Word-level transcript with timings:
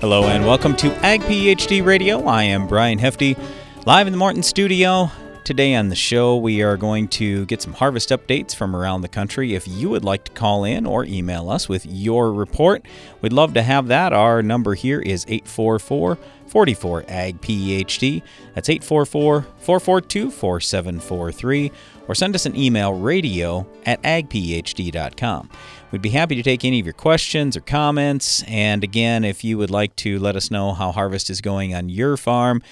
Hello 0.00 0.28
and 0.28 0.46
welcome 0.46 0.76
to 0.76 0.94
Ag 1.04 1.22
PhD 1.22 1.84
Radio. 1.84 2.24
I 2.24 2.44
am 2.44 2.68
Brian 2.68 3.00
Hefty, 3.00 3.36
live 3.84 4.06
in 4.06 4.12
the 4.12 4.16
Morton 4.16 4.44
studio. 4.44 5.10
Today 5.42 5.74
on 5.74 5.88
the 5.88 5.96
show, 5.96 6.36
we 6.36 6.62
are 6.62 6.76
going 6.76 7.08
to 7.08 7.46
get 7.46 7.60
some 7.60 7.72
harvest 7.72 8.10
updates 8.10 8.54
from 8.54 8.76
around 8.76 9.00
the 9.00 9.08
country. 9.08 9.54
If 9.54 9.66
you 9.66 9.88
would 9.88 10.04
like 10.04 10.22
to 10.24 10.30
call 10.30 10.62
in 10.62 10.86
or 10.86 11.04
email 11.04 11.50
us 11.50 11.68
with 11.68 11.84
your 11.84 12.32
report, 12.32 12.86
we'd 13.22 13.32
love 13.32 13.54
to 13.54 13.62
have 13.62 13.88
that. 13.88 14.12
Our 14.12 14.40
number 14.40 14.74
here 14.74 15.00
is 15.00 15.24
844 15.26 16.16
44 16.46 17.04
Ag 17.08 17.40
PhD. 17.40 18.22
That's 18.54 18.68
844 18.68 19.42
442 19.58 20.30
4743. 20.30 21.72
Or 22.06 22.14
send 22.14 22.34
us 22.34 22.46
an 22.46 22.54
email 22.54 22.94
radio 22.94 23.66
at 23.84 24.00
agphd.com. 24.02 25.50
We'd 25.90 26.02
be 26.02 26.10
happy 26.10 26.34
to 26.34 26.42
take 26.42 26.66
any 26.66 26.80
of 26.80 26.86
your 26.86 26.92
questions 26.92 27.56
or 27.56 27.60
comments. 27.60 28.44
And 28.46 28.84
again, 28.84 29.24
if 29.24 29.42
you 29.42 29.56
would 29.56 29.70
like 29.70 29.96
to 29.96 30.18
let 30.18 30.36
us 30.36 30.50
know 30.50 30.74
how 30.74 30.92
harvest 30.92 31.30
is 31.30 31.40
going 31.40 31.74
on 31.74 31.88
your 31.88 32.18
farm, 32.18 32.62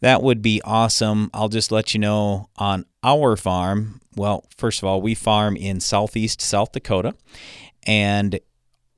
that 0.00 0.22
would 0.22 0.40
be 0.40 0.62
awesome. 0.64 1.30
I'll 1.34 1.50
just 1.50 1.70
let 1.70 1.92
you 1.92 2.00
know 2.00 2.48
on 2.56 2.86
our 3.02 3.36
farm. 3.36 4.00
Well, 4.16 4.44
first 4.56 4.82
of 4.82 4.88
all, 4.88 5.02
we 5.02 5.14
farm 5.14 5.54
in 5.54 5.80
southeast 5.80 6.40
South 6.40 6.72
Dakota, 6.72 7.14
and 7.86 8.40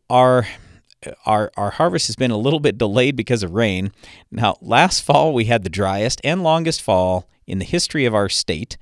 our 0.09 0.47
our 1.27 1.51
our 1.57 1.71
harvest 1.71 2.07
has 2.07 2.17
been 2.17 2.31
a 2.31 2.37
little 2.37 2.61
bit 2.61 2.79
delayed 2.79 3.17
because 3.17 3.43
of 3.43 3.55
rain. 3.55 3.91
Now, 4.31 4.57
last 4.61 5.01
fall 5.01 5.35
we 5.35 5.47
had 5.47 5.65
the 5.65 5.71
driest 5.71 6.21
and 6.23 6.45
longest 6.45 6.81
fall 6.81 7.29
in 7.47 7.59
the 7.59 7.65
history 7.65 8.05
of 8.05 8.15
our 8.15 8.29
state. 8.29 8.77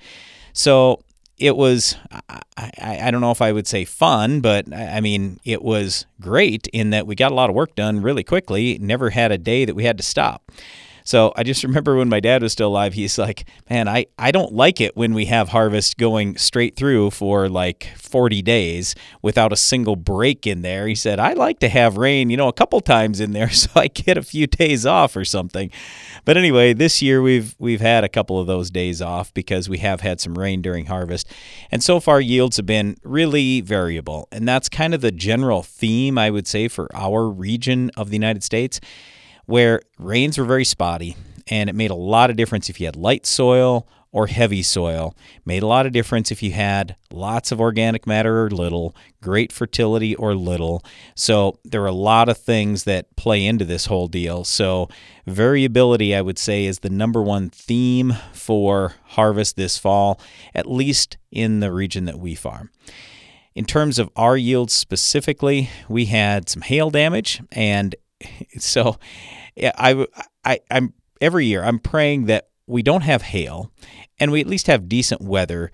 So 0.52 1.02
it 1.38 1.56
was 1.56 1.96
I, 2.56 2.98
I, 3.02 3.10
don't 3.10 3.20
know 3.20 3.30
if 3.30 3.42
I 3.42 3.52
would 3.52 3.66
say 3.66 3.84
fun, 3.84 4.40
but 4.40 4.72
I 4.72 5.00
mean 5.00 5.38
it 5.44 5.62
was 5.62 6.06
great 6.20 6.66
in 6.68 6.90
that 6.90 7.06
we 7.06 7.14
got 7.14 7.32
a 7.32 7.34
lot 7.34 7.50
of 7.50 7.56
work 7.56 7.74
done 7.74 8.00
really 8.00 8.24
quickly. 8.24 8.78
Never 8.78 9.10
had 9.10 9.32
a 9.32 9.38
day 9.38 9.64
that 9.64 9.74
we 9.74 9.84
had 9.84 9.96
to 9.98 10.02
stop. 10.02 10.50
So 11.06 11.32
I 11.36 11.44
just 11.44 11.62
remember 11.62 11.94
when 11.94 12.08
my 12.08 12.18
dad 12.18 12.42
was 12.42 12.52
still 12.52 12.66
alive, 12.66 12.94
he's 12.94 13.16
like, 13.16 13.48
man, 13.70 13.88
I, 13.88 14.06
I 14.18 14.32
don't 14.32 14.52
like 14.52 14.80
it 14.80 14.96
when 14.96 15.14
we 15.14 15.26
have 15.26 15.50
harvest 15.50 15.98
going 15.98 16.36
straight 16.36 16.74
through 16.74 17.12
for 17.12 17.48
like 17.48 17.92
40 17.96 18.42
days 18.42 18.96
without 19.22 19.52
a 19.52 19.56
single 19.56 19.94
break 19.94 20.48
in 20.48 20.62
there. 20.62 20.88
He 20.88 20.96
said, 20.96 21.20
I 21.20 21.34
like 21.34 21.60
to 21.60 21.68
have 21.68 21.96
rain, 21.96 22.28
you 22.28 22.36
know, 22.36 22.48
a 22.48 22.52
couple 22.52 22.80
times 22.80 23.20
in 23.20 23.30
there 23.30 23.50
so 23.50 23.70
I 23.76 23.86
get 23.86 24.18
a 24.18 24.22
few 24.22 24.48
days 24.48 24.84
off 24.84 25.14
or 25.14 25.24
something. 25.24 25.70
But 26.24 26.36
anyway, 26.36 26.72
this 26.72 27.00
year 27.00 27.22
we've 27.22 27.54
we've 27.60 27.80
had 27.80 28.02
a 28.02 28.08
couple 28.08 28.40
of 28.40 28.48
those 28.48 28.68
days 28.68 29.00
off 29.00 29.32
because 29.32 29.68
we 29.68 29.78
have 29.78 30.00
had 30.00 30.20
some 30.20 30.36
rain 30.36 30.60
during 30.60 30.86
harvest. 30.86 31.32
And 31.70 31.84
so 31.84 32.00
far 32.00 32.20
yields 32.20 32.56
have 32.56 32.66
been 32.66 32.96
really 33.04 33.60
variable. 33.60 34.26
And 34.32 34.48
that's 34.48 34.68
kind 34.68 34.92
of 34.92 35.02
the 35.02 35.12
general 35.12 35.62
theme 35.62 36.18
I 36.18 36.30
would 36.30 36.48
say 36.48 36.66
for 36.66 36.88
our 36.92 37.28
region 37.28 37.92
of 37.96 38.10
the 38.10 38.16
United 38.16 38.42
States 38.42 38.80
where 39.46 39.80
rains 39.98 40.38
were 40.38 40.44
very 40.44 40.64
spotty 40.64 41.16
and 41.48 41.70
it 41.70 41.74
made 41.74 41.90
a 41.90 41.96
lot 41.96 42.30
of 42.30 42.36
difference 42.36 42.68
if 42.68 42.80
you 42.80 42.86
had 42.86 42.96
light 42.96 43.24
soil 43.24 43.88
or 44.12 44.28
heavy 44.28 44.62
soil. 44.62 45.14
Made 45.44 45.62
a 45.62 45.66
lot 45.66 45.84
of 45.84 45.92
difference 45.92 46.30
if 46.30 46.42
you 46.42 46.52
had 46.52 46.96
lots 47.12 47.52
of 47.52 47.60
organic 47.60 48.06
matter 48.06 48.44
or 48.44 48.50
little, 48.50 48.96
great 49.20 49.52
fertility 49.52 50.14
or 50.14 50.34
little. 50.34 50.82
So 51.14 51.58
there 51.64 51.82
are 51.82 51.86
a 51.86 51.92
lot 51.92 52.28
of 52.28 52.38
things 52.38 52.84
that 52.84 53.14
play 53.16 53.44
into 53.44 53.64
this 53.64 53.86
whole 53.86 54.08
deal. 54.08 54.44
So 54.44 54.88
variability, 55.26 56.14
I 56.14 56.22
would 56.22 56.38
say, 56.38 56.64
is 56.64 56.78
the 56.78 56.88
number 56.88 57.22
one 57.22 57.50
theme 57.50 58.14
for 58.32 58.94
harvest 59.04 59.56
this 59.56 59.76
fall, 59.76 60.18
at 60.54 60.66
least 60.66 61.18
in 61.30 61.60
the 61.60 61.72
region 61.72 62.06
that 62.06 62.18
we 62.18 62.34
farm. 62.34 62.70
In 63.54 63.66
terms 63.66 63.98
of 63.98 64.10
our 64.16 64.36
yields 64.36 64.72
specifically, 64.72 65.68
we 65.88 66.06
had 66.06 66.48
some 66.48 66.62
hail 66.62 66.90
damage 66.90 67.42
and 67.52 67.94
so 68.58 68.96
I, 69.58 70.06
I, 70.44 70.60
I'm 70.70 70.92
every 71.20 71.46
year 71.46 71.62
I'm 71.62 71.78
praying 71.78 72.26
that 72.26 72.48
we 72.66 72.82
don't 72.82 73.02
have 73.02 73.22
hail 73.22 73.70
and 74.18 74.32
we 74.32 74.40
at 74.40 74.46
least 74.46 74.66
have 74.66 74.88
decent 74.88 75.20
weather 75.20 75.70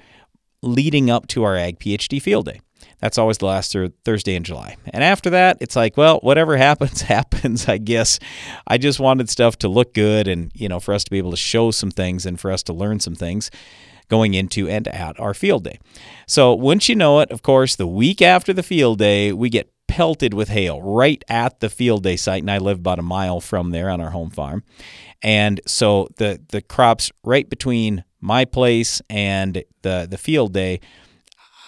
leading 0.62 1.10
up 1.10 1.26
to 1.28 1.42
our 1.44 1.56
Ag 1.56 1.78
PhD 1.78 2.20
field 2.20 2.46
day. 2.46 2.60
That's 3.00 3.18
always 3.18 3.38
the 3.38 3.46
last 3.46 3.76
Thursday 4.04 4.36
in 4.36 4.44
July. 4.44 4.76
And 4.86 5.02
after 5.02 5.30
that, 5.30 5.58
it's 5.60 5.74
like, 5.74 5.96
well, 5.96 6.18
whatever 6.20 6.56
happens, 6.68 7.02
happens, 7.02 7.68
I 7.68 7.78
guess. 7.78 8.18
I 8.66 8.78
just 8.78 9.00
wanted 9.00 9.28
stuff 9.28 9.58
to 9.58 9.68
look 9.68 9.94
good 9.94 10.28
and, 10.28 10.52
you 10.54 10.68
know, 10.68 10.78
for 10.78 10.94
us 10.94 11.04
to 11.04 11.10
be 11.10 11.18
able 11.18 11.32
to 11.32 11.36
show 11.36 11.70
some 11.70 11.90
things 11.90 12.26
and 12.26 12.38
for 12.38 12.52
us 12.52 12.62
to 12.64 12.72
learn 12.72 13.00
some 13.00 13.14
things 13.16 13.50
going 14.08 14.34
into 14.34 14.68
and 14.68 14.86
at 14.88 15.18
our 15.18 15.34
field 15.34 15.64
day. 15.64 15.78
So, 16.26 16.54
once 16.54 16.88
you 16.88 16.94
know 16.94 17.20
it, 17.20 17.30
of 17.30 17.42
course, 17.42 17.76
the 17.76 17.86
week 17.86 18.20
after 18.20 18.52
the 18.52 18.62
field 18.62 18.98
day, 18.98 19.32
we 19.32 19.48
get 19.48 19.72
pelted 19.92 20.32
with 20.32 20.48
hail 20.48 20.80
right 20.80 21.22
at 21.28 21.60
the 21.60 21.68
field 21.68 22.02
day 22.02 22.16
site, 22.16 22.42
and 22.42 22.50
I 22.50 22.56
live 22.56 22.78
about 22.78 22.98
a 22.98 23.02
mile 23.02 23.42
from 23.42 23.72
there 23.72 23.90
on 23.90 24.00
our 24.00 24.08
home 24.08 24.30
farm. 24.30 24.64
And 25.22 25.60
so 25.66 26.08
the 26.16 26.40
the 26.48 26.62
crops 26.62 27.12
right 27.22 27.48
between 27.48 28.02
my 28.18 28.46
place 28.46 29.02
and 29.10 29.62
the 29.82 30.06
the 30.08 30.16
field 30.16 30.54
day. 30.54 30.80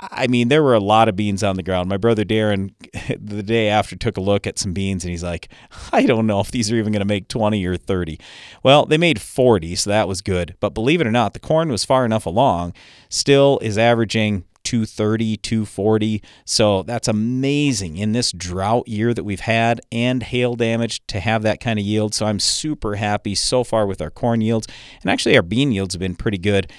I 0.01 0.27
mean, 0.27 0.49
there 0.49 0.63
were 0.63 0.75
a 0.75 0.81
lot 0.81 1.09
of 1.09 1.17
beans 1.17 1.43
on 1.43 1.57
the 1.57 1.63
ground. 1.63 1.89
My 1.89 1.99
brother 1.99 2.25
Darren, 2.25 2.73
the 3.21 3.43
day 3.43 3.69
after, 3.69 3.95
took 3.95 4.17
a 4.17 4.23
look 4.23 4.47
at 4.47 4.59
some 4.59 4.73
beans 4.73 5.05
and 5.05 5.11
he's 5.11 5.23
like, 5.23 5.49
I 5.93 6.05
don't 6.07 6.27
know 6.27 6.41
if 6.41 6.51
these 6.51 6.73
are 6.73 6.77
even 6.77 6.93
going 6.93 7.01
to 7.01 7.07
make 7.07 7.29
20 7.29 7.65
or 7.65 7.77
30. 7.77 8.19
Well, 8.63 8.87
they 8.87 8.99
made 8.99 9.21
40, 9.21 9.77
so 9.77 9.91
that 9.91 10.09
was 10.09 10.21
good. 10.21 10.57
But 10.61 10.75
believe 10.75 11.01
it 11.01 11.07
or 11.07 11.13
not, 11.13 11.33
the 11.33 11.39
corn 11.39 11.71
was 11.71 11.85
far 11.85 12.05
enough 12.05 12.27
along, 12.27 12.75
still 13.09 13.59
is 13.63 13.79
averaging 13.79 14.45
230, 14.75 15.37
240. 15.37 16.23
So 16.45 16.83
that's 16.83 17.07
amazing 17.07 17.97
in 17.97 18.11
this 18.11 18.33
drought 18.33 18.89
year 18.89 19.15
that 19.15 19.23
we've 19.23 19.39
had 19.39 19.81
and 19.93 20.21
hail 20.21 20.57
damage 20.57 21.07
to 21.07 21.21
have 21.21 21.43
that 21.43 21.61
kind 21.61 21.79
of 21.79 21.85
yield. 21.85 22.13
So 22.13 22.27
I'm 22.27 22.41
super 22.41 22.97
happy 22.97 23.37
so 23.37 23.63
far 23.63 23.87
with 23.87 24.03
our 24.03 24.11
corn 24.11 24.41
yields. 24.41 24.67
And 25.01 25.11
actually, 25.13 25.37
our 25.37 25.43
bean 25.43 25.71
yields 25.71 25.95
have 25.95 26.01
been 26.01 26.17
pretty 26.17 26.39
good 26.39 26.73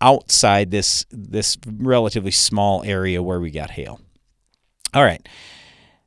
outside 0.00 0.72
this, 0.72 1.06
this 1.10 1.56
relatively 1.64 2.32
small 2.32 2.82
area 2.82 3.22
where 3.22 3.38
we 3.38 3.52
got 3.52 3.70
hail. 3.70 4.00
All 4.92 5.04
right. 5.04 5.26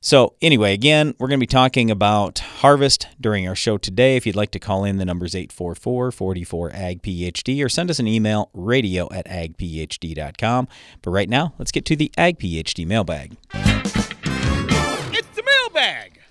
So, 0.01 0.35
anyway, 0.41 0.73
again, 0.73 1.13
we're 1.19 1.27
going 1.27 1.41
to 1.41 1.43
be 1.43 1.47
talking 1.47 1.91
about 1.91 2.39
harvest 2.39 3.07
during 3.19 3.45
our 3.49 3.55
show 3.55 3.77
today. 3.77 4.15
If 4.15 4.25
you'd 4.25 4.35
like 4.35 4.51
to 4.51 4.59
call 4.59 4.85
in, 4.85 4.95
the 4.95 5.03
number 5.03 5.25
is 5.25 5.35
844 5.35 6.13
44 6.13 6.71
AG 6.73 6.99
PhD 7.01 7.63
or 7.63 7.67
send 7.67 7.89
us 7.89 7.99
an 7.99 8.07
email 8.07 8.49
radio 8.53 9.11
at 9.11 9.27
agphd.com. 9.27 10.69
But 11.01 11.11
right 11.11 11.27
now, 11.27 11.53
let's 11.59 11.71
get 11.71 11.83
to 11.83 11.97
the 11.97 12.13
Ag 12.17 12.39
PhD 12.39 12.87
mailbag. 12.87 13.35
It's 13.53 15.35
the 15.35 15.43
mailbag. 15.45 16.21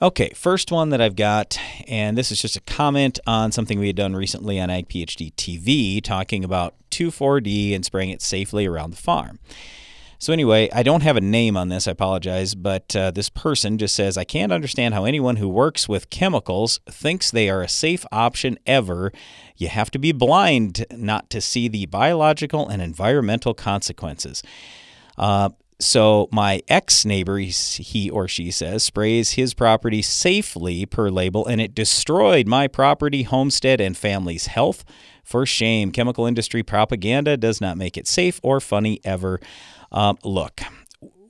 Okay, 0.00 0.30
first 0.36 0.70
one 0.70 0.90
that 0.90 1.00
I've 1.00 1.16
got, 1.16 1.58
and 1.88 2.16
this 2.16 2.30
is 2.30 2.40
just 2.40 2.54
a 2.54 2.60
comment 2.60 3.18
on 3.26 3.50
something 3.50 3.80
we 3.80 3.88
had 3.88 3.96
done 3.96 4.14
recently 4.14 4.60
on 4.60 4.70
Ag 4.70 4.88
PhD 4.88 5.34
TV, 5.34 6.00
talking 6.00 6.44
about 6.44 6.76
2,4-D 6.92 7.74
and 7.74 7.84
spraying 7.84 8.10
it 8.10 8.22
safely 8.22 8.66
around 8.66 8.90
the 8.90 8.96
farm. 8.96 9.40
So, 10.20 10.32
anyway, 10.32 10.68
I 10.72 10.82
don't 10.82 11.04
have 11.04 11.16
a 11.16 11.20
name 11.20 11.56
on 11.56 11.68
this, 11.68 11.86
I 11.86 11.92
apologize, 11.92 12.56
but 12.56 12.94
uh, 12.96 13.12
this 13.12 13.28
person 13.28 13.78
just 13.78 13.94
says, 13.94 14.18
I 14.18 14.24
can't 14.24 14.50
understand 14.50 14.92
how 14.92 15.04
anyone 15.04 15.36
who 15.36 15.48
works 15.48 15.88
with 15.88 16.10
chemicals 16.10 16.80
thinks 16.90 17.30
they 17.30 17.48
are 17.48 17.62
a 17.62 17.68
safe 17.68 18.04
option 18.10 18.58
ever. 18.66 19.12
You 19.56 19.68
have 19.68 19.92
to 19.92 19.98
be 19.98 20.10
blind 20.10 20.84
not 20.90 21.30
to 21.30 21.40
see 21.40 21.68
the 21.68 21.86
biological 21.86 22.68
and 22.68 22.82
environmental 22.82 23.54
consequences. 23.54 24.42
Uh, 25.16 25.50
so 25.80 26.28
my 26.32 26.62
ex 26.66 27.04
neighbor, 27.04 27.38
he 27.38 28.10
or 28.10 28.26
she 28.26 28.50
says, 28.50 28.82
sprays 28.82 29.32
his 29.32 29.54
property 29.54 30.02
safely 30.02 30.84
per 30.84 31.08
label, 31.10 31.46
and 31.46 31.60
it 31.60 31.76
destroyed 31.76 32.48
my 32.48 32.66
property, 32.66 33.22
homestead, 33.22 33.80
and 33.80 33.96
family's 33.96 34.46
health. 34.46 34.84
For 35.22 35.46
shame, 35.46 35.92
chemical 35.92 36.26
industry 36.26 36.64
propaganda 36.64 37.36
does 37.36 37.60
not 37.60 37.76
make 37.76 37.96
it 37.96 38.08
safe 38.08 38.40
or 38.42 38.60
funny 38.60 39.00
ever. 39.04 39.40
Um, 39.90 40.18
look, 40.24 40.60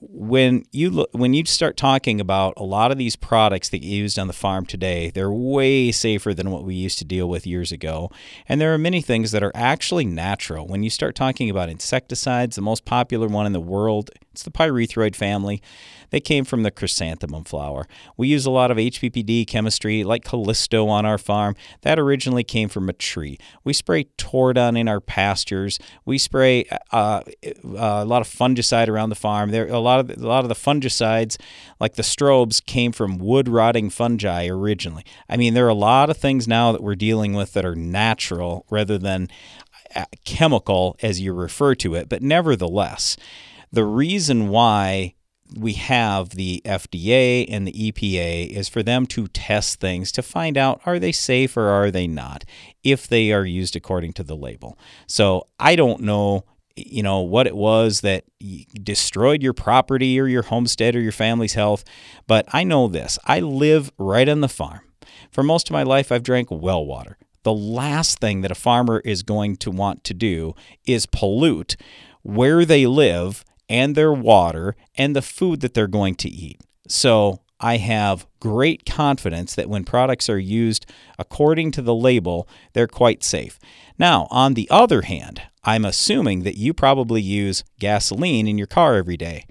when 0.00 0.64
you 0.72 0.90
look, 0.90 1.10
when 1.12 1.34
you 1.34 1.44
start 1.44 1.76
talking 1.76 2.20
about 2.20 2.55
a 2.56 2.62
lot 2.62 2.93
of 2.93 2.99
these 2.99 3.16
products 3.16 3.69
that 3.70 3.82
you 3.82 3.96
used 3.99 4.19
on 4.19 4.26
the 4.26 4.32
farm 4.32 4.64
today, 4.64 5.10
they're 5.10 5.32
way 5.32 5.90
safer 5.90 6.32
than 6.32 6.50
what 6.50 6.64
we 6.64 6.75
used 6.75 6.99
to 6.99 7.05
deal 7.05 7.28
with 7.28 7.46
years 7.46 7.72
ago. 7.72 8.10
And 8.49 8.60
there 8.60 8.72
are 8.72 8.78
many 8.78 9.00
things 9.00 9.32
that 9.32 9.43
are 9.43 9.52
actually 9.55 10.05
natural. 10.05 10.66
When 10.66 10.82
you 10.82 10.90
start 10.90 11.14
talking 11.14 11.50
about 11.50 11.69
insecticides, 11.69 12.56
the 12.56 12.62
most 12.62 12.84
popular 12.84 13.26
one 13.26 13.46
in 13.46 13.52
the 13.52 13.60
world, 13.60 14.10
it's 14.32 14.43
the 14.43 14.50
pyrethroid 14.50 15.16
family. 15.16 15.62
They 16.10 16.20
came 16.20 16.44
from 16.44 16.62
the 16.62 16.70
chrysanthemum 16.70 17.44
flower. 17.44 17.87
We 18.16 18.28
use 18.28 18.46
a 18.46 18.50
lot 18.50 18.70
of 18.70 18.76
HPPD 18.76 19.46
chemistry 19.46 20.05
like 20.05 20.25
Callisto 20.25 20.88
on 20.88 21.05
our 21.05 21.19
farm. 21.19 21.55
That 21.82 21.99
originally 21.99 22.44
came 22.44 22.69
from 22.69 22.88
a 22.88 22.93
tree. 22.93 23.38
We 23.64 23.72
spray 23.72 24.05
Tordon 24.16 24.76
in 24.76 24.88
our 24.88 25.00
pastures. 25.00 25.78
We 26.05 26.19
spray 26.19 26.66
uh, 26.93 27.22
uh, 27.22 27.22
a 27.64 28.05
lot 28.05 28.22
of 28.22 28.28
fungicide 28.28 28.88
around 28.88 29.10
the 29.10 29.14
farm. 29.14 29.50
There 29.50 29.66
a 29.69 29.78
lot 29.78 30.00
of 30.00 30.10
a 30.10 30.26
lot 30.26 30.44
of 30.44 30.49
the 30.49 30.55
fungicides 30.55 31.37
like 31.81 31.94
the 31.94 32.02
strobes 32.02 32.64
came 32.64 32.93
from 32.93 33.19
wood 33.19 33.49
rotting 33.49 33.90
fungi 33.90 34.46
originally. 34.49 35.04
I 35.28 35.37
mean, 35.37 35.54
there 35.54 35.66
are 35.66 35.70
a 35.70 35.75
lot 35.75 36.11
of 36.11 36.16
things 36.16 36.49
now 36.49 36.72
that 36.72 36.82
we're 36.82 36.94
dealing 36.94 37.34
with 37.34 37.52
that 37.52 37.64
are 37.64 37.76
natural 37.76 38.66
rather 38.70 38.99
than 38.99 39.28
uh, 39.94 40.04
chemical 40.25 40.96
as 41.02 41.20
you 41.20 41.32
refer 41.32 41.75
to 41.76 41.94
it, 41.94 42.08
but 42.08 42.22
nevertheless, 42.22 43.16
the 43.72 43.84
reason 43.84 44.49
why 44.49 45.14
we 45.56 45.74
have 45.74 46.30
the 46.30 46.60
FDA 46.64 47.46
and 47.48 47.66
the 47.66 47.72
EPA 47.72 48.48
is 48.48 48.68
for 48.68 48.82
them 48.82 49.06
to 49.06 49.28
test 49.28 49.80
things 49.80 50.12
to 50.12 50.22
find 50.22 50.58
out 50.58 50.80
are 50.84 50.98
they 50.98 51.12
safe 51.12 51.56
or 51.56 51.68
are 51.68 51.90
they 51.90 52.06
not 52.06 52.44
if 52.84 53.06
they 53.06 53.32
are 53.32 53.44
used 53.44 53.76
according 53.76 54.12
to 54.14 54.22
the 54.22 54.36
label. 54.36 54.78
So 55.06 55.46
I 55.58 55.76
don't 55.76 56.02
know 56.02 56.44
you 56.86 57.02
know 57.02 57.20
what 57.20 57.48
it 57.48 57.56
was 57.56 58.02
that 58.02 58.24
destroyed 58.84 59.42
your 59.42 59.52
property 59.52 60.20
or 60.20 60.28
your 60.28 60.42
homestead 60.42 60.94
or 60.94 61.00
your 61.00 61.10
family's 61.10 61.54
health, 61.54 61.82
but 62.28 62.46
I 62.52 62.62
know 62.62 62.86
this. 62.86 63.18
I 63.24 63.40
live 63.40 63.90
right 63.98 64.28
on 64.28 64.42
the 64.42 64.48
farm. 64.48 64.82
For 65.32 65.42
most 65.42 65.68
of 65.68 65.72
my 65.72 65.82
life 65.82 66.12
I've 66.12 66.22
drank 66.22 66.48
well 66.50 66.84
water. 66.84 67.18
The 67.42 67.52
last 67.52 68.18
thing 68.18 68.42
that 68.42 68.50
a 68.50 68.56
farmer 68.56 69.00
is 69.04 69.22
going 69.22 69.56
to 69.56 69.70
want 69.70 70.04
to 70.04 70.14
do 70.14 70.54
is 70.86 71.06
pollute 71.06 71.76
where 72.22 72.64
they 72.64 72.86
live 72.86 73.44
and 73.68 73.94
their 73.94 74.12
water 74.12 74.76
and 74.96 75.14
the 75.14 75.22
food 75.22 75.60
that 75.60 75.74
they're 75.74 75.86
going 75.86 76.14
to 76.16 76.28
eat. 76.28 76.60
So 76.88 77.40
I 77.60 77.78
have 77.78 78.26
great 78.40 78.86
confidence 78.86 79.54
that 79.54 79.68
when 79.68 79.84
products 79.84 80.28
are 80.28 80.38
used 80.38 80.86
according 81.18 81.72
to 81.72 81.82
the 81.82 81.94
label, 81.94 82.48
they're 82.72 82.86
quite 82.86 83.24
safe. 83.24 83.58
Now, 83.98 84.28
on 84.30 84.54
the 84.54 84.68
other 84.70 85.02
hand, 85.02 85.42
I'm 85.64 85.84
assuming 85.84 86.44
that 86.44 86.56
you 86.56 86.72
probably 86.72 87.20
use 87.20 87.64
gasoline 87.80 88.46
in 88.46 88.58
your 88.58 88.68
car 88.68 88.94
every 88.94 89.16
day. 89.16 89.44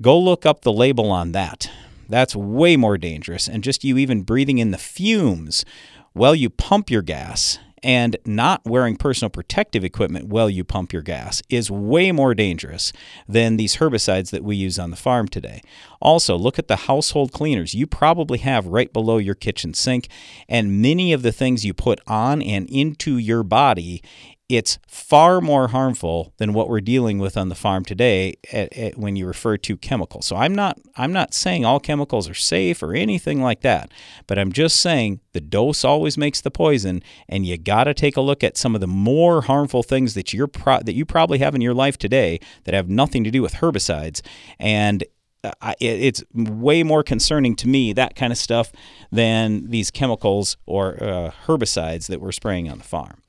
Go 0.00 0.18
look 0.18 0.44
up 0.44 0.60
the 0.60 0.72
label 0.72 1.10
on 1.10 1.32
that. 1.32 1.70
That's 2.08 2.36
way 2.36 2.76
more 2.76 2.98
dangerous. 2.98 3.48
And 3.48 3.64
just 3.64 3.82
you 3.82 3.98
even 3.98 4.22
breathing 4.22 4.58
in 4.58 4.70
the 4.70 4.78
fumes 4.78 5.64
while 6.12 6.34
you 6.34 6.50
pump 6.50 6.90
your 6.90 7.02
gas 7.02 7.58
and 7.82 8.16
not 8.24 8.64
wearing 8.64 8.96
personal 8.96 9.30
protective 9.30 9.84
equipment 9.84 10.26
while 10.28 10.50
you 10.50 10.64
pump 10.64 10.92
your 10.92 11.02
gas 11.02 11.42
is 11.48 11.70
way 11.70 12.12
more 12.12 12.34
dangerous 12.34 12.92
than 13.28 13.56
these 13.56 13.76
herbicides 13.76 14.30
that 14.30 14.44
we 14.44 14.56
use 14.56 14.78
on 14.78 14.90
the 14.90 14.96
farm 14.96 15.28
today. 15.28 15.60
Also, 16.00 16.36
look 16.36 16.58
at 16.58 16.68
the 16.68 16.76
household 16.76 17.32
cleaners 17.32 17.74
you 17.74 17.86
probably 17.86 18.38
have 18.38 18.66
right 18.66 18.92
below 18.92 19.18
your 19.18 19.34
kitchen 19.34 19.74
sink, 19.74 20.08
and 20.48 20.80
many 20.80 21.12
of 21.12 21.22
the 21.22 21.32
things 21.32 21.64
you 21.64 21.74
put 21.74 22.00
on 22.06 22.40
and 22.42 22.68
into 22.70 23.18
your 23.18 23.42
body 23.42 24.02
it's 24.48 24.78
far 24.88 25.42
more 25.42 25.68
harmful 25.68 26.32
than 26.38 26.54
what 26.54 26.70
we're 26.70 26.80
dealing 26.80 27.18
with 27.18 27.36
on 27.36 27.50
the 27.50 27.54
farm 27.54 27.84
today 27.84 28.34
at, 28.50 28.72
at, 28.72 28.96
when 28.96 29.14
you 29.14 29.26
refer 29.26 29.58
to 29.58 29.76
chemicals. 29.76 30.24
So 30.24 30.36
I'm 30.36 30.54
not 30.54 30.78
I'm 30.96 31.12
not 31.12 31.34
saying 31.34 31.66
all 31.66 31.78
chemicals 31.78 32.30
are 32.30 32.34
safe 32.34 32.82
or 32.82 32.94
anything 32.94 33.42
like 33.42 33.60
that, 33.60 33.90
but 34.26 34.38
I'm 34.38 34.50
just 34.50 34.80
saying 34.80 35.20
the 35.32 35.40
dose 35.42 35.84
always 35.84 36.16
makes 36.16 36.40
the 36.40 36.50
poison, 36.50 37.02
and 37.28 37.44
you 37.44 37.58
got 37.58 37.84
to 37.84 37.94
take 37.94 38.16
a 38.16 38.22
look 38.22 38.42
at 38.42 38.56
some 38.56 38.74
of 38.74 38.80
the 38.80 38.86
more 38.86 39.42
harmful 39.42 39.82
things 39.82 40.14
that 40.14 40.32
you're 40.32 40.48
pro- 40.48 40.80
that 40.80 40.94
you 40.94 41.04
probably 41.04 41.38
have 41.38 41.54
in 41.54 41.60
your 41.60 41.74
life 41.74 41.98
today 41.98 42.40
that 42.64 42.74
have 42.74 42.88
nothing 42.88 43.24
to 43.24 43.30
do 43.30 43.42
with 43.42 43.56
herbicides 43.56 44.22
and 44.58 45.04
uh, 45.44 45.74
it's 45.80 46.24
way 46.34 46.82
more 46.82 47.04
concerning 47.04 47.54
to 47.54 47.68
me 47.68 47.92
that 47.92 48.16
kind 48.16 48.32
of 48.32 48.38
stuff 48.38 48.72
than 49.12 49.70
these 49.70 49.90
chemicals 49.90 50.56
or 50.66 51.02
uh, 51.02 51.30
herbicides 51.46 52.08
that 52.08 52.20
we're 52.20 52.32
spraying 52.32 52.68
on 52.68 52.78
the 52.78 52.84
farm. 52.84 53.22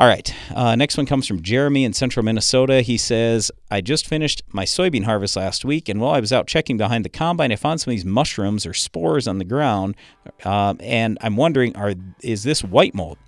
All 0.00 0.06
right. 0.06 0.34
Uh, 0.56 0.76
next 0.76 0.96
one 0.96 1.04
comes 1.04 1.26
from 1.26 1.42
Jeremy 1.42 1.84
in 1.84 1.92
central 1.92 2.24
Minnesota. 2.24 2.80
He 2.80 2.96
says, 2.96 3.52
I 3.70 3.82
just 3.82 4.06
finished 4.06 4.42
my 4.50 4.64
soybean 4.64 5.04
harvest 5.04 5.36
last 5.36 5.62
week, 5.62 5.90
and 5.90 6.00
while 6.00 6.12
I 6.12 6.20
was 6.20 6.32
out 6.32 6.46
checking 6.46 6.78
behind 6.78 7.04
the 7.04 7.10
combine, 7.10 7.52
I 7.52 7.56
found 7.56 7.82
some 7.82 7.90
of 7.90 7.96
these 7.96 8.06
mushrooms 8.06 8.64
or 8.64 8.72
spores 8.72 9.28
on 9.28 9.36
the 9.36 9.44
ground. 9.44 9.96
Uh, 10.42 10.72
and 10.80 11.18
I'm 11.20 11.36
wondering, 11.36 11.76
are 11.76 11.92
is 12.22 12.44
this 12.44 12.64
white 12.64 12.94
mold? 12.94 13.18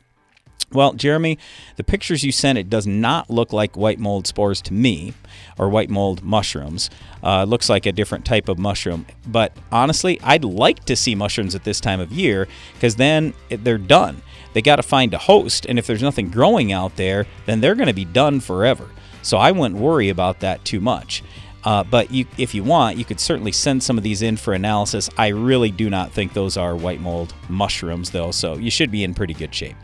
Well, 0.72 0.94
Jeremy, 0.94 1.36
the 1.76 1.84
pictures 1.84 2.24
you 2.24 2.32
sent, 2.32 2.56
it 2.56 2.70
does 2.70 2.86
not 2.86 3.28
look 3.28 3.52
like 3.52 3.76
white 3.76 3.98
mold 3.98 4.26
spores 4.26 4.62
to 4.62 4.72
me 4.72 5.12
or 5.58 5.68
white 5.68 5.90
mold 5.90 6.22
mushrooms. 6.22 6.88
Uh, 7.22 7.44
looks 7.44 7.68
like 7.68 7.84
a 7.84 7.92
different 7.92 8.24
type 8.24 8.48
of 8.48 8.58
mushroom. 8.58 9.04
But 9.26 9.54
honestly, 9.70 10.18
I'd 10.22 10.44
like 10.44 10.86
to 10.86 10.96
see 10.96 11.14
mushrooms 11.14 11.54
at 11.54 11.64
this 11.64 11.80
time 11.80 12.00
of 12.00 12.12
year 12.12 12.48
because 12.72 12.96
then 12.96 13.34
they're 13.50 13.76
done. 13.76 14.22
They 14.52 14.62
got 14.62 14.76
to 14.76 14.82
find 14.82 15.14
a 15.14 15.18
host, 15.18 15.66
and 15.66 15.78
if 15.78 15.86
there's 15.86 16.02
nothing 16.02 16.30
growing 16.30 16.72
out 16.72 16.96
there, 16.96 17.26
then 17.46 17.60
they're 17.60 17.74
going 17.74 17.88
to 17.88 17.94
be 17.94 18.04
done 18.04 18.40
forever. 18.40 18.88
So 19.22 19.38
I 19.38 19.52
wouldn't 19.52 19.80
worry 19.80 20.08
about 20.08 20.40
that 20.40 20.64
too 20.64 20.80
much. 20.80 21.22
Uh, 21.64 21.84
but 21.84 22.10
you, 22.10 22.26
if 22.38 22.54
you 22.54 22.64
want, 22.64 22.96
you 22.96 23.04
could 23.04 23.20
certainly 23.20 23.52
send 23.52 23.82
some 23.82 23.96
of 23.96 24.02
these 24.02 24.22
in 24.22 24.36
for 24.36 24.52
analysis. 24.52 25.08
I 25.16 25.28
really 25.28 25.70
do 25.70 25.88
not 25.88 26.10
think 26.12 26.32
those 26.32 26.56
are 26.56 26.74
white 26.74 27.00
mold 27.00 27.34
mushrooms, 27.48 28.10
though, 28.10 28.32
so 28.32 28.54
you 28.54 28.70
should 28.70 28.90
be 28.90 29.04
in 29.04 29.14
pretty 29.14 29.34
good 29.34 29.54
shape. 29.54 29.76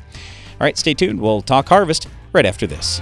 All 0.61 0.65
right, 0.65 0.77
stay 0.77 0.95
tuned. 0.95 1.21
We'll 1.21 1.41
talk 1.41 1.69
harvest 1.69 2.09
right 2.33 2.45
after 2.47 2.67
this. 2.67 3.01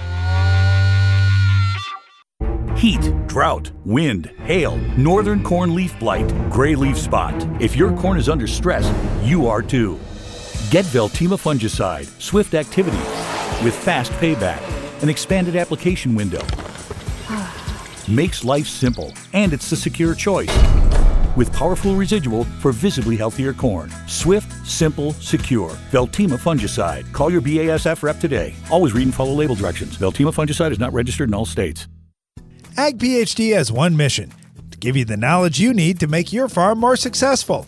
Heat, 2.77 3.11
drought, 3.25 3.71
wind, 3.85 4.27
hail, 4.43 4.77
northern 4.95 5.41
corn 5.43 5.73
leaf 5.73 5.97
blight, 5.97 6.27
gray 6.51 6.75
leaf 6.75 6.95
spot. 6.95 7.33
If 7.59 7.75
your 7.75 7.91
corn 7.97 8.19
is 8.19 8.29
under 8.29 8.45
stress, 8.45 8.87
you 9.27 9.47
are 9.47 9.63
too. 9.63 9.99
Get 10.69 10.83
Veltima 10.83 11.37
fungicide, 11.37 12.07
swift 12.21 12.53
activity, 12.53 12.97
with 13.63 13.73
fast 13.73 14.11
payback, 14.13 14.61
an 15.01 15.07
expanded 15.07 15.55
application 15.55 16.13
window. 16.13 16.45
Makes 18.11 18.43
life 18.43 18.67
simple, 18.67 19.13
and 19.31 19.53
it's 19.53 19.69
the 19.69 19.77
secure 19.77 20.13
choice 20.13 20.53
with 21.37 21.53
powerful 21.53 21.95
residual 21.95 22.43
for 22.59 22.73
visibly 22.73 23.15
healthier 23.15 23.53
corn. 23.53 23.93
Swift, 24.07 24.51
simple, 24.67 25.13
secure. 25.13 25.69
Veltima 25.89 26.37
fungicide. 26.37 27.09
Call 27.13 27.31
your 27.31 27.41
BASF 27.41 28.03
rep 28.03 28.19
today. 28.19 28.53
Always 28.69 28.91
read 28.91 29.03
and 29.03 29.13
follow 29.13 29.31
label 29.31 29.55
directions. 29.55 29.97
Veltima 29.97 30.33
fungicide 30.33 30.71
is 30.71 30.79
not 30.79 30.91
registered 30.91 31.29
in 31.29 31.33
all 31.33 31.45
states. 31.45 31.87
Ag 32.75 32.97
PhD 32.97 33.55
has 33.55 33.71
one 33.71 33.95
mission 33.95 34.33
to 34.71 34.77
give 34.79 34.97
you 34.97 35.05
the 35.05 35.15
knowledge 35.15 35.61
you 35.61 35.73
need 35.73 35.97
to 36.01 36.07
make 36.07 36.33
your 36.33 36.49
farm 36.49 36.79
more 36.79 36.97
successful. 36.97 37.67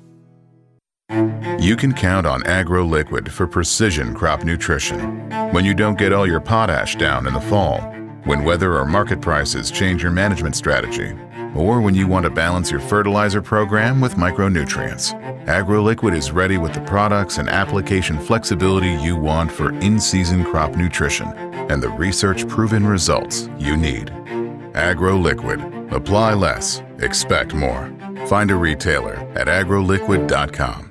You 1.59 1.75
can 1.75 1.93
count 1.93 2.25
on 2.25 2.41
AgroLiquid 2.43 3.29
for 3.29 3.45
precision 3.45 4.13
crop 4.13 4.43
nutrition. 4.43 5.29
When 5.51 5.65
you 5.65 5.73
don't 5.73 5.97
get 5.97 6.13
all 6.13 6.25
your 6.25 6.39
potash 6.39 6.95
down 6.95 7.27
in 7.27 7.33
the 7.33 7.41
fall, 7.41 7.81
when 8.23 8.43
weather 8.43 8.77
or 8.77 8.85
market 8.85 9.19
prices 9.21 9.71
change 9.71 10.01
your 10.01 10.11
management 10.11 10.55
strategy, 10.55 11.13
or 11.55 11.81
when 11.81 11.95
you 11.95 12.07
want 12.07 12.23
to 12.23 12.29
balance 12.29 12.71
your 12.71 12.79
fertilizer 12.79 13.41
program 13.41 13.99
with 13.99 14.15
micronutrients. 14.15 15.13
AgroLiquid 15.45 16.15
is 16.15 16.31
ready 16.31 16.57
with 16.57 16.73
the 16.73 16.81
products 16.81 17.39
and 17.39 17.49
application 17.49 18.17
flexibility 18.19 18.91
you 19.03 19.15
want 19.15 19.51
for 19.51 19.73
in-season 19.79 20.45
crop 20.45 20.75
nutrition 20.75 21.27
and 21.27 21.83
the 21.83 21.89
research-proven 21.89 22.85
results 22.85 23.49
you 23.57 23.75
need. 23.75 24.07
AgroLiquid. 24.73 25.91
Apply 25.91 26.33
less, 26.33 26.81
expect 26.99 27.53
more. 27.53 27.91
Find 28.27 28.49
a 28.49 28.55
retailer 28.55 29.15
at 29.35 29.47
agroliquid.com. 29.47 30.90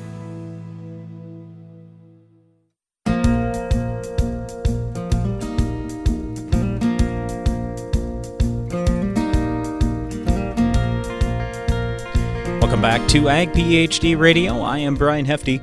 to 13.11 13.27
Ag 13.27 13.51
PhD 13.51 14.17
Radio. 14.17 14.61
I 14.61 14.77
am 14.77 14.95
Brian 14.95 15.25
Hefty. 15.25 15.59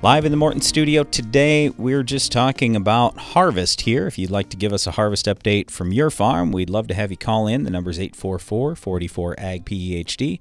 Live 0.00 0.24
in 0.24 0.30
the 0.30 0.38
Morton 0.38 0.62
studio 0.62 1.04
today, 1.04 1.68
we're 1.68 2.02
just 2.02 2.32
talking 2.32 2.74
about 2.74 3.18
harvest 3.18 3.82
here. 3.82 4.06
If 4.06 4.16
you'd 4.16 4.30
like 4.30 4.48
to 4.48 4.56
give 4.56 4.72
us 4.72 4.86
a 4.86 4.92
harvest 4.92 5.26
update 5.26 5.70
from 5.70 5.92
your 5.92 6.08
farm, 6.08 6.52
we'd 6.52 6.70
love 6.70 6.86
to 6.86 6.94
have 6.94 7.10
you 7.10 7.18
call 7.18 7.48
in. 7.48 7.64
The 7.64 7.70
number 7.70 7.90
is 7.90 8.00
844 8.00 8.76
44 8.76 9.34
Ag 9.36 9.66
PhD. 9.66 10.40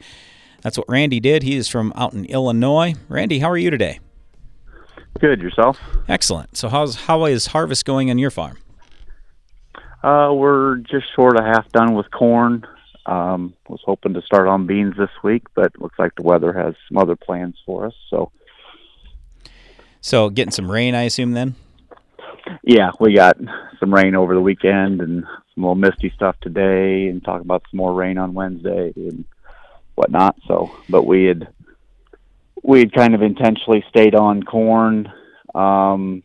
That's 0.62 0.78
what 0.78 0.88
Randy 0.88 1.20
did. 1.20 1.44
He 1.44 1.58
is 1.58 1.68
from 1.68 1.92
out 1.94 2.14
in 2.14 2.24
Illinois. 2.24 2.96
Randy, 3.10 3.40
how 3.40 3.50
are 3.50 3.58
you 3.58 3.70
today? 3.70 4.00
Good 5.20 5.42
yourself? 5.42 5.78
Excellent. 6.08 6.56
So 6.56 6.70
how's 6.70 6.96
how 6.96 7.26
is 7.26 7.48
harvest 7.48 7.84
going 7.84 8.10
on 8.10 8.18
your 8.18 8.32
farm? 8.32 8.60
Uh, 10.02 10.32
we're 10.32 10.78
just 10.78 11.08
short 11.18 11.38
of 11.38 11.44
half 11.44 11.70
done 11.74 11.96
with 11.96 12.10
corn. 12.12 12.66
Um, 13.06 13.54
was 13.68 13.82
hoping 13.86 14.16
to 14.16 14.22
start 14.24 14.48
on 14.48 14.66
beans 14.66 14.96
this 14.98 15.12
week, 15.24 15.44
but 15.54 15.80
looks 15.80 16.00
like 16.00 16.16
the 16.16 16.24
weather 16.24 16.52
has 16.54 16.74
some 16.88 16.98
other 16.98 17.16
plans 17.16 17.56
for 17.66 17.86
us. 17.86 17.94
So 18.10 18.32
So 20.02 20.30
getting 20.30 20.52
some 20.52 20.72
rain, 20.72 20.96
I 20.96 21.04
assume 21.04 21.34
then. 21.34 21.56
yeah, 22.64 22.92
we 23.00 23.14
got 23.16 23.38
some 23.80 23.94
rain 23.94 24.16
over 24.16 24.34
the 24.34 24.42
weekend 24.42 25.02
and 25.02 25.24
some 25.24 25.64
little 25.64 25.76
misty 25.76 26.12
stuff 26.16 26.36
today, 26.42 27.08
and 27.08 27.24
talking 27.24 27.46
about 27.46 27.64
some 27.70 27.78
more 27.78 27.94
rain 27.94 28.18
on 28.18 28.34
Wednesday 28.34 28.92
and 28.96 29.26
whatnot. 29.96 30.36
So, 30.48 30.72
but 30.90 31.04
we 31.06 31.26
had 31.26 31.48
we 32.64 32.80
had 32.80 32.94
kind 32.94 33.14
of 33.14 33.22
intentionally 33.22 33.84
stayed 33.90 34.16
on 34.16 34.42
corn, 34.42 35.12
um, 35.54 36.24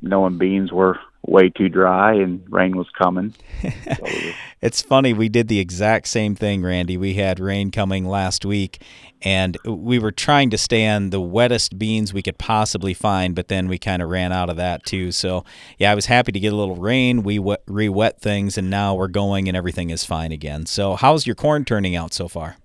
knowing 0.00 0.38
beans 0.38 0.72
were 0.72 0.98
way 1.28 1.50
too 1.50 1.68
dry 1.68 2.14
and 2.14 2.42
rain 2.48 2.76
was 2.76 2.88
coming. 2.96 3.34
So 3.62 4.06
It's 4.60 4.82
funny, 4.82 5.12
we 5.12 5.28
did 5.28 5.46
the 5.46 5.60
exact 5.60 6.08
same 6.08 6.34
thing, 6.34 6.62
Randy. 6.62 6.96
We 6.96 7.14
had 7.14 7.38
rain 7.38 7.70
coming 7.70 8.04
last 8.04 8.44
week, 8.44 8.82
and 9.22 9.56
we 9.64 10.00
were 10.00 10.10
trying 10.10 10.50
to 10.50 10.58
stay 10.58 10.88
on 10.88 11.10
the 11.10 11.20
wettest 11.20 11.78
beans 11.78 12.12
we 12.12 12.22
could 12.22 12.38
possibly 12.38 12.92
find, 12.92 13.36
but 13.36 13.46
then 13.46 13.68
we 13.68 13.78
kind 13.78 14.02
of 14.02 14.08
ran 14.08 14.32
out 14.32 14.50
of 14.50 14.56
that 14.56 14.84
too. 14.84 15.12
So, 15.12 15.44
yeah, 15.78 15.92
I 15.92 15.94
was 15.94 16.06
happy 16.06 16.32
to 16.32 16.40
get 16.40 16.52
a 16.52 16.56
little 16.56 16.74
rain. 16.74 17.22
We 17.22 17.38
wet, 17.38 17.62
re-wet 17.66 18.20
things, 18.20 18.58
and 18.58 18.68
now 18.68 18.96
we're 18.96 19.06
going, 19.06 19.46
and 19.46 19.56
everything 19.56 19.90
is 19.90 20.04
fine 20.04 20.32
again. 20.32 20.66
So, 20.66 20.96
how's 20.96 21.24
your 21.24 21.36
corn 21.36 21.64
turning 21.64 21.94
out 21.94 22.12
so 22.12 22.26
far? 22.26 22.56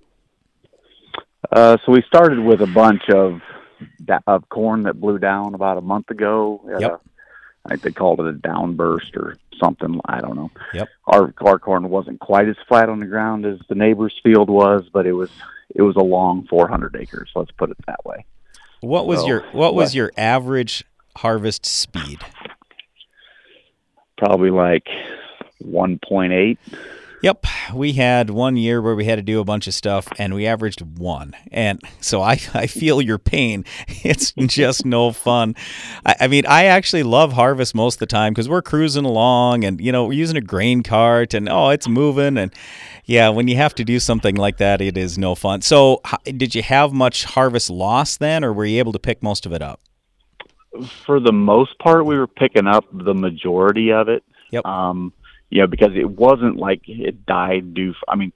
Uh, 1.51 1.77
so 1.85 1.91
we 1.91 2.01
started 2.07 2.39
with 2.39 2.61
a 2.61 2.67
bunch 2.67 3.03
of 3.09 3.39
of 4.27 4.47
corn 4.49 4.83
that 4.83 4.99
blew 4.99 5.19
down 5.19 5.53
about 5.53 5.77
a 5.77 5.81
month 5.81 6.09
ago. 6.09 6.61
Yep. 6.79 6.91
a- 6.91 7.12
I 7.65 7.69
think 7.69 7.81
they 7.81 7.91
called 7.91 8.19
it 8.19 8.27
a 8.27 8.33
downburst 8.33 9.15
or 9.15 9.37
something. 9.57 10.01
I 10.05 10.19
don't 10.19 10.35
know. 10.35 10.51
Yep. 10.73 10.89
Our 11.07 11.33
our 11.41 11.59
corn 11.59 11.89
wasn't 11.89 12.19
quite 12.19 12.47
as 12.49 12.57
flat 12.67 12.89
on 12.89 12.99
the 12.99 13.05
ground 13.05 13.45
as 13.45 13.59
the 13.69 13.75
neighbor's 13.75 14.13
field 14.23 14.49
was, 14.49 14.83
but 14.91 15.05
it 15.05 15.13
was 15.13 15.29
it 15.73 15.81
was 15.81 15.95
a 15.95 16.03
long 16.03 16.45
400 16.47 16.95
acres. 16.99 17.31
Let's 17.35 17.51
put 17.51 17.71
it 17.71 17.77
that 17.87 18.03
way. 18.05 18.25
What 18.81 19.07
was 19.07 19.21
So, 19.21 19.27
your 19.27 19.41
what 19.53 19.73
was 19.73 19.89
what- 19.89 19.95
your 19.95 20.11
average 20.17 20.83
harvest 21.15 21.65
speed? 21.65 22.19
Probably 24.17 24.49
like 24.51 24.87
1.8. 25.63 26.57
Yep, 27.23 27.45
we 27.73 27.93
had 27.93 28.29
one 28.29 28.57
year 28.57 28.81
where 28.81 28.95
we 28.95 29.05
had 29.05 29.15
to 29.15 29.21
do 29.21 29.39
a 29.39 29.45
bunch 29.45 29.65
of 29.65 29.73
stuff, 29.73 30.09
and 30.19 30.35
we 30.35 30.45
averaged 30.45 30.81
one. 30.81 31.33
And 31.53 31.81
so 32.01 32.21
I, 32.21 32.31
I 32.53 32.67
feel 32.67 33.01
your 33.01 33.17
pain. 33.17 33.63
It's 34.05 34.33
just 34.33 34.85
no 34.85 35.13
fun. 35.13 35.55
I, 36.05 36.15
I 36.21 36.27
mean, 36.27 36.45
I 36.45 36.65
actually 36.65 37.03
love 37.03 37.31
harvest 37.31 37.73
most 37.73 37.95
of 37.95 37.99
the 37.99 38.05
time 38.05 38.33
because 38.33 38.49
we're 38.49 38.61
cruising 38.61 39.05
along, 39.05 39.63
and 39.63 39.79
you 39.79 39.93
know, 39.93 40.05
we're 40.05 40.13
using 40.13 40.35
a 40.35 40.41
grain 40.41 40.83
cart, 40.83 41.33
and 41.33 41.47
oh, 41.47 41.69
it's 41.69 41.87
moving, 41.87 42.37
and 42.37 42.51
yeah, 43.05 43.29
when 43.29 43.47
you 43.47 43.55
have 43.55 43.73
to 43.75 43.85
do 43.85 44.01
something 44.01 44.35
like 44.35 44.57
that, 44.57 44.81
it 44.81 44.97
is 44.97 45.17
no 45.17 45.35
fun. 45.35 45.61
So, 45.61 46.01
did 46.25 46.53
you 46.53 46.63
have 46.63 46.91
much 46.91 47.23
harvest 47.23 47.69
loss 47.69 48.17
then, 48.17 48.43
or 48.43 48.51
were 48.51 48.65
you 48.65 48.79
able 48.79 48.91
to 48.91 48.99
pick 48.99 49.23
most 49.23 49.45
of 49.45 49.53
it 49.53 49.61
up? 49.61 49.79
For 51.05 51.21
the 51.21 51.31
most 51.31 51.79
part, 51.79 52.05
we 52.05 52.17
were 52.17 52.27
picking 52.27 52.67
up 52.67 52.83
the 52.91 53.13
majority 53.13 53.93
of 53.93 54.09
it. 54.09 54.23
Yep. 54.51 54.65
Um, 54.65 55.13
you 55.53 55.61
know, 55.61 55.67
because 55.67 55.91
it 55.95 56.09
wasn't 56.09 56.57
like 56.57 56.81
it 56.87 57.27
died 57.27 57.75
due. 57.75 57.93
I 58.07 58.15
mean, 58.15 58.33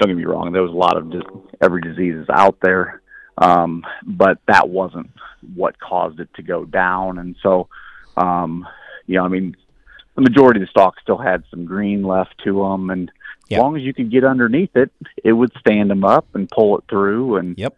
don't 0.00 0.08
get 0.08 0.16
me 0.16 0.24
wrong. 0.24 0.50
There 0.52 0.62
was 0.64 0.72
a 0.72 0.74
lot 0.74 0.96
of 0.96 1.12
dis- 1.12 1.22
every 1.62 1.80
diseases 1.80 2.26
out 2.28 2.58
there, 2.60 3.02
um, 3.38 3.84
but 4.04 4.38
that 4.48 4.68
wasn't 4.68 5.10
what 5.54 5.78
caused 5.78 6.18
it 6.18 6.28
to 6.34 6.42
go 6.42 6.64
down. 6.64 7.18
And 7.18 7.36
so, 7.40 7.68
um, 8.16 8.66
you 9.06 9.14
know, 9.14 9.24
I 9.24 9.28
mean, 9.28 9.56
the 10.16 10.22
majority 10.22 10.60
of 10.60 10.66
the 10.66 10.70
stalks 10.70 11.00
still 11.02 11.18
had 11.18 11.44
some 11.52 11.66
green 11.66 12.02
left 12.02 12.34
to 12.42 12.54
them, 12.60 12.90
and 12.90 13.12
Yeah. 13.48 13.58
as 13.58 13.62
long 13.62 13.76
as 13.76 13.82
you 13.82 13.94
could 13.94 14.10
get 14.10 14.24
underneath 14.24 14.74
it, 14.74 14.90
it 15.22 15.34
would 15.34 15.52
stand 15.60 15.88
them 15.88 16.04
up 16.04 16.26
and 16.34 16.48
pull 16.50 16.78
it 16.78 16.84
through. 16.90 17.36
And 17.36 17.56
Yep. 17.56 17.76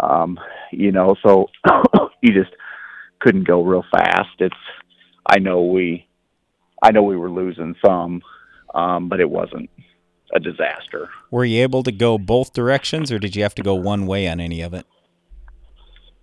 um, 0.00 0.38
you 0.70 0.92
know, 0.92 1.16
so 1.24 1.48
you 2.20 2.34
just 2.34 2.54
couldn't 3.20 3.44
go 3.44 3.62
real 3.62 3.86
fast. 3.90 4.38
It's 4.38 4.54
I 5.26 5.38
know 5.38 5.62
we 5.62 6.04
I 6.82 6.90
know 6.92 7.02
we 7.02 7.16
were 7.16 7.30
losing 7.30 7.74
some, 7.84 8.22
um, 8.74 9.08
but 9.08 9.20
it 9.20 9.28
wasn't 9.28 9.70
a 10.32 10.40
disaster. 10.40 11.08
Were 11.30 11.44
you 11.44 11.62
able 11.62 11.82
to 11.82 11.92
go 11.92 12.18
both 12.18 12.52
directions, 12.52 13.10
or 13.10 13.18
did 13.18 13.34
you 13.34 13.42
have 13.42 13.54
to 13.56 13.62
go 13.62 13.74
one 13.74 14.06
way 14.06 14.28
on 14.28 14.40
any 14.40 14.60
of 14.60 14.74
it? 14.74 14.86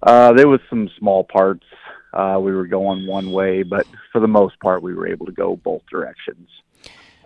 Uh, 0.03 0.33
there 0.33 0.47
was 0.47 0.59
some 0.69 0.89
small 0.99 1.23
parts 1.23 1.65
uh, 2.15 2.39
we 2.39 2.53
were 2.53 2.65
going 2.65 3.05
one 3.05 3.31
way, 3.31 3.61
but 3.61 3.85
for 4.11 4.21
the 4.21 4.27
most 4.27 4.57
part, 4.61 4.81
we 4.81 4.93
were 4.93 5.07
able 5.07 5.25
to 5.25 5.33
go 5.33 5.57
both 5.57 5.81
directions. 5.91 6.47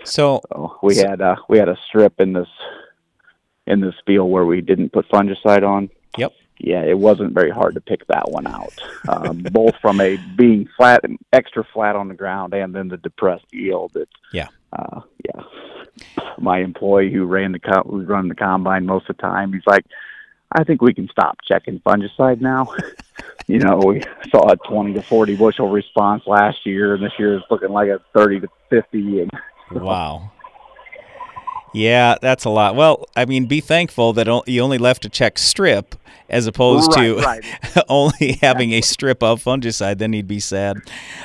So, 0.03 0.41
So 0.51 0.79
we 0.81 0.97
had 0.97 1.21
uh, 1.21 1.35
we 1.47 1.59
had 1.59 1.69
a 1.69 1.77
strip 1.87 2.19
in 2.19 2.33
this 2.33 2.47
in 3.67 3.81
this 3.81 3.93
field 4.05 4.31
where 4.31 4.45
we 4.45 4.61
didn't 4.61 4.91
put 4.91 5.07
fungicide 5.09 5.63
on. 5.63 5.89
Yep. 6.17 6.33
Yeah, 6.59 6.83
it 6.83 6.97
wasn't 6.97 7.33
very 7.33 7.51
hard 7.51 7.75
to 7.75 7.81
pick 7.81 8.05
that 8.07 8.29
one 8.29 8.45
out, 8.45 8.73
um, 9.07 9.43
both 9.51 9.75
from 9.81 10.01
a 10.01 10.17
being 10.17 10.67
flat, 10.75 11.01
and 11.03 11.17
extra 11.31 11.63
flat 11.73 11.95
on 11.95 12.09
the 12.09 12.13
ground, 12.13 12.53
and 12.53 12.75
then 12.75 12.89
the 12.89 12.97
depressed 12.97 13.45
yield. 13.51 13.91
That 13.93 14.09
Yeah. 14.33 14.47
uh, 14.73 15.01
yeah. 15.25 15.43
My 16.37 16.59
employee 16.59 17.11
who 17.11 17.25
ran 17.25 17.53
the 17.53 17.59
co- 17.59 17.87
who's 17.89 18.07
running 18.07 18.29
the 18.29 18.35
combine 18.35 18.85
most 18.85 19.09
of 19.09 19.15
the 19.17 19.21
time, 19.21 19.53
he's 19.53 19.65
like, 19.67 19.85
I 20.51 20.63
think 20.63 20.81
we 20.81 20.93
can 20.93 21.07
stop 21.09 21.37
checking 21.47 21.79
fungicide 21.79 22.41
now. 22.41 22.73
you 23.47 23.59
know, 23.59 23.77
we 23.77 24.03
saw 24.29 24.51
a 24.51 24.57
twenty 24.57 24.93
to 24.93 25.01
forty 25.03 25.35
bushel 25.35 25.69
response 25.69 26.23
last 26.27 26.65
year, 26.65 26.93
and 26.93 27.03
this 27.03 27.13
year 27.17 27.35
is 27.35 27.43
looking 27.49 27.69
like 27.69 27.89
a 27.89 27.99
thirty 28.13 28.39
to 28.39 28.47
fifty. 28.69 29.21
And 29.71 29.83
Wow. 29.83 30.31
Yeah, 31.73 32.15
that's 32.21 32.45
a 32.45 32.49
lot. 32.49 32.75
Well, 32.75 33.05
I 33.15 33.25
mean, 33.25 33.45
be 33.45 33.59
thankful 33.61 34.13
that 34.13 34.27
o- 34.27 34.43
you 34.47 34.61
only 34.61 34.77
left 34.77 35.05
a 35.05 35.09
check 35.09 35.37
strip 35.37 35.95
as 36.29 36.45
opposed 36.47 36.91
to 36.93 37.17
Right, 37.17 37.43
only 37.89 38.33
having 38.41 38.71
a 38.73 38.81
strip 38.81 39.21
of 39.23 39.43
fungicide. 39.43 39.97
Then 39.97 40.13
you'd 40.13 40.27
be 40.27 40.39
sad. 40.39 40.77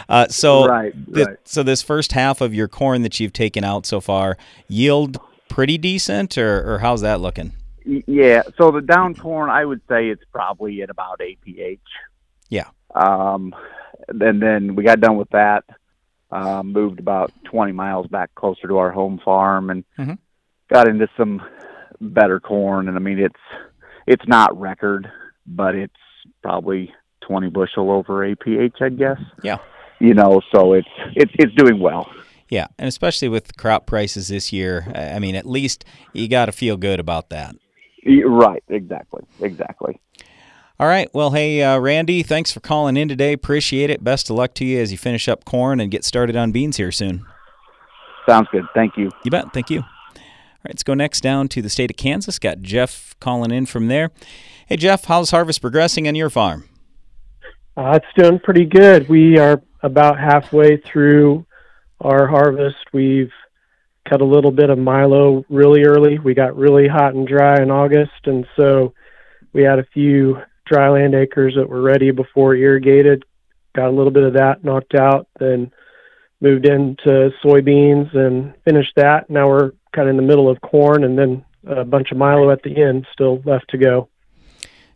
Uh, 0.08 0.28
so, 0.28 0.66
Right, 0.66 0.92
right. 1.08 1.36
so 1.44 1.62
this 1.62 1.82
first 1.82 2.12
half 2.12 2.40
of 2.40 2.54
your 2.54 2.68
corn 2.68 3.02
that 3.02 3.20
you've 3.20 3.32
taken 3.32 3.64
out 3.64 3.86
so 3.86 4.00
far, 4.00 4.36
yield 4.68 5.18
pretty 5.48 5.78
decent, 5.78 6.36
or, 6.38 6.74
or 6.74 6.78
how's 6.78 7.00
that 7.02 7.20
looking? 7.20 7.52
Yeah. 7.84 8.42
So 8.56 8.70
the 8.70 8.80
down 8.80 9.14
corn, 9.14 9.50
I 9.50 9.64
would 9.64 9.82
say 9.88 10.08
it's 10.08 10.24
probably 10.32 10.80
at 10.82 10.88
about 10.90 11.20
APH. 11.20 11.78
Yeah. 12.48 12.68
Um, 12.94 13.54
and 14.08 14.40
then 14.42 14.74
we 14.74 14.84
got 14.84 15.00
done 15.00 15.16
with 15.16 15.28
that. 15.30 15.64
Um, 16.30 16.72
moved 16.72 16.98
about 16.98 17.30
20 17.44 17.72
miles 17.72 18.06
back 18.08 18.34
closer 18.34 18.66
to 18.66 18.78
our 18.78 18.90
home 18.90 19.20
farm 19.24 19.70
and 19.70 19.84
Mhm. 19.98 20.18
Got 20.72 20.88
into 20.88 21.08
some 21.16 21.42
better 22.00 22.40
corn. 22.40 22.88
And 22.88 22.96
I 22.96 23.00
mean, 23.00 23.18
it's 23.18 23.34
it's 24.06 24.26
not 24.26 24.58
record, 24.58 25.10
but 25.46 25.74
it's 25.74 25.94
probably 26.42 26.92
20 27.26 27.50
bushel 27.50 27.90
over 27.90 28.26
APH, 28.28 28.82
I 28.82 28.88
guess. 28.90 29.18
Yeah. 29.42 29.58
You 30.00 30.14
know, 30.14 30.40
so 30.54 30.74
it's 30.74 30.88
it's 31.14 31.32
it's 31.34 31.54
doing 31.54 31.80
well. 31.80 32.10
Yeah, 32.48 32.66
and 32.78 32.86
especially 32.86 33.28
with 33.28 33.56
crop 33.56 33.86
prices 33.86 34.28
this 34.28 34.52
year, 34.52 34.86
I 34.94 35.18
mean, 35.18 35.34
at 35.34 35.46
least 35.46 35.84
you 36.12 36.28
got 36.28 36.46
to 36.46 36.52
feel 36.52 36.76
good 36.76 37.00
about 37.00 37.30
that. 37.30 37.56
Right. 38.06 38.62
Exactly. 38.68 39.22
Exactly. 39.40 39.98
All 40.78 40.86
right. 40.86 41.08
Well, 41.14 41.30
hey, 41.30 41.62
uh, 41.62 41.78
Randy, 41.78 42.22
thanks 42.22 42.52
for 42.52 42.60
calling 42.60 42.96
in 42.96 43.08
today. 43.08 43.32
Appreciate 43.32 43.90
it. 43.90 44.02
Best 44.02 44.28
of 44.28 44.36
luck 44.36 44.54
to 44.54 44.64
you 44.64 44.80
as 44.80 44.92
you 44.92 44.98
finish 44.98 45.28
up 45.28 45.44
corn 45.44 45.80
and 45.80 45.90
get 45.90 46.04
started 46.04 46.36
on 46.36 46.52
beans 46.52 46.76
here 46.76 46.92
soon. 46.92 47.24
Sounds 48.28 48.48
good. 48.50 48.64
Thank 48.74 48.96
you. 48.96 49.10
You 49.24 49.30
bet. 49.30 49.52
Thank 49.52 49.70
you. 49.70 49.84
All 50.64 50.70
right. 50.70 50.74
Let's 50.76 50.82
go 50.82 50.94
next 50.94 51.20
down 51.20 51.48
to 51.48 51.60
the 51.60 51.68
state 51.68 51.90
of 51.90 51.98
Kansas. 51.98 52.38
Got 52.38 52.62
Jeff 52.62 53.14
calling 53.20 53.50
in 53.50 53.66
from 53.66 53.88
there. 53.88 54.10
Hey, 54.66 54.76
Jeff, 54.76 55.04
how's 55.04 55.30
harvest 55.30 55.60
progressing 55.60 56.08
on 56.08 56.14
your 56.14 56.30
farm? 56.30 56.66
Uh, 57.76 57.98
it's 58.02 58.06
doing 58.16 58.38
pretty 58.38 58.64
good. 58.64 59.06
We 59.10 59.38
are 59.38 59.60
about 59.82 60.18
halfway 60.18 60.78
through 60.78 61.44
our 62.00 62.26
harvest. 62.26 62.76
We've 62.94 63.32
cut 64.08 64.22
a 64.22 64.24
little 64.24 64.52
bit 64.52 64.70
of 64.70 64.78
milo 64.78 65.44
really 65.50 65.84
early. 65.84 66.18
We 66.18 66.32
got 66.32 66.56
really 66.56 66.88
hot 66.88 67.14
and 67.14 67.28
dry 67.28 67.60
in 67.60 67.70
August, 67.70 68.24
and 68.24 68.46
so 68.56 68.94
we 69.52 69.64
had 69.64 69.78
a 69.78 69.86
few 69.92 70.38
dryland 70.70 71.14
acres 71.14 71.56
that 71.56 71.68
were 71.68 71.82
ready 71.82 72.10
before 72.10 72.54
irrigated. 72.54 73.22
Got 73.76 73.88
a 73.88 73.90
little 73.90 74.12
bit 74.12 74.22
of 74.22 74.32
that 74.34 74.64
knocked 74.64 74.94
out, 74.94 75.28
then 75.38 75.72
moved 76.40 76.66
into 76.66 77.30
soybeans 77.44 78.14
and 78.16 78.54
finished 78.64 78.92
that. 78.96 79.30
Now 79.30 79.48
we're 79.48 79.72
kind 79.94 80.08
of 80.08 80.10
in 80.10 80.16
the 80.16 80.22
middle 80.22 80.48
of 80.48 80.60
corn, 80.60 81.04
and 81.04 81.18
then 81.18 81.44
a 81.66 81.84
bunch 81.84 82.10
of 82.10 82.18
milo 82.18 82.50
at 82.50 82.62
the 82.62 82.82
end 82.82 83.06
still 83.12 83.40
left 83.44 83.70
to 83.70 83.78
go. 83.78 84.08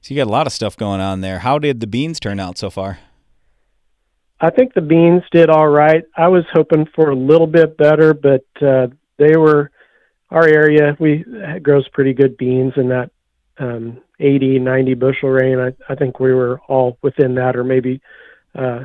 So 0.01 0.15
you 0.15 0.17
got 0.17 0.29
a 0.29 0.33
lot 0.33 0.47
of 0.47 0.53
stuff 0.53 0.77
going 0.77 1.01
on 1.01 1.21
there. 1.21 1.41
How 1.41 1.59
did 1.59 1.81
the 1.81 1.87
beans 1.87 2.21
turn 2.21 2.39
out 2.39 2.59
so 2.59 2.71
far? 2.71 2.99
I 4.41 4.51
think 4.51 4.75
the 4.75 4.81
beans 4.81 5.23
did 5.33 5.51
all 5.51 5.69
right. 5.69 6.05
I 6.17 6.29
was 6.29 6.45
hoping 6.53 6.87
for 6.95 7.11
a 7.11 7.17
little 7.17 7.49
bit 7.49 7.77
better, 7.77 8.15
but 8.15 8.45
uh, 8.63 8.89
they 9.19 9.37
were 9.37 9.71
our 10.31 10.47
area. 10.47 10.97
We 11.01 11.25
grows 11.63 11.89
pretty 11.89 12.13
good 12.13 12.37
beans 12.37 12.75
in 12.77 12.89
that 12.91 13.11
um, 13.59 14.01
80, 14.21 14.61
90 14.61 14.95
bushel 14.95 15.31
range. 15.31 15.75
I, 15.89 15.93
I 15.93 15.97
think 15.97 16.21
we 16.21 16.33
were 16.33 16.61
all 16.69 16.99
within 17.03 17.35
that, 17.35 17.57
or 17.57 17.65
maybe 17.65 18.01
uh, 18.55 18.85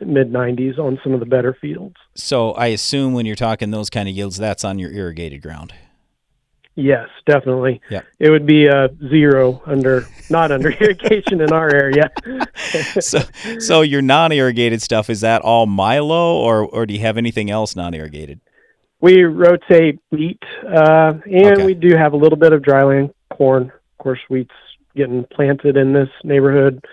mid 0.00 0.32
90s 0.32 0.78
on 0.78 0.98
some 1.02 1.12
of 1.14 1.20
the 1.20 1.26
better 1.26 1.56
fields. 1.60 1.96
So 2.14 2.52
I 2.52 2.66
assume 2.68 3.14
when 3.14 3.26
you're 3.26 3.36
talking 3.36 3.70
those 3.70 3.90
kind 3.90 4.08
of 4.08 4.14
yields, 4.14 4.36
that's 4.36 4.64
on 4.64 4.78
your 4.78 4.90
irrigated 4.92 5.42
ground. 5.42 5.72
Yes, 6.78 7.08
definitely. 7.24 7.80
Yep. 7.88 8.04
It 8.18 8.28
would 8.30 8.44
be 8.44 8.66
a 8.66 8.90
zero 9.08 9.62
under 9.64 10.06
not 10.28 10.52
under 10.52 10.70
irrigation 10.80 11.40
in 11.40 11.50
our 11.50 11.74
area. 11.74 12.10
so, 13.00 13.20
so 13.58 13.80
your 13.80 14.02
non-irrigated 14.02 14.82
stuff 14.82 15.08
is 15.08 15.22
that 15.22 15.40
all 15.40 15.64
Milo, 15.64 16.36
or 16.36 16.66
or 16.66 16.84
do 16.84 16.92
you 16.92 17.00
have 17.00 17.16
anything 17.16 17.50
else 17.50 17.76
non-irrigated? 17.76 18.40
We 19.00 19.24
rotate 19.24 19.98
wheat, 20.10 20.42
uh, 20.66 21.14
and 21.24 21.46
Okay. 21.46 21.64
we 21.64 21.72
do 21.74 21.96
have 21.96 22.12
a 22.12 22.16
little 22.16 22.38
bit 22.38 22.52
of 22.52 22.60
dryland 22.60 23.14
corn. 23.30 23.72
Of 23.98 23.98
course, 24.02 24.20
wheat's 24.28 24.50
getting 24.94 25.24
planted 25.32 25.78
in 25.78 25.94
this 25.94 26.08
neighborhood 26.24 26.84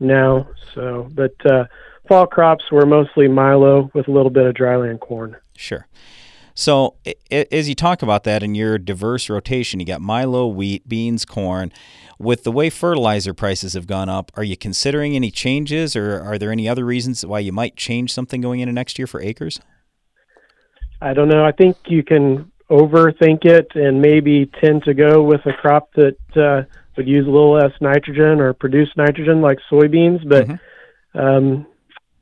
now. 0.00 0.48
So, 0.74 1.08
but 1.12 1.34
uh, 1.46 1.64
fall 2.08 2.26
crops 2.26 2.64
were 2.72 2.86
mostly 2.86 3.28
Milo 3.28 3.90
with 3.94 4.08
a 4.08 4.10
little 4.10 4.30
bit 4.30 4.46
of 4.46 4.54
dryland 4.54 5.00
corn. 5.00 5.36
Sure. 5.56 5.86
So 6.54 6.96
as 7.30 7.68
you 7.68 7.76
talk 7.76 8.02
about 8.02 8.24
that 8.24 8.42
in 8.42 8.56
your 8.56 8.78
diverse 8.78 9.30
rotation, 9.30 9.78
you 9.78 9.86
got 9.86 10.00
Milo, 10.00 10.48
wheat, 10.48 10.88
beans, 10.88 11.24
corn. 11.24 11.70
With 12.18 12.42
the 12.42 12.50
way 12.50 12.68
fertilizer 12.68 13.32
prices 13.32 13.74
have 13.74 13.86
gone 13.86 14.08
up, 14.08 14.32
are 14.34 14.42
you 14.42 14.56
considering 14.56 15.14
any 15.14 15.30
changes, 15.30 15.94
or 15.94 16.20
are 16.20 16.36
there 16.36 16.50
any 16.50 16.68
other 16.68 16.84
reasons 16.84 17.24
why 17.24 17.38
you 17.38 17.52
might 17.52 17.76
change 17.76 18.12
something 18.12 18.40
going 18.40 18.58
into 18.58 18.72
next 18.72 18.98
year 18.98 19.06
for 19.06 19.20
acres? 19.20 19.60
I 21.00 21.14
don't 21.14 21.28
know. 21.28 21.44
I 21.44 21.52
think 21.52 21.76
you 21.86 22.02
can 22.02 22.50
overthink 22.68 23.44
it 23.44 23.68
and 23.76 24.02
maybe 24.02 24.50
tend 24.60 24.82
to 24.82 24.94
go 24.94 25.22
with 25.22 25.46
a 25.46 25.52
crop 25.52 25.92
that 25.94 26.16
uh, 26.34 26.62
would 26.96 27.06
use 27.06 27.24
a 27.24 27.30
little 27.30 27.52
less 27.52 27.70
nitrogen 27.80 28.40
or 28.40 28.52
produce 28.52 28.88
nitrogen, 28.96 29.40
like 29.40 29.58
soybeans. 29.70 30.28
But 30.28 30.50
um, 31.14 31.68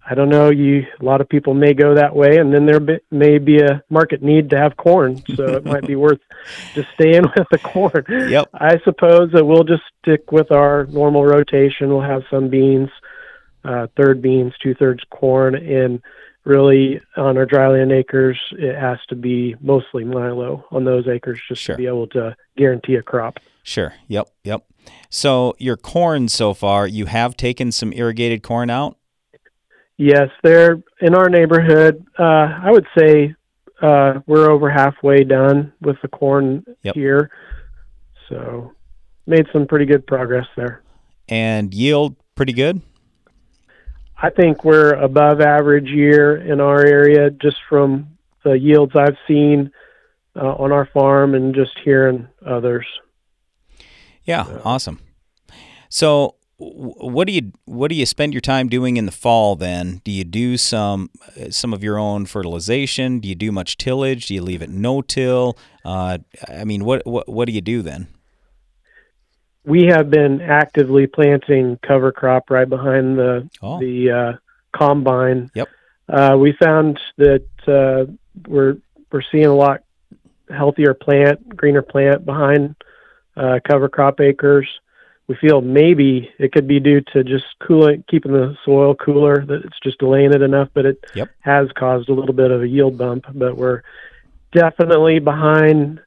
I 0.08 0.14
don't 0.14 0.28
know. 0.28 0.50
You 0.50 0.86
a 1.00 1.04
lot 1.04 1.20
of 1.20 1.28
people 1.28 1.54
may 1.54 1.74
go 1.74 1.94
that 1.94 2.14
way, 2.14 2.38
and 2.38 2.52
then 2.54 2.64
there 2.66 2.80
be, 2.80 2.98
may 3.10 3.38
be 3.38 3.58
a 3.58 3.82
market 3.90 4.22
need 4.22 4.50
to 4.50 4.58
have 4.58 4.76
corn, 4.76 5.22
so 5.34 5.56
it 5.56 5.64
might 5.64 5.86
be 5.86 5.96
worth 6.06 6.20
just 6.74 6.88
staying 6.94 7.22
with 7.36 7.46
the 7.50 7.58
corn. 7.58 8.04
Yep. 8.08 8.50
I 8.54 8.78
suppose 8.84 9.32
that 9.32 9.44
we'll 9.44 9.64
just 9.64 9.82
stick 10.02 10.30
with 10.30 10.52
our 10.52 10.86
normal 10.86 11.24
rotation. 11.24 11.88
We'll 11.88 12.02
have 12.02 12.22
some 12.30 12.48
beans, 12.48 12.88
uh, 13.64 13.88
third 13.96 14.22
beans, 14.22 14.52
two 14.62 14.74
thirds 14.74 15.02
corn, 15.10 15.56
and 15.56 16.00
really 16.44 17.00
on 17.16 17.36
our 17.36 17.46
dryland 17.46 17.92
acres, 17.92 18.38
it 18.52 18.76
has 18.76 18.98
to 19.08 19.16
be 19.16 19.56
mostly 19.60 20.04
Milo 20.04 20.64
on 20.70 20.84
those 20.84 21.08
acres 21.08 21.40
just 21.48 21.60
Sure. 21.60 21.74
to 21.74 21.82
be 21.82 21.88
able 21.88 22.06
to 22.08 22.36
guarantee 22.56 22.94
a 22.94 23.02
crop. 23.02 23.40
Sure. 23.64 23.92
Yep. 24.06 24.28
Yep. 24.44 24.64
So 25.10 25.56
your 25.58 25.76
corn 25.76 26.28
so 26.28 26.54
far, 26.54 26.86
you 26.86 27.06
have 27.06 27.36
taken 27.36 27.72
some 27.72 27.92
irrigated 27.92 28.44
corn 28.44 28.70
out. 28.70 28.96
Yes, 29.98 30.28
they're 30.42 30.78
in 31.00 31.14
our 31.14 31.28
neighborhood. 31.30 32.04
Uh, 32.18 32.22
I 32.62 32.70
would 32.70 32.86
say 32.96 33.34
uh, 33.80 34.20
we're 34.26 34.50
over 34.50 34.70
halfway 34.70 35.24
done 35.24 35.72
with 35.80 35.96
the 36.02 36.08
corn 36.08 36.64
Yep. 36.82 36.94
here, 36.94 37.30
so 38.28 38.72
made 39.26 39.46
some 39.52 39.66
pretty 39.66 39.86
good 39.86 40.06
progress 40.06 40.46
there. 40.56 40.82
and 41.28 41.74
yield 41.74 42.14
pretty 42.36 42.52
good. 42.52 42.80
I 44.22 44.30
think 44.30 44.64
we're 44.64 44.92
above 44.94 45.40
average 45.40 45.88
year 45.88 46.36
in 46.36 46.60
our 46.60 46.84
area 46.84 47.30
just 47.30 47.56
from 47.68 48.16
the 48.44 48.52
yields 48.52 48.92
I've 48.94 49.16
seen 49.26 49.70
uh, 50.36 50.54
on 50.54 50.72
our 50.72 50.86
farm 50.86 51.34
and 51.34 51.54
just 51.54 51.76
hearing 51.84 52.28
others. 52.46 52.86
Yeah, 54.24 54.46
awesome. 54.64 55.00
So, 55.88 56.35
what 56.58 57.26
do 57.26 57.34
you 57.34 57.52
what 57.66 57.88
do 57.88 57.94
you 57.94 58.06
spend 58.06 58.32
your 58.32 58.40
time 58.40 58.68
doing 58.68 58.96
in 58.96 59.04
the 59.04 59.12
fall? 59.12 59.56
Then, 59.56 60.00
do 60.04 60.10
you 60.10 60.24
do 60.24 60.56
some 60.56 61.10
some 61.50 61.74
of 61.74 61.84
your 61.84 61.98
own 61.98 62.24
fertilization? 62.26 63.20
Do 63.20 63.28
you 63.28 63.34
do 63.34 63.52
much 63.52 63.76
tillage? 63.76 64.26
Do 64.26 64.34
you 64.34 64.42
leave 64.42 64.62
it 64.62 64.70
no 64.70 65.02
till? 65.02 65.58
Uh, 65.84 66.18
I 66.48 66.64
mean, 66.64 66.84
what 66.84 67.06
what 67.06 67.28
what 67.28 67.46
do 67.46 67.52
you 67.52 67.60
do 67.60 67.82
then? 67.82 68.08
We 69.64 69.86
have 69.86 70.10
been 70.10 70.40
actively 70.40 71.06
planting 71.06 71.78
cover 71.82 72.12
crop 72.12 72.50
right 72.50 72.68
behind 72.68 73.18
the 73.18 73.48
Oh. 73.60 73.78
the 73.78 74.10
uh, 74.10 74.32
combine. 74.72 75.50
Yep. 75.54 75.68
Uh, 76.08 76.36
we 76.38 76.52
found 76.52 76.98
that 77.18 77.46
uh, 77.66 78.10
we're 78.48 78.76
we're 79.12 79.22
seeing 79.30 79.46
a 79.46 79.54
lot 79.54 79.82
healthier 80.48 80.94
plant, 80.94 81.54
greener 81.56 81.82
plant 81.82 82.24
behind 82.24 82.76
uh, 83.36 83.58
cover 83.68 83.88
crop 83.88 84.20
acres. 84.20 84.68
We 85.28 85.34
feel 85.40 85.60
maybe 85.60 86.30
it 86.38 86.52
could 86.52 86.68
be 86.68 86.78
due 86.78 87.00
to 87.12 87.24
just 87.24 87.46
cooling, 87.60 88.04
keeping 88.08 88.32
the 88.32 88.56
soil 88.64 88.94
cooler. 88.94 89.44
That 89.44 89.62
it's 89.64 89.78
just 89.82 89.98
delaying 89.98 90.32
it 90.32 90.42
enough, 90.42 90.68
but 90.72 90.86
it 90.86 91.04
Yep. 91.14 91.30
has 91.40 91.68
caused 91.76 92.08
a 92.08 92.12
little 92.14 92.34
bit 92.34 92.50
of 92.52 92.62
a 92.62 92.68
yield 92.68 92.96
bump. 92.96 93.24
But 93.34 93.56
we're 93.56 93.82
definitely 94.52 95.18
behind 95.18 96.00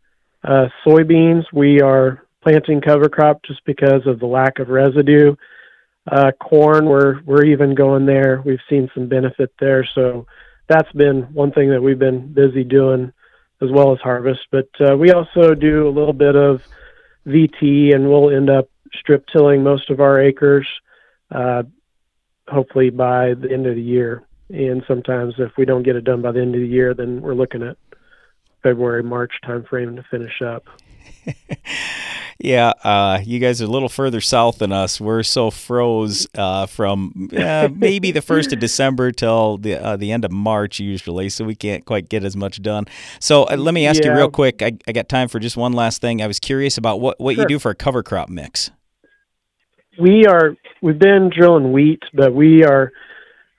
uh, 0.43 0.67
soybeans. 0.85 1.45
We 1.51 1.81
are 1.81 2.23
planting 2.41 2.79
cover 2.81 3.09
crop 3.09 3.43
just 3.43 3.63
because 3.65 4.05
of 4.05 4.19
the 4.19 4.25
lack 4.25 4.59
of 4.59 4.69
residue. 4.69 5.35
Uh, 6.09 6.31
corn, 6.39 6.85
we're 6.85 7.21
we're 7.23 7.43
even 7.45 7.75
going 7.75 8.05
there. 8.05 8.41
We've 8.45 8.61
seen 8.69 8.89
some 8.93 9.07
benefit 9.07 9.53
there, 9.59 9.83
so 9.93 10.25
that's 10.67 10.91
been 10.93 11.23
one 11.33 11.51
thing 11.51 11.69
that 11.71 11.83
we've 11.83 11.99
been 11.99 12.33
busy 12.33 12.63
doing, 12.63 13.11
as 13.61 13.69
well 13.69 13.91
as 13.91 13.99
harvest. 13.99 14.41
But 14.49 14.69
uh, 14.79 14.95
we 14.97 15.11
also 15.11 15.53
do 15.53 15.87
a 15.87 15.91
little 15.91 16.13
bit 16.13 16.35
of 16.35 16.63
VT, 17.27 17.93
and 17.93 18.09
we'll 18.09 18.29
end 18.35 18.49
up 18.49 18.69
strip 18.97 19.25
tilling 19.27 19.63
most 19.63 19.89
of 19.89 19.99
our 19.99 20.21
acres, 20.21 20.67
uh, 21.31 21.63
hopefully 22.47 22.89
by 22.89 23.33
the 23.33 23.51
end 23.51 23.67
of 23.67 23.75
the 23.75 23.81
year. 23.81 24.23
And 24.49 24.83
sometimes, 24.87 25.35
if 25.37 25.51
we 25.57 25.65
don't 25.65 25.83
get 25.83 25.95
it 25.95 26.03
done 26.03 26.21
by 26.21 26.31
the 26.31 26.41
end 26.41 26.55
of 26.55 26.61
the 26.61 26.67
year, 26.67 26.93
then 26.93 27.21
we're 27.21 27.35
looking 27.35 27.61
at 27.61 27.77
February, 28.63 29.03
March 29.03 29.33
timeframe 29.43 29.95
to 29.95 30.03
finish 30.09 30.41
up. 30.41 30.65
Yeah, 32.41 32.69
uh, 32.85 33.19
you 33.21 33.39
guys 33.39 33.61
are 33.61 33.65
a 33.65 33.67
little 33.67 33.89
further 33.89 34.21
south 34.21 34.59
than 34.59 34.71
us. 34.71 35.01
We're 35.01 35.23
so 35.23 35.51
froze 35.51 36.25
uh, 36.35 36.67
from 36.67 37.29
uh, 37.37 37.67
maybe 37.75 38.11
the 38.11 38.21
first 38.21 38.53
of 38.53 38.59
December 38.61 39.11
till 39.11 39.57
the 39.57 39.75
uh, 39.75 39.97
the 39.97 40.13
end 40.13 40.23
of 40.23 40.31
March 40.31 40.79
usually, 40.79 41.27
so 41.27 41.43
we 41.43 41.53
can't 41.53 41.83
quite 41.83 42.07
get 42.07 42.23
as 42.23 42.37
much 42.37 42.61
done. 42.61 42.85
So 43.19 43.43
uh, 43.43 43.57
let 43.57 43.73
me 43.73 43.85
ask 43.85 44.05
you 44.05 44.13
real 44.13 44.31
quick. 44.31 44.61
I, 44.61 44.71
I 44.87 44.93
got 44.93 45.09
time 45.09 45.27
for 45.27 45.39
just 45.39 45.57
one 45.57 45.73
last 45.73 45.99
thing. 45.99 46.21
I 46.21 46.27
was 46.27 46.39
curious 46.39 46.77
about 46.77 47.01
what 47.01 47.19
what 47.19 47.35
you 47.35 47.45
do 47.45 47.59
for 47.59 47.71
a 47.71 47.75
cover 47.75 48.03
crop 48.03 48.29
mix. 48.29 48.71
We 49.99 50.25
are 50.25 50.55
we've 50.81 50.99
been 50.99 51.29
drilling 51.29 51.71
wheat, 51.71 52.03
but 52.13 52.33
we 52.33 52.63
are 52.63 52.91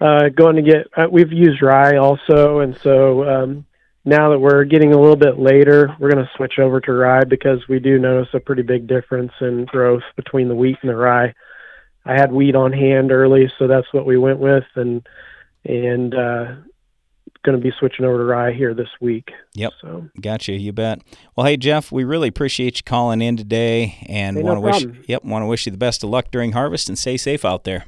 uh, 0.01 0.29
going 0.29 0.57
to 0.57 0.63
get 0.63 0.87
uh, 0.97 1.07
we've 1.11 1.33
used 1.33 1.63
rye 1.63 1.97
also, 1.97 2.61
and 2.61 2.77
so 2.79 3.29
um, 3.29 3.67
now 4.05 4.31
that 4.31 4.39
we're 4.39 4.65
getting 4.65 4.93
a 4.93 4.99
little 4.99 5.17
bit 5.17 5.39
later, 5.39 5.95
we're 5.99 6.11
going 6.11 6.25
to 6.25 6.31
switch 6.37 6.59
over 6.59 6.81
to 6.81 6.93
rye 6.93 7.25
because 7.25 7.61
we 7.69 7.79
do 7.79 7.99
notice 7.99 8.29
a 8.33 8.41
pretty 8.41 8.63
big 8.63 8.87
difference 8.87 9.33
in 9.41 9.67
growth 9.67 10.03
between 10.17 10.49
the 10.49 10.55
wheat 10.55 10.79
and 10.83 10.91
the 10.91 10.97
rye. 10.97 11.35
I 12.05 12.15
had 12.15 12.33
wheat 12.33 12.55
on 12.57 12.73
hand 12.73 13.13
early, 13.13 13.53
so 13.59 13.67
that's 13.67 13.93
what 13.93 14.07
we 14.07 14.17
went 14.17 14.39
with, 14.39 14.65
and 14.75 15.07
and 15.65 16.15
uh, 16.15 16.55
going 17.45 17.57
to 17.57 17.63
be 17.63 17.73
switching 17.79 18.05
over 18.05 18.19
to 18.19 18.25
rye 18.25 18.53
here 18.53 18.75
this 18.75 18.89
week. 19.01 19.31
Yep. 19.55 19.73
So 19.81 20.09
Gotcha, 20.21 20.53
you 20.53 20.73
bet. 20.73 21.01
Well, 21.37 21.47
hey 21.47 21.57
Jeff, 21.57 21.91
we 21.91 22.05
really 22.05 22.29
appreciate 22.29 22.77
you 22.79 22.83
calling 22.85 23.23
in 23.23 23.37
today, 23.37 23.99
and 24.09 24.37
Hey, 24.37 24.43
want 24.43 24.57
to 24.57 24.61
wish 24.61 24.83
problem. 24.83 25.05
yep 25.09 25.25
want 25.25 25.43
to 25.43 25.47
wish 25.47 25.67
you 25.67 25.73
the 25.73 25.79
best 25.79 26.05
of 26.05 26.11
luck 26.11 26.31
during 26.31 26.53
harvest, 26.53 26.89
and 26.89 26.99
stay 26.99 27.17
safe 27.17 27.45
out 27.45 27.65
there. 27.65 27.85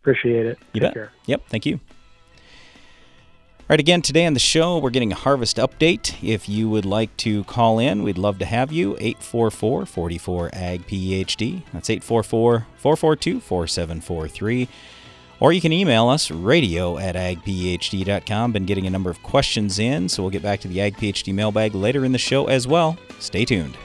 appreciate 0.00 0.46
it. 0.46 0.58
You 0.72 0.80
Take 0.80 0.88
bet. 0.88 0.94
care. 0.94 1.12
Yep, 1.26 1.42
thank 1.48 1.66
you. 1.66 1.80
All 3.60 3.74
right, 3.74 3.80
again, 3.80 4.00
today 4.00 4.24
on 4.24 4.32
the 4.32 4.40
show, 4.40 4.78
we're 4.78 4.88
getting 4.88 5.12
a 5.12 5.14
harvest 5.14 5.58
update. 5.58 6.16
If 6.26 6.48
you 6.48 6.70
would 6.70 6.86
like 6.86 7.14
to 7.18 7.44
call 7.44 7.78
in, 7.78 8.02
we'd 8.02 8.16
love 8.16 8.38
to 8.38 8.46
have 8.46 8.72
you. 8.72 8.92
844 8.98 9.84
44 9.84 10.50
AG 10.54 10.84
PhD. 10.84 11.62
That's 11.74 11.90
844 11.90 12.66
442 12.78 13.40
4743. 13.40 14.68
Or 15.40 15.52
you 15.52 15.60
can 15.60 15.72
email 15.72 16.08
us, 16.08 16.30
radio 16.30 16.98
at 16.98 17.14
agphd.com. 17.14 18.52
Been 18.52 18.66
getting 18.66 18.86
a 18.86 18.90
number 18.90 19.10
of 19.10 19.22
questions 19.22 19.78
in, 19.78 20.08
so 20.08 20.22
we'll 20.22 20.30
get 20.30 20.42
back 20.42 20.60
to 20.60 20.68
the 20.68 20.80
Ag 20.80 20.96
PhD 20.96 21.32
mailbag 21.32 21.74
later 21.74 22.04
in 22.04 22.12
the 22.12 22.18
show 22.18 22.46
as 22.46 22.66
well. 22.66 22.98
Stay 23.20 23.44
tuned. 23.44 23.76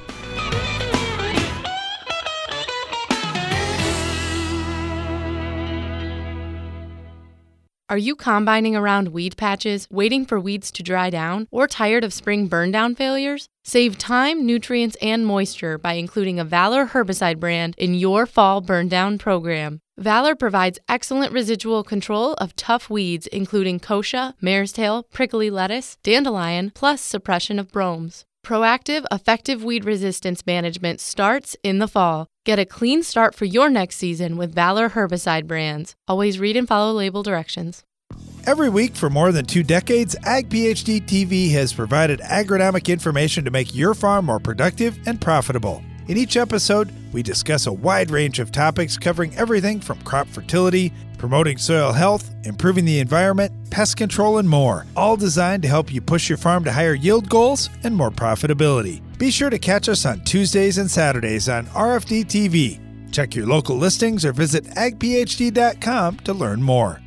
Are 7.94 7.98
you 8.00 8.16
combining 8.16 8.76
around 8.76 9.10
weed 9.10 9.38
patches, 9.38 9.88
waiting 9.92 10.26
for 10.26 10.40
weeds 10.40 10.72
to 10.72 10.82
dry 10.82 11.12
down, 11.12 11.48
or 11.52 11.68
tired 11.68 12.04
of 12.04 12.12
spring 12.12 12.50
burndown 12.50 12.98
failures? 12.98 13.50
Save 13.64 14.00
time, 14.00 14.48
nutrients, 14.48 14.98
and 15.00 15.28
moisture 15.28 15.78
by 15.78 15.94
including 15.94 16.40
a 16.40 16.44
Valor 16.44 16.88
herbicide 16.88 17.40
brand 17.40 17.76
in 17.78 17.94
your 17.94 18.26
fall 18.26 18.64
burndown 18.64 19.20
program. 19.20 19.83
Valor 20.00 20.36
provides 20.36 20.80
excellent 20.90 21.32
residual 21.32 21.84
control 21.84 22.34
of 22.40 22.56
tough 22.56 22.90
weeds, 22.90 23.28
including 23.28 23.80
kochia, 23.80 24.34
mare's 24.42 24.72
tail, 24.72 25.04
prickly 25.04 25.52
lettuce, 25.52 25.98
dandelion, 26.02 26.72
plus 26.74 27.00
suppression 27.00 27.60
of 27.60 27.72
bromes. 27.72 28.26
Proactive, 28.44 29.06
effective 29.12 29.64
weed 29.64 29.86
resistance 29.86 30.48
management 30.48 31.00
starts 31.00 31.56
in 31.62 31.78
the 31.78 31.88
fall. 31.88 32.26
Get 32.44 32.58
a 32.58 32.66
clean 32.66 33.04
start 33.04 33.36
for 33.36 33.46
your 33.46 33.70
next 33.70 33.98
season 33.98 34.36
with 34.36 34.56
Valor 34.56 34.90
herbicide 34.90 35.46
brands. 35.46 35.96
Always 36.08 36.40
read 36.40 36.58
and 36.58 36.68
follow 36.68 36.92
label 36.92 37.22
directions. 37.22 37.84
Every 38.48 38.70
week 38.70 38.96
for 38.96 39.12
more 39.12 39.32
than 39.32 39.46
two 39.46 39.64
decades, 39.64 40.16
Ag 40.24 40.50
PhD 40.50 41.02
TV 41.04 41.52
has 41.52 41.72
provided 41.72 42.20
agronomic 42.22 42.92
information 42.92 43.46
to 43.46 43.52
make 43.52 43.76
your 43.76 43.94
farm 43.94 44.26
more 44.26 44.40
productive 44.40 44.98
and 45.06 45.22
profitable. 45.22 45.84
In 46.10 46.18
each 46.18 46.36
episode, 46.36 46.92
we 47.14 47.24
discuss 47.24 47.66
a 47.66 47.72
wide 47.72 48.12
range 48.12 48.40
of 48.40 48.52
topics 48.52 48.98
covering 48.98 49.34
everything 49.36 49.80
from 49.80 50.02
crop 50.02 50.28
fertility, 50.28 50.92
promoting 51.18 51.58
soil 51.58 51.94
health, 51.94 52.30
improving 52.44 52.84
the 52.84 53.00
environment, 53.00 53.54
pest 53.70 53.96
control, 53.96 54.38
and 54.38 54.50
more, 54.50 54.86
all 54.98 55.16
designed 55.16 55.64
to 55.64 55.70
help 55.70 55.94
you 55.94 56.02
push 56.02 56.28
your 56.28 56.38
farm 56.38 56.66
to 56.66 56.72
higher 56.74 56.94
yield 56.94 57.30
goals 57.30 57.70
and 57.86 57.96
more 57.96 58.12
profitability. 58.12 59.02
Be 59.18 59.32
sure 59.32 59.50
to 59.50 59.58
catch 59.58 59.88
us 59.88 60.06
on 60.06 60.20
Tuesdays 60.26 60.78
and 60.78 60.92
Saturdays 60.92 61.48
on 61.48 61.68
RFD 61.68 62.26
TV. 62.26 63.14
Check 63.14 63.34
your 63.36 63.46
local 63.46 63.78
listings 63.78 64.26
or 64.26 64.34
visit 64.34 64.66
agphd.com 64.66 66.18
to 66.18 66.34
learn 66.34 66.62
more. 66.62 67.00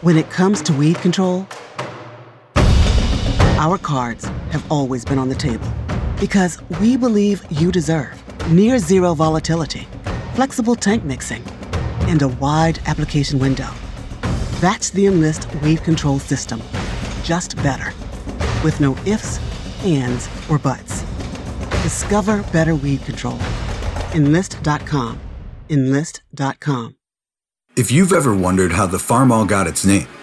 When 0.00 0.16
it 0.16 0.28
comes 0.30 0.60
to 0.62 0.72
weed 0.72 0.96
control, 0.96 1.46
our 3.58 3.78
cards 3.78 4.28
have 4.52 4.70
always 4.70 5.04
been 5.04 5.18
on 5.18 5.28
the 5.28 5.34
table 5.34 5.68
because 6.20 6.60
we 6.80 6.96
believe 6.96 7.44
you 7.50 7.72
deserve 7.72 8.12
near 8.50 8.78
zero 8.78 9.14
volatility, 9.14 9.88
flexible 10.34 10.76
tank 10.76 11.02
mixing, 11.04 11.42
and 12.02 12.22
a 12.22 12.28
wide 12.28 12.78
application 12.86 13.38
window. 13.38 13.68
That's 14.60 14.90
the 14.90 15.06
Enlist 15.06 15.52
Weed 15.56 15.82
Control 15.82 16.20
System, 16.20 16.62
just 17.24 17.56
better, 17.56 17.92
with 18.62 18.78
no 18.80 18.96
ifs, 19.06 19.40
ands, 19.84 20.28
or 20.48 20.58
buts. 20.58 21.02
Discover 21.82 22.44
better 22.52 22.76
weed 22.76 23.02
control. 23.02 23.38
Enlist.com. 24.14 25.18
Enlist.com. 25.68 26.96
If 27.74 27.90
you've 27.90 28.12
ever 28.12 28.36
wondered 28.36 28.72
how 28.72 28.86
the 28.86 28.98
Farmall 28.98 29.48
got 29.48 29.66
its 29.66 29.84
name, 29.84 30.06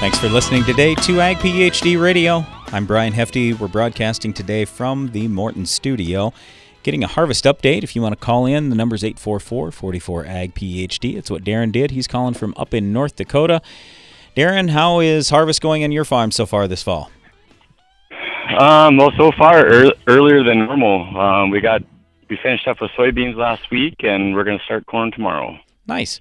Thanks 0.00 0.16
for 0.18 0.28
listening 0.28 0.62
today 0.62 0.94
to 0.94 1.20
Ag 1.20 1.38
PhD 1.38 2.00
Radio. 2.00 2.46
I'm 2.68 2.86
Brian 2.86 3.12
Hefty. 3.12 3.52
We're 3.52 3.66
broadcasting 3.66 4.32
today 4.32 4.64
from 4.64 5.08
the 5.10 5.26
Morton 5.26 5.66
studio. 5.66 6.32
Getting 6.84 7.02
a 7.02 7.08
harvest 7.08 7.44
update. 7.44 7.82
If 7.82 7.96
you 7.96 8.02
want 8.02 8.12
to 8.12 8.24
call 8.24 8.46
in, 8.46 8.70
the 8.70 8.76
number's 8.76 9.02
844 9.02 9.72
44 9.72 10.24
Ag 10.26 10.54
PhD. 10.54 11.16
It's 11.16 11.32
what 11.32 11.42
Darren 11.42 11.72
did. 11.72 11.90
He's 11.90 12.06
calling 12.06 12.34
from 12.34 12.54
up 12.56 12.74
in 12.74 12.92
North 12.92 13.16
Dakota. 13.16 13.60
Darren, 14.36 14.70
how 14.70 15.00
is 15.00 15.30
harvest 15.30 15.60
going 15.60 15.82
on 15.82 15.90
your 15.90 16.04
farm 16.04 16.30
so 16.30 16.46
far 16.46 16.68
this 16.68 16.84
fall? 16.84 17.10
Um, 18.56 18.98
well, 18.98 19.10
so 19.18 19.32
far 19.36 19.66
ear- 19.68 19.92
earlier 20.06 20.44
than 20.44 20.60
normal. 20.60 21.18
Um, 21.18 21.50
we 21.50 21.60
got 21.60 21.82
we 22.30 22.38
finished 22.40 22.68
up 22.68 22.80
with 22.80 22.92
soybeans 22.92 23.34
last 23.34 23.68
week, 23.72 23.96
and 24.04 24.32
we're 24.32 24.44
going 24.44 24.58
to 24.58 24.64
start 24.64 24.86
corn 24.86 25.10
tomorrow. 25.10 25.58
Nice. 25.88 26.20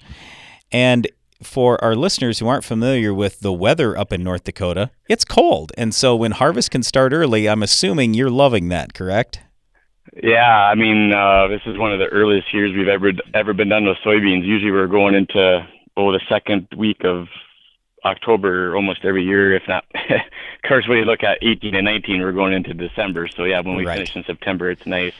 And 0.72 1.08
for 1.41 1.84
our 1.84 1.95
listeners 1.95 2.39
who 2.39 2.47
aren't 2.47 2.63
familiar 2.63 3.13
with 3.13 3.39
the 3.41 3.54
weather 3.54 3.97
up 3.97 4.12
in 4.12 4.23
North 4.23 4.43
Dakota, 4.43 4.91
it's 5.10 5.23
cold. 5.26 5.71
And 5.78 5.93
so 5.93 6.15
when 6.15 6.32
harvest 6.32 6.71
can 6.71 6.84
start 6.84 7.13
early, 7.13 7.47
I'm 7.47 7.63
assuming 7.63 8.13
you're 8.13 8.30
loving 8.30 8.69
that, 8.69 8.93
correct? 8.93 9.41
Yeah, 10.23 10.47
I 10.71 10.76
mean, 10.76 11.13
uh, 11.13 11.47
this 11.47 11.62
is 11.65 11.78
one 11.78 11.91
of 11.93 12.00
the 12.00 12.08
earliest 12.08 12.54
years 12.54 12.73
we've 12.76 12.88
ever 12.88 13.12
ever 13.34 13.54
been 13.54 13.69
done 13.69 13.86
with 13.86 13.97
soybeans. 14.06 14.45
Usually, 14.45 14.71
we're 14.71 14.88
going 14.88 15.13
into 15.15 15.67
oh 15.95 16.12
the 16.12 16.21
second 16.30 16.67
week 16.76 17.04
of 17.04 17.28
October 18.06 18.76
almost 18.76 19.04
every 19.04 19.23
year, 19.23 19.54
if 19.54 19.63
not. 19.67 19.86
of 19.93 20.21
course, 20.67 20.88
when 20.88 20.97
you 21.00 21.06
look 21.06 21.23
at 21.23 21.38
18 21.41 21.76
and 21.76 21.86
19, 21.86 22.21
we're 22.21 22.32
going 22.32 22.54
into 22.54 22.73
December. 22.73 23.28
So 23.28 23.43
yeah, 23.43 23.60
when 23.60 23.76
we 23.76 23.86
Right. 23.86 23.95
finish 23.95 24.15
in 24.15 24.23
September, 24.23 24.71
it's 24.71 24.86
nice. 24.86 25.13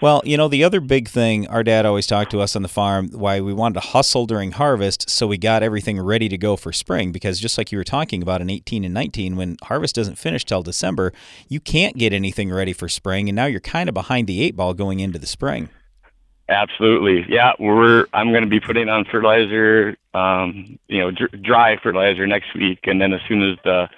Well, 0.00 0.22
you 0.24 0.36
know, 0.36 0.46
the 0.46 0.62
other 0.62 0.80
big 0.80 1.08
thing 1.08 1.48
our 1.48 1.64
dad 1.64 1.84
always 1.84 2.06
talked 2.06 2.30
to 2.30 2.40
us 2.40 2.54
on 2.54 2.62
the 2.62 2.68
farm 2.68 3.08
why 3.08 3.40
we 3.40 3.52
wanted 3.52 3.80
to 3.80 3.88
hustle 3.88 4.26
during 4.26 4.52
harvest 4.52 5.10
so 5.10 5.26
we 5.26 5.38
got 5.38 5.64
everything 5.64 6.00
ready 6.00 6.28
to 6.28 6.38
go 6.38 6.54
for 6.54 6.72
spring 6.72 7.10
because 7.10 7.40
just 7.40 7.58
like 7.58 7.72
you 7.72 7.78
were 7.78 7.84
talking 7.84 8.22
about 8.22 8.40
in 8.40 8.48
18 8.48 8.84
and 8.84 8.94
19 8.94 9.34
when 9.34 9.56
harvest 9.64 9.96
doesn't 9.96 10.14
finish 10.14 10.44
till 10.44 10.62
December, 10.62 11.12
you 11.48 11.58
can't 11.58 11.96
get 11.96 12.12
anything 12.12 12.52
ready 12.52 12.72
for 12.72 12.88
spring 12.88 13.28
and 13.28 13.34
now 13.34 13.46
you're 13.46 13.58
kind 13.58 13.88
of 13.88 13.94
behind 13.94 14.28
the 14.28 14.40
eight 14.40 14.54
ball 14.54 14.72
going 14.72 15.00
into 15.00 15.18
the 15.18 15.26
spring. 15.26 15.68
Absolutely, 16.48 17.26
yeah. 17.28 17.52
We're 17.58 18.06
I'm 18.14 18.30
going 18.30 18.44
to 18.44 18.48
be 18.48 18.60
putting 18.60 18.88
on 18.88 19.04
fertilizer, 19.04 19.96
um, 20.14 20.78
you 20.86 21.00
know, 21.00 21.10
dr- 21.10 21.42
dry 21.42 21.76
fertilizer 21.82 22.26
next 22.26 22.54
week, 22.54 22.78
and 22.84 23.02
then 23.02 23.12
as 23.12 23.20
soon 23.28 23.42
as 23.42 23.58
the 23.64 23.88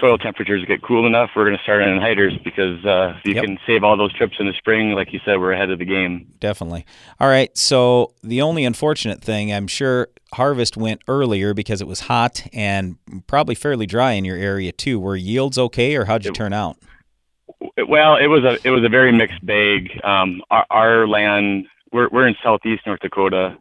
soil 0.00 0.18
temperatures 0.18 0.64
get 0.66 0.82
cool 0.82 1.06
enough, 1.06 1.30
we're 1.36 1.44
going 1.44 1.56
to 1.56 1.62
start 1.62 1.82
on 1.82 1.88
anhydrous 1.88 2.42
because 2.42 2.84
uh, 2.84 3.18
you 3.24 3.34
Yep. 3.34 3.44
can 3.44 3.58
save 3.66 3.84
all 3.84 3.96
those 3.96 4.12
trips 4.12 4.36
in 4.38 4.46
the 4.46 4.52
spring, 4.54 4.92
like 4.92 5.12
you 5.12 5.20
said, 5.24 5.38
we're 5.38 5.52
ahead 5.52 5.70
of 5.70 5.78
the 5.78 5.84
game. 5.84 6.26
Definitely. 6.40 6.84
All 7.20 7.28
right, 7.28 7.56
so 7.56 8.14
the 8.22 8.42
only 8.42 8.64
unfortunate 8.64 9.22
thing, 9.22 9.52
I'm 9.52 9.66
sure 9.66 10.08
harvest 10.34 10.76
went 10.76 11.02
earlier 11.08 11.52
because 11.54 11.80
it 11.80 11.86
was 11.86 12.00
hot 12.00 12.46
and 12.52 12.96
probably 13.26 13.54
fairly 13.54 13.86
dry 13.86 14.12
in 14.12 14.24
your 14.24 14.36
area 14.36 14.72
too. 14.72 14.98
Were 14.98 15.16
yields 15.16 15.58
okay 15.58 15.94
or 15.94 16.06
how'd 16.06 16.24
you 16.24 16.32
turn 16.32 16.52
out? 16.52 16.78
Well, 17.86 18.16
it 18.16 18.26
was 18.26 18.42
a 18.44 18.58
it 18.64 18.70
was 18.70 18.84
a 18.84 18.88
very 18.88 19.12
mixed 19.12 19.44
bag. 19.44 19.90
Um, 20.04 20.42
our, 20.50 20.66
our 20.70 21.06
land 21.06 21.66
we're 21.92 22.08
we're 22.10 22.26
in 22.26 22.34
southeast 22.42 22.82
North 22.86 23.00
Dakota, 23.00 23.56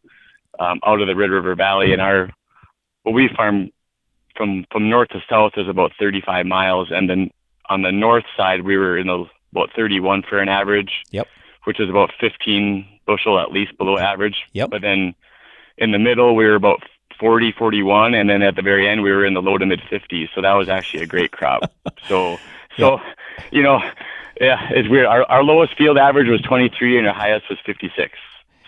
um, 0.60 0.80
out 0.86 1.02
of 1.02 1.08
the 1.08 1.16
Red 1.16 1.30
River 1.30 1.56
Valley, 1.56 1.92
and 1.94 2.02
our 2.02 2.30
what 3.04 3.14
we 3.14 3.30
farm 3.36 3.70
from 4.36 4.66
from 4.72 4.90
north 4.90 5.10
to 5.10 5.22
south 5.30 5.54
is 5.58 5.68
about 5.68 5.92
35 6.00 6.46
miles, 6.46 6.90
and 6.92 7.10
then 7.10 7.32
on 7.70 7.82
the 7.82 7.92
north 7.92 8.26
side 8.36 8.62
we 8.62 8.78
were 8.78 8.98
in 8.98 9.08
the 9.08 9.26
about 9.52 9.70
31 9.76 10.24
for 10.28 10.40
an 10.40 10.50
average. 10.50 11.04
Yep. 11.12 11.28
Which 11.66 11.80
is 11.80 11.90
about 11.90 12.12
15 12.20 12.88
bushel 13.06 13.40
at 13.40 13.52
least 13.52 13.78
below 13.78 13.98
average. 13.98 14.46
Yep. 14.54 14.72
But 14.72 14.82
then 14.82 15.14
in 15.78 15.92
the 15.92 16.00
middle 16.00 16.36
we 16.36 16.46
were 16.46 16.56
about 16.56 16.82
40, 17.20 17.52
41, 17.52 18.16
and 18.16 18.28
then 18.30 18.42
at 18.42 18.56
the 18.56 18.64
very 18.64 18.88
end 18.88 19.04
we 19.04 19.12
were 19.12 19.24
in 19.24 19.36
the 19.36 19.44
low 19.44 19.58
to 19.58 19.66
mid 19.66 19.80
50s. 19.82 20.30
So 20.34 20.42
that 20.42 20.54
was 20.54 20.70
actually 20.70 21.04
a 21.04 21.06
great 21.06 21.32
crop. 21.32 21.72
so 22.08 22.40
so 22.78 23.00
you 23.52 23.62
know, 23.62 23.80
yeah, 24.40 24.70
it's 24.72 24.90
weird. 24.90 25.06
Our 25.06 25.24
our 25.26 25.44
lowest 25.44 25.78
field 25.78 25.98
average 25.98 26.28
was 26.28 26.42
23 26.42 26.98
and 26.98 27.08
our 27.08 27.14
highest 27.14 27.50
was 27.50 27.60
56. 27.66 28.18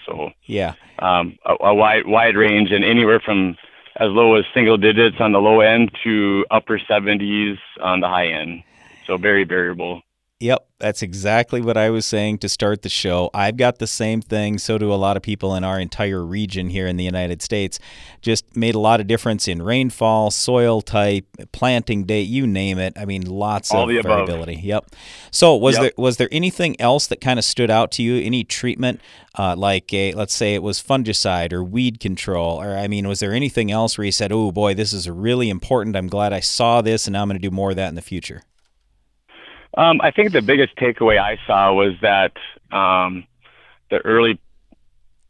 So 0.06 0.32
yeah, 0.46 0.76
um, 1.00 1.38
a, 1.46 1.56
a 1.62 1.74
wide 1.74 2.06
wide 2.06 2.36
range 2.36 2.72
and 2.72 2.84
anywhere 2.84 3.20
from 3.20 3.58
as 3.98 4.10
low 4.10 4.36
as 4.36 4.46
single 4.54 4.78
digits 4.78 5.18
on 5.20 5.32
the 5.32 5.40
low 5.40 5.62
end 5.62 5.92
to 6.04 6.46
upper 6.50 6.80
70s 6.80 7.58
on 7.82 8.00
the 8.00 8.08
high 8.08 8.28
end. 8.28 8.64
So 9.06 9.18
very 9.18 9.44
variable. 9.44 10.02
Yep, 10.44 10.68
that's 10.78 11.02
exactly 11.02 11.62
what 11.62 11.78
I 11.78 11.90
was 11.90 12.06
saying 12.06 12.40
to 12.40 12.50
start 12.50 12.82
the 12.82 12.90
show. 12.90 13.30
I've 13.34 13.56
got 13.56 13.80
the 13.80 13.88
same 13.88 14.22
thing, 14.22 14.58
so 14.58 14.78
do 14.78 14.92
a 14.92 14.96
lot 14.96 15.16
of 15.16 15.24
people 15.24 15.56
in 15.56 15.64
our 15.64 15.80
entire 15.80 16.22
region 16.22 16.68
here 16.68 16.86
in 16.86 16.98
the 16.98 17.06
United 17.06 17.42
States. 17.42 17.80
Just 18.22 18.54
made 18.54 18.76
a 18.76 18.80
lot 18.80 19.00
of 19.00 19.08
difference 19.08 19.48
in 19.48 19.62
rainfall, 19.62 20.32
soil 20.32 20.82
type, 20.82 21.26
planting 21.54 22.04
date, 22.04 22.28
you 22.28 22.46
name 22.46 22.78
it. 22.78 22.92
I 22.98 23.06
mean, 23.06 23.22
lots 23.22 23.72
All 23.72 23.84
of 23.84 23.88
the 23.90 24.00
above. 24.00 24.28
variability. 24.28 24.60
Yep. 24.62 24.88
So, 25.32 25.56
was 25.56 25.76
Yep. 25.76 25.82
there 25.82 25.92
was 25.98 26.18
there 26.18 26.30
anything 26.30 26.76
else 26.82 27.08
that 27.08 27.22
kind 27.22 27.40
of 27.40 27.46
stood 27.46 27.72
out 27.72 27.90
to 27.94 28.04
you? 28.04 28.22
Any 28.22 28.44
treatment, 28.44 29.00
uh, 29.38 29.56
like 29.56 29.94
a 29.94 30.12
let's 30.12 30.34
say 30.34 30.56
it 30.56 30.62
was 30.62 30.84
fungicide 30.84 31.54
or 31.54 31.64
weed 31.64 32.02
control, 32.02 32.62
or 32.62 32.76
I 32.78 32.90
mean, 32.90 33.08
was 33.08 33.22
there 33.22 33.32
anything 33.32 33.72
else 33.72 33.98
where 33.98 34.04
you 34.04 34.12
said, 34.12 34.34
"Oh 34.34 34.52
boy, 34.52 34.74
this 34.74 34.92
is 34.92 35.10
really 35.10 35.50
important. 35.50 35.96
I'm 35.96 36.08
glad 36.10 36.34
I 36.34 36.42
saw 36.42 36.82
this, 36.82 37.08
and 37.08 37.14
now 37.14 37.22
I'm 37.22 37.30
going 37.30 37.40
to 37.42 37.48
do 37.50 37.50
more 37.50 37.70
of 37.70 37.78
that 37.78 37.88
in 37.88 37.96
the 37.96 38.02
future." 38.02 38.44
Um, 39.76 40.02
I 40.02 40.12
think 40.12 40.32
the 40.32 40.42
biggest 40.42 40.76
takeaway 40.76 41.20
I 41.20 41.38
saw 41.48 41.74
was 41.74 41.94
that 42.02 42.34
um, 42.72 43.26
the 43.90 43.98
early 44.00 44.40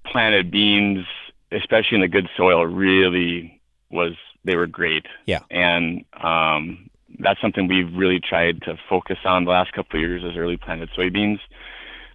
planted 0.06 0.52
beans, 0.52 1.06
especially 1.52 1.96
in 1.96 2.02
the 2.02 2.08
good 2.08 2.30
soil, 2.36 2.66
really 2.66 3.62
was 3.90 4.14
they 4.44 4.56
were 4.56 4.68
great. 4.68 5.06
Yeah. 5.26 5.40
And 5.50 6.04
um, 6.22 6.90
that's 7.20 7.40
something 7.42 7.68
we've 7.68 7.94
really 7.96 8.20
tried 8.20 8.62
to 8.64 8.78
focus 8.90 9.18
on 9.24 9.46
the 9.46 9.52
last 9.52 9.72
couple 9.74 9.98
of 9.98 10.02
years 10.02 10.24
as 10.30 10.36
early 10.36 10.58
planted 10.58 10.90
soybeans. 10.98 11.40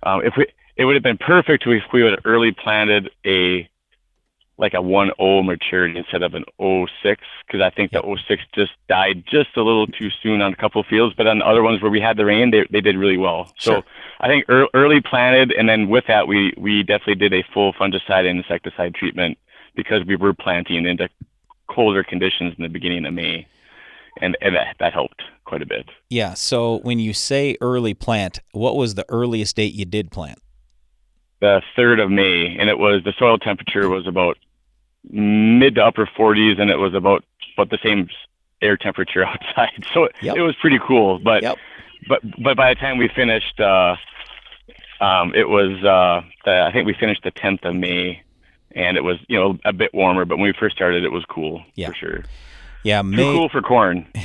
Um, 0.03 0.23
if 0.25 0.35
we, 0.37 0.47
it 0.77 0.85
would 0.85 0.95
have 0.95 1.03
been 1.03 1.19
perfect 1.19 1.65
if 1.67 1.83
we 1.93 2.03
would 2.03 2.13
have 2.13 2.27
early 2.27 2.53
planted 2.53 3.11
a 3.25 3.69
like 4.59 4.75
a 4.75 4.79
1.0 4.79 5.45
maturity 5.45 5.97
instead 5.97 6.23
of 6.23 6.35
an 6.35 6.45
0.6 6.61 6.89
because 7.47 7.61
I 7.61 7.71
think 7.71 7.93
the 7.93 8.01
0.6 8.01 8.39
just 8.53 8.73
died 8.89 9.23
just 9.31 9.57
a 9.57 9.63
little 9.63 9.87
too 9.87 10.11
soon 10.23 10.43
on 10.43 10.53
a 10.53 10.57
couple 10.57 10.83
fields. 10.83 11.15
But 11.17 11.29
on 11.29 11.39
the 11.39 11.47
other 11.47 11.63
ones 11.63 11.81
where 11.81 11.91
we 11.91 12.01
had 12.01 12.17
the 12.17 12.25
rain, 12.25 12.51
they, 12.51 12.67
they 12.71 12.81
did 12.81 12.97
really 12.97 13.17
well. 13.17 13.53
So 13.59 13.83
I 14.21 14.27
think 14.27 14.47
ear 14.49 14.67
early 14.75 15.01
planted, 15.01 15.53
and 15.53 15.69
then 15.69 15.89
with 15.89 16.05
that, 16.09 16.27
we, 16.27 16.53
we 16.59 16.83
definitely 16.83 17.15
did 17.15 17.33
a 17.33 17.45
full 17.55 17.73
fungicide 17.73 18.29
and 18.29 18.39
insecticide 18.39 18.95
treatment 18.95 19.39
because 19.77 20.05
we 20.05 20.17
were 20.17 20.35
planting 20.35 20.85
into 20.85 21.09
colder 21.69 22.03
conditions 22.03 22.55
in 22.59 22.63
the 22.63 22.69
beginning 22.69 23.07
of 23.07 23.15
May. 23.15 23.47
And, 24.21 24.37
and 24.41 24.57
that, 24.57 24.75
that 24.81 24.93
helped 24.93 25.23
quite 25.45 25.63
a 25.63 25.67
bit. 25.67 25.89
Yeah. 26.11 26.35
So 26.35 26.81
when 26.81 26.99
you 26.99 27.13
say 27.13 27.57
early 27.61 27.95
plant, 27.95 28.41
what 28.51 28.75
was 28.75 28.97
the 28.97 29.05
earliest 29.09 29.55
date 29.55 29.75
you 29.75 29.85
did 29.85 30.11
plant? 30.11 30.41
the 31.41 31.63
third 31.77 32.01
of 32.01 32.11
May, 32.11 32.57
and 32.59 32.69
it 32.69 32.79
was 32.79 33.03
the 33.05 33.13
soil 33.19 33.39
temperature 33.39 33.89
was 33.89 34.07
about 34.07 34.37
mid 35.11 35.77
to 35.77 35.85
upper 35.85 36.07
40s, 36.07 36.61
and 36.61 36.71
it 36.71 36.77
was 36.79 36.95
about 36.95 37.25
about 37.57 37.71
the 37.71 37.79
same 37.83 38.09
air 38.63 38.77
temperature 38.77 39.25
outside. 39.27 39.85
So 39.93 40.05
it, 40.05 40.13
Yep. 40.23 40.37
it 40.37 40.43
was 40.43 40.55
pretty 40.57 40.79
cool. 40.87 41.19
But 41.19 41.43
but 42.09 42.21
but 42.43 42.57
by 42.57 42.75
the 42.75 42.81
time 42.81 42.99
we 42.99 43.09
finished, 43.09 43.59
uh, 43.61 43.97
um, 45.01 45.35
it 45.35 45.49
was 45.49 45.83
uh, 45.85 46.23
the, 46.45 46.63
I 46.63 46.73
think 46.73 46.87
we 46.87 46.95
finished 46.95 47.23
the 47.23 47.31
10th 47.33 47.65
of 47.65 47.75
May, 47.75 48.23
and 48.73 48.97
it 48.97 49.03
was 49.05 49.17
you 49.29 49.39
know 49.39 49.59
a 49.65 49.73
bit 49.73 49.93
warmer. 49.95 50.25
But 50.25 50.37
when 50.39 50.45
we 50.47 50.53
first 50.53 50.77
started, 50.77 51.05
it 51.05 51.13
was 51.13 51.25
cool 51.27 51.63
Yeah. 51.75 51.89
for 51.89 51.95
sure. 51.95 52.25
Yeah, 52.85 53.03
Too 53.03 53.09
May. 53.09 53.23
cool 53.23 53.49
for 53.49 53.61
corn. 53.63 54.07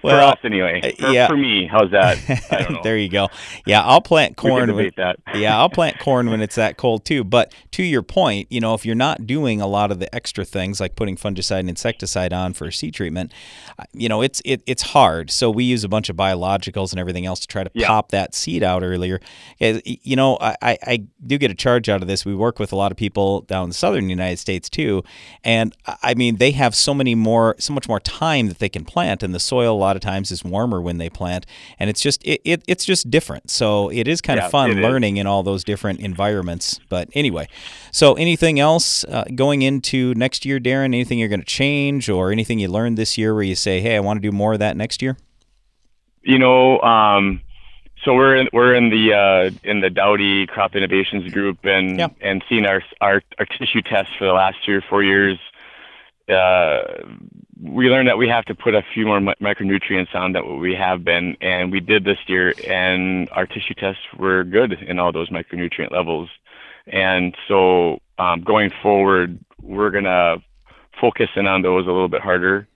Well, 0.00 0.30
for 0.32 0.36
us 0.36 0.38
anyway. 0.44 0.80
uh, 0.80 1.06
For, 1.08 1.12
yeah. 1.12 1.26
for 1.26 1.36
me, 1.36 1.66
how's 1.66 1.90
that? 1.90 2.18
I 2.52 2.62
don't 2.62 2.72
know. 2.74 2.80
there 2.84 2.96
you 2.96 3.08
go. 3.08 3.30
Yeah, 3.66 3.82
I'll 3.82 4.00
plant 4.00 4.36
corn. 4.36 4.72
when, 4.76 4.92
yeah, 5.34 5.58
I'll 5.58 5.68
plant 5.68 5.98
corn 6.00 6.30
when 6.30 6.40
it's 6.40 6.54
that 6.54 6.76
cold 6.76 7.04
too. 7.04 7.24
But 7.24 7.52
to 7.72 7.82
your 7.82 8.02
point, 8.02 8.46
you 8.48 8.60
know, 8.60 8.74
if 8.74 8.86
you're 8.86 8.94
not 8.94 9.26
doing 9.26 9.60
a 9.60 9.66
lot 9.66 9.90
of 9.90 9.98
the 9.98 10.12
extra 10.14 10.44
things 10.44 10.78
like 10.78 10.94
putting 10.94 11.16
fungicide 11.16 11.58
and 11.60 11.68
insecticide 11.68 12.32
on 12.32 12.52
for 12.52 12.70
seed 12.70 12.94
treatment, 12.94 13.32
uh, 13.76 13.84
you 13.92 14.08
know, 14.08 14.22
it's 14.22 14.40
it, 14.44 14.62
it's 14.68 14.82
hard. 14.82 15.32
So 15.32 15.50
we 15.50 15.64
use 15.64 15.82
a 15.82 15.88
bunch 15.88 16.08
of 16.08 16.14
biologicals 16.14 16.92
and 16.92 17.00
everything 17.00 17.26
else 17.26 17.40
to 17.40 17.48
try 17.48 17.64
to 17.64 17.70
Yeah. 17.74 17.88
pop 17.88 18.10
that 18.12 18.36
seed 18.36 18.62
out 18.62 18.84
earlier. 18.84 19.18
You 19.58 20.14
know, 20.14 20.38
I, 20.40 20.54
I 20.62 20.78
I 20.86 21.02
do 21.26 21.38
get 21.38 21.50
a 21.50 21.56
charge 21.56 21.88
out 21.88 22.02
of 22.02 22.08
this. 22.08 22.24
We 22.24 22.36
work 22.36 22.60
with 22.60 22.70
a 22.72 22.76
lot 22.76 22.92
of 22.92 22.96
people 22.96 23.40
down 23.42 23.64
in 23.64 23.70
the 23.70 23.74
southern 23.74 24.08
United 24.10 24.38
States 24.38 24.70
too, 24.70 25.02
and 25.42 25.76
I 26.04 26.14
mean 26.14 26.36
they 26.36 26.52
have 26.52 26.76
so 26.76 26.94
many 26.94 27.16
more, 27.18 27.54
so 27.58 27.72
much 27.72 27.88
more 27.88 28.00
time 28.00 28.48
that 28.48 28.58
they 28.58 28.68
can 28.68 28.84
plant, 28.84 29.22
and 29.22 29.34
the 29.34 29.40
soil 29.40 29.74
a 29.74 29.78
lot 29.78 29.96
of 29.96 30.02
times 30.02 30.30
is 30.30 30.44
warmer 30.44 30.80
when 30.80 30.98
they 30.98 31.10
plant, 31.10 31.44
and 31.78 31.90
it's 31.90 32.00
just 32.00 32.24
it, 32.24 32.40
it 32.44 32.62
it's 32.66 32.84
just 32.84 33.10
different. 33.10 33.50
So 33.50 33.90
it 33.90 34.08
is 34.08 34.20
kind 34.20 34.38
Yeah, 34.38 34.46
of 34.46 34.50
fun 34.50 34.70
it 34.70 34.78
is. 34.78 34.82
learning 34.82 35.16
in 35.18 35.26
all 35.26 35.42
those 35.42 35.64
different 35.64 36.00
environments. 36.00 36.80
But 36.88 37.08
anyway, 37.14 37.48
so 37.92 38.14
anything 38.14 38.58
else 38.60 39.04
uh, 39.04 39.24
going 39.34 39.62
into 39.62 40.14
next 40.14 40.44
year, 40.44 40.58
Darren? 40.58 40.86
Anything 40.86 41.18
you're 41.18 41.28
going 41.28 41.40
to 41.40 41.46
change, 41.46 42.08
or 42.08 42.32
anything 42.32 42.58
you 42.58 42.68
learned 42.68 42.96
this 42.96 43.18
year 43.18 43.34
where 43.34 43.42
you 43.42 43.54
say, 43.54 43.80
"Hey, 43.80 43.96
I 43.96 44.00
want 44.00 44.22
to 44.22 44.22
do 44.22 44.32
more 44.32 44.54
of 44.54 44.58
that 44.60 44.76
next 44.76 45.02
year"? 45.02 45.16
you 46.22 46.38
know, 46.38 46.78
um, 46.80 47.40
so 48.04 48.14
we're 48.14 48.36
in, 48.36 48.48
we're 48.52 48.74
in 48.74 48.90
the 48.90 49.14
uh, 49.14 49.50
in 49.68 49.80
the 49.80 49.90
Dowdy 49.90 50.46
Crop 50.46 50.76
Innovations 50.76 51.32
group, 51.32 51.64
and 51.64 52.00
and 52.20 52.44
seeing 52.48 52.66
our, 52.66 52.82
our 53.00 53.22
our 53.38 53.46
tissue 53.46 53.82
tests 53.82 54.12
for 54.18 54.26
the 54.26 54.32
last 54.32 54.58
three 54.64 54.74
or 54.74 54.82
four 54.82 55.02
years, 55.02 55.38
we 56.28 57.88
learned 57.88 58.08
that 58.08 58.18
we 58.18 58.28
have 58.28 58.44
to 58.46 58.54
put 58.54 58.74
a 58.74 58.82
few 58.94 59.06
more 59.06 59.20
mi- 59.20 59.34
micronutrients 59.40 60.14
on 60.14 60.32
than 60.32 60.46
what 60.46 60.60
we 60.60 60.74
have 60.74 61.04
been, 61.04 61.36
and 61.40 61.72
we 61.72 61.80
did 61.80 62.04
this 62.04 62.18
year, 62.26 62.54
and 62.66 63.28
our 63.30 63.46
tissue 63.46 63.74
tests 63.74 64.02
were 64.16 64.44
good 64.44 64.74
in 64.74 64.98
all 64.98 65.12
those 65.12 65.30
micronutrient 65.30 65.90
levels, 65.90 66.28
and 66.86 67.34
so 67.48 68.00
um, 68.18 68.42
going 68.42 68.70
forward, 68.82 69.38
we're 69.62 69.90
gonna 69.90 70.36
focus 71.00 71.30
in 71.36 71.46
on 71.46 71.62
those 71.62 71.86
a 71.86 71.90
little 71.90 72.08
bit 72.08 72.20
harder 72.20 72.66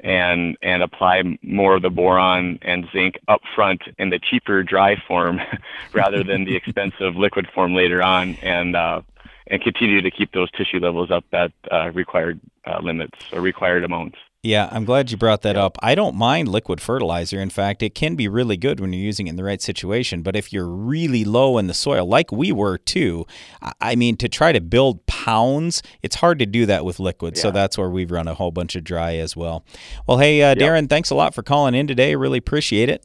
and 0.00 0.56
and 0.62 0.82
apply 0.82 1.22
more 1.42 1.76
of 1.76 1.82
the 1.82 1.90
boron 1.90 2.58
and 2.62 2.86
zinc 2.92 3.18
up 3.26 3.40
front 3.54 3.82
in 3.98 4.10
the 4.10 4.18
cheaper 4.18 4.62
dry 4.62 4.96
form 5.08 5.40
rather 5.92 6.22
than 6.22 6.44
the 6.44 6.54
expensive 6.60 7.16
liquid 7.16 7.48
form 7.54 7.74
later 7.74 8.02
on. 8.02 8.36
And 8.42 8.76
uh, 8.76 9.00
and 9.48 9.62
continue 9.62 10.00
to 10.00 10.10
keep 10.10 10.32
those 10.32 10.50
tissue 10.52 10.78
levels 10.78 11.10
up 11.10 11.24
at 11.32 11.52
uh, 11.70 11.90
required 11.92 12.40
uh, 12.66 12.78
limits 12.82 13.18
or 13.32 13.40
required 13.40 13.84
amounts. 13.84 14.16
Yeah, 14.42 14.68
I'm 14.70 14.84
glad 14.84 15.10
you 15.10 15.16
brought 15.16 15.40
that 15.42 15.56
up. 15.56 15.78
I 15.82 15.94
don't 15.94 16.14
mind 16.14 16.48
liquid 16.48 16.78
fertilizer. 16.78 17.40
In 17.40 17.48
fact, 17.48 17.82
it 17.82 17.94
can 17.94 18.14
be 18.14 18.28
really 18.28 18.58
good 18.58 18.78
when 18.78 18.92
you're 18.92 19.00
using 19.02 19.26
it 19.26 19.30
in 19.30 19.36
the 19.36 19.44
right 19.44 19.62
situation. 19.62 20.20
But 20.20 20.36
if 20.36 20.52
you're 20.52 20.68
really 20.68 21.24
low 21.24 21.56
in 21.56 21.66
the 21.66 21.72
soil, 21.72 22.04
like 22.06 22.30
we 22.30 22.52
were 22.52 22.76
too, 22.76 23.26
I- 23.62 23.72
I 23.80 23.96
mean, 23.96 24.18
to 24.18 24.28
try 24.28 24.52
to 24.52 24.60
build 24.60 25.06
pounds, 25.06 25.82
it's 26.02 26.16
hard 26.16 26.38
to 26.40 26.46
do 26.46 26.66
that 26.66 26.84
with 26.84 27.00
liquid. 27.00 27.38
So 27.38 27.50
that's 27.50 27.78
where 27.78 27.88
we've 27.88 28.10
run 28.10 28.28
a 28.28 28.34
whole 28.34 28.50
bunch 28.50 28.76
of 28.76 28.84
dry 28.84 29.14
as 29.16 29.34
well. 29.34 29.64
Well, 30.06 30.18
hey, 30.18 30.42
uh, 30.42 30.54
Darren, 30.54 30.90
thanks 30.90 31.08
a 31.08 31.14
lot 31.14 31.34
for 31.34 31.42
calling 31.42 31.74
in 31.74 31.86
today. 31.86 32.14
Really 32.14 32.38
appreciate 32.38 32.90
it. 32.90 33.02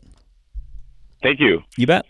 Thank 1.24 1.40
you. 1.40 1.64
You 1.78 1.88
bet. 1.88 2.06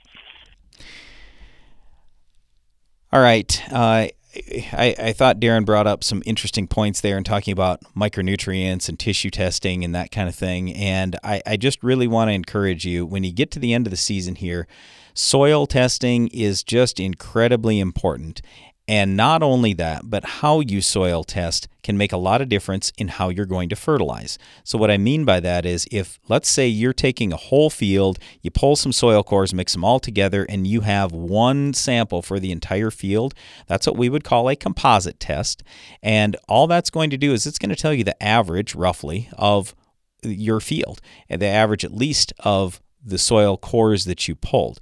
All 3.11 3.21
right. 3.21 3.61
Uh, 3.71 4.07
I, 4.35 4.95
I 4.99 5.13
thought 5.13 5.39
Darren 5.39 5.65
brought 5.65 5.87
up 5.87 6.03
some 6.03 6.21
interesting 6.25 6.67
points 6.67 7.01
there 7.01 7.17
in 7.17 7.23
talking 7.23 7.51
about 7.51 7.81
micronutrients 7.95 8.87
and 8.87 8.99
tissue 8.99 9.31
testing 9.31 9.83
and 9.83 9.95
that 9.95 10.11
kind 10.11 10.29
of 10.29 10.35
thing. 10.35 10.73
And 10.75 11.17
I, 11.23 11.41
I 11.47 11.57
just 11.57 11.83
really 11.83 12.07
want 12.07 12.29
to 12.29 12.33
encourage 12.33 12.85
you 12.85 13.05
when 13.05 13.23
you 13.23 13.31
get 13.31 13.49
to 13.51 13.59
the 13.59 13.73
end 13.73 13.87
of 13.87 13.91
the 13.91 13.97
season 13.97 14.35
here, 14.35 14.67
soil 15.15 15.65
testing 15.65 16.27
is 16.27 16.61
just 16.61 16.99
incredibly 16.99 17.79
important. 17.79 18.41
And 18.89 19.15
not 19.15 19.43
only 19.43 19.73
that, 19.73 20.09
but 20.09 20.25
how 20.25 20.61
you 20.61 20.81
soil 20.81 21.23
test 21.23 21.67
can 21.83 21.95
make 21.95 22.11
a 22.11 22.17
lot 22.17 22.41
of 22.41 22.49
difference 22.49 22.91
in 22.97 23.07
how 23.07 23.29
you're 23.29 23.45
going 23.45 23.69
to 23.69 23.75
fertilize. 23.75 24.39
So, 24.63 24.79
what 24.79 24.89
I 24.89 24.97
mean 24.97 25.25
by 25.25 25.39
that 25.41 25.63
is 25.63 25.87
if, 25.91 26.19
let's 26.27 26.49
say, 26.49 26.67
you're 26.67 26.91
taking 26.91 27.31
a 27.31 27.37
whole 27.37 27.69
field, 27.69 28.17
you 28.41 28.49
pull 28.49 28.75
some 28.75 28.91
soil 28.91 29.21
cores, 29.21 29.53
mix 29.53 29.73
them 29.73 29.83
all 29.83 29.99
together, 29.99 30.43
and 30.43 30.65
you 30.65 30.81
have 30.81 31.11
one 31.11 31.75
sample 31.75 32.23
for 32.23 32.39
the 32.39 32.51
entire 32.51 32.89
field, 32.89 33.35
that's 33.67 33.85
what 33.85 33.95
we 33.95 34.09
would 34.09 34.23
call 34.23 34.49
a 34.49 34.55
composite 34.55 35.19
test. 35.19 35.61
And 36.01 36.35
all 36.47 36.65
that's 36.65 36.89
going 36.89 37.11
to 37.11 37.17
do 37.17 37.31
is 37.31 37.45
it's 37.45 37.59
going 37.59 37.69
to 37.69 37.75
tell 37.75 37.93
you 37.93 38.03
the 38.03 38.21
average, 38.23 38.73
roughly, 38.73 39.29
of 39.37 39.75
your 40.23 40.59
field, 40.59 40.99
and 41.29 41.39
the 41.39 41.45
average 41.45 41.85
at 41.85 41.93
least 41.93 42.33
of 42.39 42.81
the 43.05 43.19
soil 43.19 43.55
cores 43.55 44.05
that 44.05 44.27
you 44.27 44.33
pulled. 44.33 44.79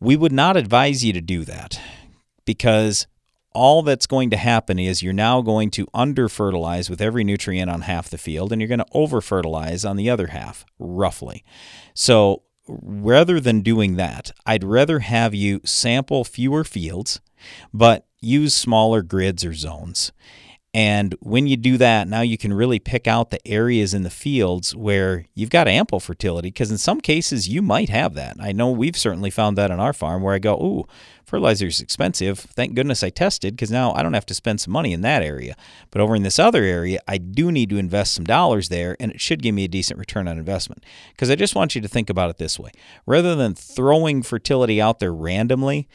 We 0.00 0.16
would 0.16 0.32
not 0.32 0.56
advise 0.56 1.04
you 1.04 1.12
to 1.12 1.20
do 1.20 1.44
that 1.44 1.80
because 2.44 3.06
all 3.58 3.82
that's 3.82 4.06
going 4.06 4.30
to 4.30 4.36
happen 4.36 4.78
is 4.78 5.02
you're 5.02 5.12
now 5.12 5.42
going 5.42 5.68
to 5.72 5.88
under 5.92 6.28
fertilize 6.28 6.88
with 6.88 7.00
every 7.00 7.24
nutrient 7.24 7.68
on 7.68 7.80
half 7.82 8.08
the 8.08 8.16
field 8.16 8.52
and 8.52 8.60
you're 8.60 8.68
going 8.68 8.78
to 8.78 8.86
over 8.92 9.20
fertilize 9.20 9.84
on 9.84 9.96
the 9.96 10.08
other 10.08 10.28
half, 10.28 10.64
roughly. 10.78 11.44
So 11.92 12.44
rather 12.68 13.40
than 13.40 13.62
doing 13.62 13.96
that, 13.96 14.30
I'd 14.46 14.62
rather 14.62 15.00
have 15.00 15.34
you 15.34 15.60
sample 15.64 16.22
fewer 16.22 16.62
fields, 16.62 17.20
but 17.74 18.06
use 18.20 18.54
smaller 18.54 19.02
grids 19.02 19.44
or 19.44 19.54
zones. 19.54 20.12
And 20.74 21.14
when 21.20 21.46
you 21.46 21.56
do 21.56 21.78
that, 21.78 22.08
now 22.08 22.20
you 22.20 22.36
can 22.36 22.52
really 22.52 22.78
pick 22.78 23.06
out 23.06 23.30
the 23.30 23.46
areas 23.48 23.94
in 23.94 24.02
the 24.02 24.10
fields 24.10 24.76
where 24.76 25.24
you've 25.34 25.48
got 25.48 25.66
ample 25.66 25.98
fertility 25.98 26.48
because 26.48 26.70
in 26.70 26.76
some 26.76 27.00
cases 27.00 27.48
you 27.48 27.62
might 27.62 27.88
have 27.88 28.12
that. 28.14 28.36
I 28.38 28.52
know 28.52 28.70
we've 28.70 28.96
certainly 28.96 29.30
found 29.30 29.56
that 29.56 29.70
on 29.70 29.80
our 29.80 29.94
farm 29.94 30.22
where 30.22 30.34
I 30.34 30.38
go, 30.38 30.56
ooh, 30.56 30.86
fertilizer's 31.24 31.80
expensive. 31.80 32.38
Thank 32.38 32.74
goodness 32.74 33.02
I 33.02 33.08
tested 33.08 33.54
because 33.56 33.70
now 33.70 33.94
I 33.94 34.02
don't 34.02 34.12
have 34.12 34.26
to 34.26 34.34
spend 34.34 34.60
some 34.60 34.72
money 34.72 34.92
in 34.92 35.00
that 35.00 35.22
area. 35.22 35.56
But 35.90 36.02
over 36.02 36.14
in 36.14 36.22
this 36.22 36.38
other 36.38 36.62
area, 36.62 37.00
I 37.08 37.16
do 37.16 37.50
need 37.50 37.70
to 37.70 37.78
invest 37.78 38.12
some 38.12 38.24
dollars 38.24 38.68
there 38.68 38.94
and 39.00 39.10
it 39.10 39.22
should 39.22 39.42
give 39.42 39.54
me 39.54 39.64
a 39.64 39.68
decent 39.68 39.98
return 39.98 40.28
on 40.28 40.36
investment. 40.36 40.84
Because 41.12 41.30
I 41.30 41.34
just 41.34 41.54
want 41.54 41.76
you 41.76 41.80
to 41.80 41.88
think 41.88 42.10
about 42.10 42.28
it 42.28 42.36
this 42.36 42.58
way 42.58 42.72
rather 43.06 43.34
than 43.34 43.54
throwing 43.54 44.22
fertility 44.22 44.82
out 44.82 44.98
there 44.98 45.14
randomly, 45.14 45.88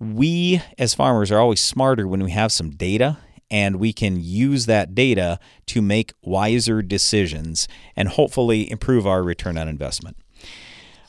we 0.00 0.60
as 0.76 0.92
farmers 0.92 1.30
are 1.30 1.38
always 1.38 1.60
smarter 1.60 2.08
when 2.08 2.24
we 2.24 2.32
have 2.32 2.50
some 2.50 2.70
data 2.70 3.18
and 3.52 3.76
we 3.76 3.92
can 3.92 4.18
use 4.18 4.64
that 4.66 4.94
data 4.94 5.38
to 5.66 5.82
make 5.82 6.14
wiser 6.22 6.80
decisions 6.80 7.68
and 7.94 8.08
hopefully 8.08 8.68
improve 8.68 9.06
our 9.06 9.22
return 9.22 9.58
on 9.58 9.68
investment. 9.68 10.16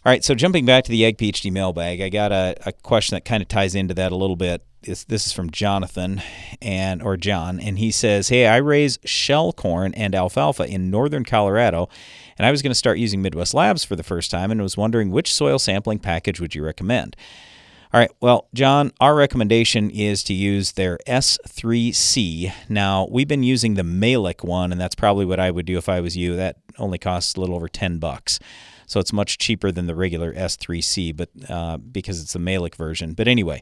All 0.05 0.11
right, 0.11 0.23
so 0.23 0.35
jumping 0.35 0.65
back 0.65 0.83
to 0.83 0.91
the 0.91 1.05
Ag 1.05 1.17
PhD 1.17 1.49
mailbag, 1.49 2.01
I 2.01 2.09
got 2.09 2.33
a, 2.33 2.55
a 2.65 2.73
question 2.73 3.15
that 3.15 3.23
kind 3.23 3.41
of 3.41 3.47
ties 3.47 3.73
into 3.73 3.93
that 3.93 4.11
a 4.11 4.17
little 4.17 4.35
bit. 4.35 4.61
This, 4.81 5.05
this 5.05 5.25
is 5.25 5.31
from 5.31 5.49
Jonathan 5.49 6.21
and 6.61 7.01
or 7.01 7.15
John, 7.15 7.57
and 7.61 7.79
he 7.79 7.89
says, 7.89 8.27
"Hey, 8.27 8.45
I 8.45 8.57
raise 8.57 8.99
shell 9.05 9.53
corn 9.53 9.93
and 9.93 10.13
alfalfa 10.13 10.65
in 10.65 10.91
northern 10.91 11.23
Colorado, 11.23 11.87
and 12.37 12.45
I 12.45 12.51
was 12.51 12.61
going 12.61 12.71
to 12.71 12.75
start 12.75 12.97
using 12.97 13.21
Midwest 13.21 13.53
Labs 13.53 13.85
for 13.85 13.95
the 13.95 14.03
first 14.03 14.29
time, 14.29 14.51
and 14.51 14.61
was 14.61 14.75
wondering 14.75 15.09
which 15.09 15.33
soil 15.33 15.57
sampling 15.57 15.99
package 15.99 16.41
would 16.41 16.53
you 16.53 16.65
recommend?" 16.65 17.15
All 17.93 17.99
right, 17.99 18.11
well, 18.21 18.47
John, 18.55 18.91
our 18.99 19.13
recommendation 19.13 19.91
is 19.91 20.23
to 20.23 20.33
use 20.33 20.71
their 20.71 20.97
S3C. 21.05 22.51
Now, 22.67 23.07
we've 23.11 23.27
been 23.27 23.43
using 23.43 23.75
the 23.75 23.83
Mehlich 23.83 24.43
one, 24.43 24.71
and 24.71 24.81
that's 24.81 24.95
probably 24.95 25.25
what 25.25 25.39
I 25.39 25.51
would 25.51 25.67
do 25.67 25.77
if 25.77 25.87
I 25.87 25.99
was 25.99 26.17
you. 26.17 26.35
That 26.35 26.55
only 26.79 26.97
costs 26.97 27.35
a 27.35 27.39
little 27.39 27.55
over 27.55 27.67
10 27.67 27.99
bucks. 27.99 28.39
So 28.87 28.99
it's 28.99 29.13
much 29.13 29.37
cheaper 29.37 29.71
than 29.71 29.85
the 29.85 29.93
regular 29.93 30.33
S3C, 30.33 31.15
but 31.15 31.29
uh, 31.47 31.77
because 31.77 32.19
it's 32.19 32.33
the 32.33 32.39
Mehlich 32.39 32.73
version. 32.73 33.13
But 33.13 33.27
anyway, 33.27 33.61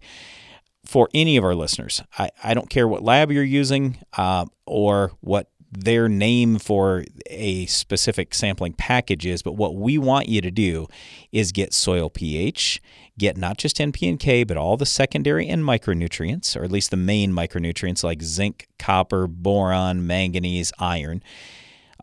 for 0.86 1.10
any 1.14 1.36
of 1.36 1.44
our 1.44 1.54
listeners, 1.54 2.02
I, 2.18 2.30
I 2.42 2.54
don't 2.54 2.70
care 2.70 2.88
what 2.88 3.04
lab 3.04 3.34
you're 3.34 3.44
using 3.44 3.98
uh, 4.16 4.46
or 4.66 5.12
what 5.20 5.50
their 5.72 6.10
name 6.10 6.60
for 6.60 7.06
a 7.28 7.66
specific 7.66 8.34
sampling 8.34 8.74
package 8.74 9.26
is, 9.26 9.42
but 9.42 9.54
what 9.54 9.76
we 9.76 9.98
want 9.98 10.28
you 10.28 10.42
to 10.42 10.52
do 10.52 10.88
is 11.32 11.52
get 11.52 11.74
soil 11.74 12.10
pH, 12.10 12.82
get 13.22 13.38
not 13.38 13.58
just 13.58 13.78
NP 13.78 14.10
and 14.10 14.20
K, 14.20 14.44
but 14.44 14.58
all 14.58 14.78
the 14.78 14.86
secondary 14.86 15.48
and 15.48 15.64
micronutrients, 15.64 16.60
or 16.60 16.64
at 16.64 16.72
least 16.72 16.90
the 16.90 16.98
main 16.98 17.32
micronutrients 17.32 18.04
like 18.04 18.24
zinc, 18.24 18.68
copper, 18.80 19.28
boron, 19.28 20.08
manganese, 20.08 20.74
iron. 20.80 21.22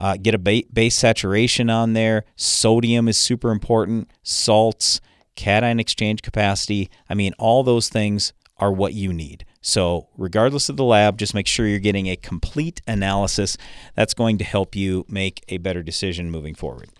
Uh, 0.01 0.17
get 0.17 0.33
a 0.33 0.39
base 0.39 0.95
saturation 0.95 1.69
on 1.69 1.93
there. 1.93 2.25
Sodium 2.37 3.09
is 3.09 3.19
super 3.19 3.51
important. 3.51 4.09
Salts, 4.23 5.01
cation 5.35 5.81
exchange 5.81 6.23
capacity. 6.23 6.89
I 7.11 7.15
mean, 7.15 7.35
all 7.37 7.65
those 7.65 7.89
things 7.89 8.33
are 8.57 8.73
what 8.73 8.95
you 8.95 9.13
need. 9.13 9.45
So, 9.61 10.09
regardless 10.17 10.69
of 10.69 10.77
the 10.77 10.85
lab, 10.85 11.19
just 11.19 11.35
make 11.35 11.49
sure 11.49 11.67
you're 11.67 11.81
getting 11.81 12.07
a 12.07 12.15
complete 12.15 12.81
analysis. 12.87 13.57
That's 13.97 14.15
going 14.15 14.39
to 14.39 14.45
help 14.45 14.77
you 14.77 15.05
make 15.09 15.45
a 15.49 15.59
better 15.59 15.83
decision 15.83 16.31
moving 16.31 16.55
forward. 16.55 16.91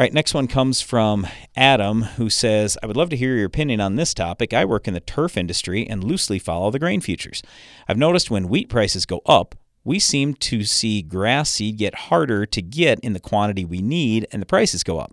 Right, 0.00 0.14
next 0.14 0.32
one 0.32 0.48
comes 0.48 0.80
from 0.80 1.26
Adam, 1.54 2.00
who 2.00 2.30
says, 2.30 2.78
I 2.82 2.86
would 2.86 2.96
love 2.96 3.10
to 3.10 3.18
hear 3.18 3.36
your 3.36 3.44
opinion 3.44 3.82
on 3.82 3.96
this 3.96 4.14
topic. 4.14 4.54
I 4.54 4.64
work 4.64 4.88
in 4.88 4.94
the 4.94 5.00
turf 5.00 5.36
industry 5.36 5.86
and 5.86 6.02
loosely 6.02 6.38
follow 6.38 6.70
the 6.70 6.78
grain 6.78 7.02
futures. 7.02 7.42
I've 7.86 7.98
noticed 7.98 8.30
when 8.30 8.48
wheat 8.48 8.70
prices 8.70 9.04
go 9.04 9.20
up, 9.26 9.56
we 9.84 9.98
seem 9.98 10.32
to 10.34 10.64
see 10.64 11.02
grass 11.02 11.50
seed 11.50 11.76
get 11.76 11.94
harder 11.94 12.46
to 12.46 12.62
get 12.62 12.98
in 13.00 13.12
the 13.12 13.20
quantity 13.20 13.66
we 13.66 13.82
need 13.82 14.26
and 14.32 14.40
the 14.40 14.46
prices 14.46 14.82
go 14.82 14.98
up. 14.98 15.12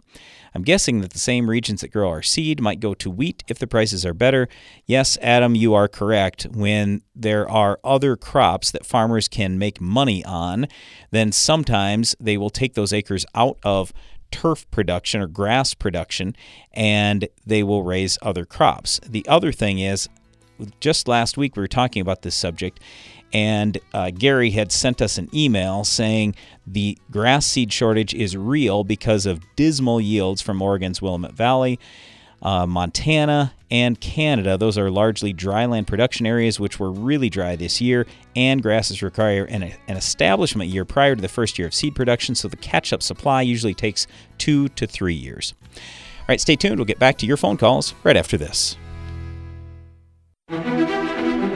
I'm 0.56 0.64
guessing 0.64 1.02
that 1.02 1.12
the 1.12 1.20
same 1.20 1.50
regions 1.50 1.82
that 1.82 1.92
grow 1.92 2.08
our 2.10 2.24
seed 2.24 2.62
might 2.62 2.80
go 2.80 2.94
to 2.94 3.10
wheat 3.10 3.44
if 3.50 3.60
the 3.60 3.68
prices 3.68 4.06
are 4.06 4.14
better. 4.14 4.48
Yes, 4.86 5.18
Adam, 5.22 5.54
you 5.54 5.74
are 5.74 5.90
correct. 5.90 6.48
When 6.54 7.02
there 7.14 7.50
are 7.50 7.78
other 7.84 8.16
crops 8.16 8.72
that 8.72 8.86
farmers 8.86 9.28
can 9.28 9.60
make 9.60 9.82
money 9.82 10.24
on, 10.24 10.68
then 11.12 11.34
sometimes 11.34 12.16
they 12.22 12.38
will 12.38 12.50
take 12.50 12.74
those 12.74 12.94
acres 12.94 13.26
out 13.36 13.58
of 13.64 13.92
turf 14.32 14.70
production 14.72 15.22
or 15.22 15.28
grass 15.28 15.74
production 15.74 16.36
and 16.74 17.28
they 17.46 17.64
will 17.64 17.84
raise 17.84 18.18
other 18.22 18.46
crops. 18.46 19.00
The 19.06 19.28
other 19.28 19.52
thing 19.52 19.80
is, 19.80 20.10
just 20.80 21.08
last 21.08 21.38
week 21.38 21.56
we 21.56 21.62
were 21.62 21.68
talking 21.68 22.02
about 22.02 22.24
this 22.24 22.36
subject 22.36 22.80
and 23.34 23.78
uh, 23.94 24.12
Gary 24.12 24.52
had 24.52 24.72
sent 24.72 25.02
us 25.02 25.18
an 25.18 25.30
email 25.34 25.84
saying 25.84 26.36
the 26.66 26.98
grass 27.12 27.46
seed 27.46 27.74
shortage 27.74 28.14
is 28.14 28.38
real 28.38 28.84
because 28.84 29.26
of 29.26 29.44
dismal 29.56 30.00
yields 30.00 30.42
from 30.42 30.62
Oregon's 30.62 31.02
Willamette 31.02 31.34
Valley. 31.34 31.80
Uh, 32.42 32.66
Montana 32.66 33.54
and 33.70 34.00
Canada, 34.00 34.58
those 34.58 34.78
are 34.78 34.90
largely 34.90 35.34
dryland 35.34 35.88
production 35.88 36.26
areas, 36.26 36.60
which 36.60 36.80
were 36.80 36.92
really 36.92 37.30
dry 37.30 37.56
this 37.56 37.82
year, 37.82 38.06
and 38.36 38.62
grasses 38.62 39.02
require 39.02 39.46
an, 39.46 39.64
an 39.64 39.98
establishment 39.98 40.70
year 40.70 40.86
prior 40.86 41.16
to 41.16 41.22
the 41.22 41.28
first 41.28 41.58
year 41.58 41.68
of 41.68 41.74
seed 41.74 41.96
production, 41.96 42.36
so 42.36 42.48
the 42.48 42.58
catch 42.58 42.94
up 42.94 43.02
supply 43.02 43.42
usually 43.42 43.74
takes 43.74 44.08
two 44.38 44.70
to 44.70 44.88
three 44.88 45.16
years. 45.16 45.54
All 45.76 46.26
right, 46.30 46.42
stay 46.42 46.56
tuned. 46.56 46.78
We'll 46.78 46.86
get 46.86 47.00
back 47.00 47.18
to 47.20 47.26
your 47.26 47.38
phone 47.38 47.58
calls 47.58 47.94
right 48.04 48.18
after 48.18 48.38
this. 48.38 48.78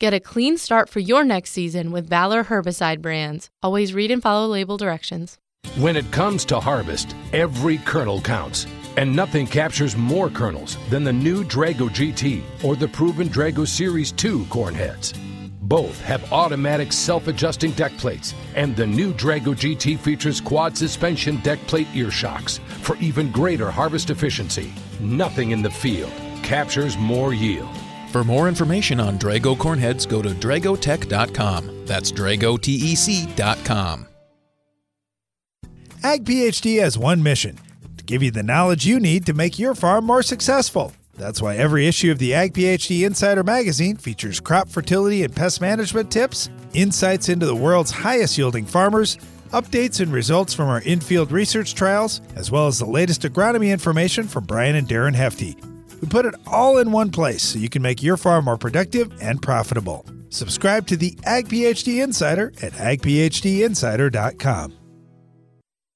Get 0.00 0.14
a 0.14 0.18
clean 0.20 0.56
start 0.56 0.88
for 0.88 0.98
your 0.98 1.24
next 1.24 1.50
season 1.50 1.92
with 1.92 2.08
Valor 2.08 2.44
herbicide 2.44 3.02
brands. 3.02 3.50
Always 3.62 3.92
read 3.92 4.10
and 4.10 4.22
follow 4.22 4.46
label 4.46 4.78
directions. 4.78 5.36
When 5.76 5.94
it 5.94 6.10
comes 6.10 6.46
to 6.46 6.58
harvest, 6.58 7.14
every 7.34 7.76
kernel 7.76 8.22
counts. 8.22 8.66
And 8.96 9.14
nothing 9.14 9.46
captures 9.46 9.98
more 9.98 10.30
kernels 10.30 10.78
than 10.88 11.04
the 11.04 11.12
new 11.12 11.44
Drago 11.44 11.90
GT 11.90 12.42
or 12.64 12.76
the 12.76 12.88
proven 12.88 13.28
Drago 13.28 13.68
Series 13.68 14.10
2 14.12 14.46
corn 14.46 14.74
heads. 14.74 15.12
Both 15.60 16.00
have 16.00 16.32
automatic 16.32 16.94
self 16.94 17.28
adjusting 17.28 17.72
deck 17.72 17.92
plates, 17.98 18.34
and 18.56 18.74
the 18.74 18.86
new 18.86 19.12
Drago 19.12 19.54
GT 19.54 19.98
features 19.98 20.40
quad 20.40 20.78
suspension 20.78 21.36
deck 21.42 21.58
plate 21.66 21.88
ear 21.94 22.10
shocks 22.10 22.58
for 22.80 22.96
even 22.96 23.30
greater 23.30 23.70
harvest 23.70 24.08
efficiency. 24.08 24.72
Nothing 24.98 25.50
in 25.50 25.60
the 25.60 25.70
field 25.70 26.12
captures 26.42 26.96
more 26.96 27.34
yield. 27.34 27.68
For 28.10 28.24
more 28.24 28.48
information 28.48 28.98
on 28.98 29.18
Drago 29.18 29.56
cornheads, 29.56 30.08
go 30.08 30.20
to 30.20 30.30
dragotec.com. 30.30 31.86
That's 31.86 32.10
dragotec.com. 32.10 34.06
Ag 36.02 36.24
PhD 36.24 36.80
has 36.80 36.98
one 36.98 37.22
mission 37.22 37.58
to 37.98 38.04
give 38.04 38.22
you 38.22 38.30
the 38.30 38.42
knowledge 38.42 38.86
you 38.86 38.98
need 38.98 39.26
to 39.26 39.34
make 39.34 39.58
your 39.58 39.74
farm 39.74 40.06
more 40.06 40.22
successful. 40.22 40.92
That's 41.16 41.42
why 41.42 41.56
every 41.56 41.86
issue 41.86 42.10
of 42.10 42.18
the 42.18 42.32
Ag 42.34 42.54
PhD 42.54 43.06
Insider 43.06 43.44
magazine 43.44 43.96
features 43.96 44.40
crop 44.40 44.68
fertility 44.68 45.22
and 45.22 45.36
pest 45.36 45.60
management 45.60 46.10
tips, 46.10 46.48
insights 46.72 47.28
into 47.28 47.44
the 47.44 47.54
world's 47.54 47.90
highest 47.90 48.38
yielding 48.38 48.64
farmers, 48.64 49.18
updates 49.52 50.00
and 50.00 50.10
results 50.12 50.54
from 50.54 50.68
our 50.68 50.80
in-field 50.80 51.30
research 51.30 51.74
trials, 51.74 52.22
as 52.34 52.50
well 52.50 52.66
as 52.66 52.78
the 52.78 52.86
latest 52.86 53.22
agronomy 53.22 53.70
information 53.70 54.26
from 54.26 54.44
Brian 54.44 54.76
and 54.76 54.88
Darren 54.88 55.14
Hefty. 55.14 55.56
We 56.00 56.08
put 56.08 56.26
it 56.26 56.34
all 56.46 56.78
in 56.78 56.92
one 56.92 57.10
place 57.10 57.42
so 57.42 57.58
you 57.58 57.68
can 57.68 57.82
make 57.82 58.02
your 58.02 58.16
farm 58.16 58.46
more 58.46 58.56
productive 58.56 59.12
and 59.20 59.42
profitable. 59.42 60.06
Subscribe 60.30 60.86
to 60.86 60.96
the 60.96 61.18
Ag 61.24 61.48
PhD 61.48 62.02
Insider 62.02 62.52
at 62.62 62.72
agphdinsider.com. 62.72 64.72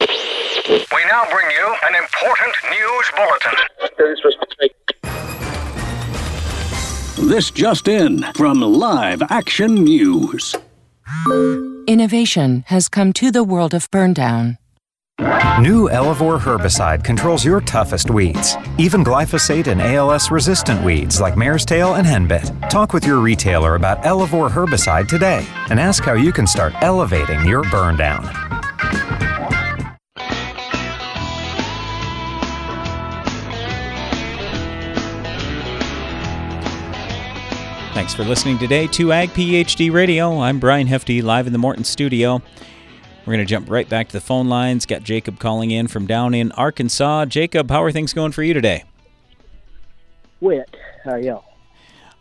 We 0.00 1.04
now 1.10 1.24
bring 1.30 1.50
you 1.50 1.76
an 1.88 1.94
important 1.94 2.54
news 2.70 3.10
bulletin. 3.16 3.54
This 7.30 7.50
just 7.50 7.88
in 7.88 8.22
from 8.34 8.60
Live 8.60 9.22
Action 9.30 9.76
News. 9.76 10.54
Innovation 11.86 12.64
has 12.66 12.88
come 12.88 13.12
to 13.14 13.30
the 13.30 13.44
world 13.44 13.72
of 13.72 13.90
burndown. 13.90 14.58
New 15.60 15.88
Elevore 15.90 16.38
herbicide 16.38 17.04
controls 17.04 17.44
your 17.44 17.60
toughest 17.60 18.10
weeds, 18.10 18.56
even 18.78 19.04
glyphosate 19.04 19.68
and 19.68 19.80
ALS 19.80 20.32
resistant 20.32 20.82
weeds 20.84 21.20
like 21.20 21.36
mare's 21.36 21.64
tail 21.64 21.94
and 21.94 22.04
henbit. 22.04 22.68
Talk 22.68 22.92
with 22.92 23.06
your 23.06 23.20
retailer 23.20 23.76
about 23.76 24.04
Elevore 24.04 24.48
herbicide 24.48 25.06
today 25.06 25.46
and 25.70 25.78
ask 25.78 26.02
how 26.02 26.14
you 26.14 26.32
can 26.32 26.48
start 26.48 26.72
elevating 26.82 27.46
your 27.46 27.62
burn 27.70 27.96
down. 27.96 28.24
Thanks 37.94 38.12
for 38.12 38.24
listening 38.24 38.58
today 38.58 38.88
to 38.88 39.12
Ag 39.12 39.28
PhD 39.30 39.92
Radio. 39.92 40.40
I'm 40.40 40.58
Brian 40.58 40.88
Hefty, 40.88 41.22
live 41.22 41.46
in 41.46 41.52
the 41.52 41.58
Morton 41.60 41.84
studio. 41.84 42.42
We're 43.26 43.32
going 43.32 43.46
to 43.46 43.50
jump 43.50 43.70
right 43.70 43.88
back 43.88 44.08
to 44.08 44.12
the 44.12 44.20
phone 44.20 44.48
lines. 44.48 44.84
Got 44.84 45.02
Jacob 45.02 45.38
calling 45.38 45.70
in 45.70 45.88
from 45.88 46.06
down 46.06 46.34
in 46.34 46.52
Arkansas. 46.52 47.24
Jacob, 47.24 47.70
how 47.70 47.82
are 47.82 47.90
things 47.90 48.12
going 48.12 48.32
for 48.32 48.42
you 48.42 48.52
today? 48.52 48.84
Wet. 50.40 50.68
How 51.04 51.12
are 51.12 51.18
y'all? 51.20 51.44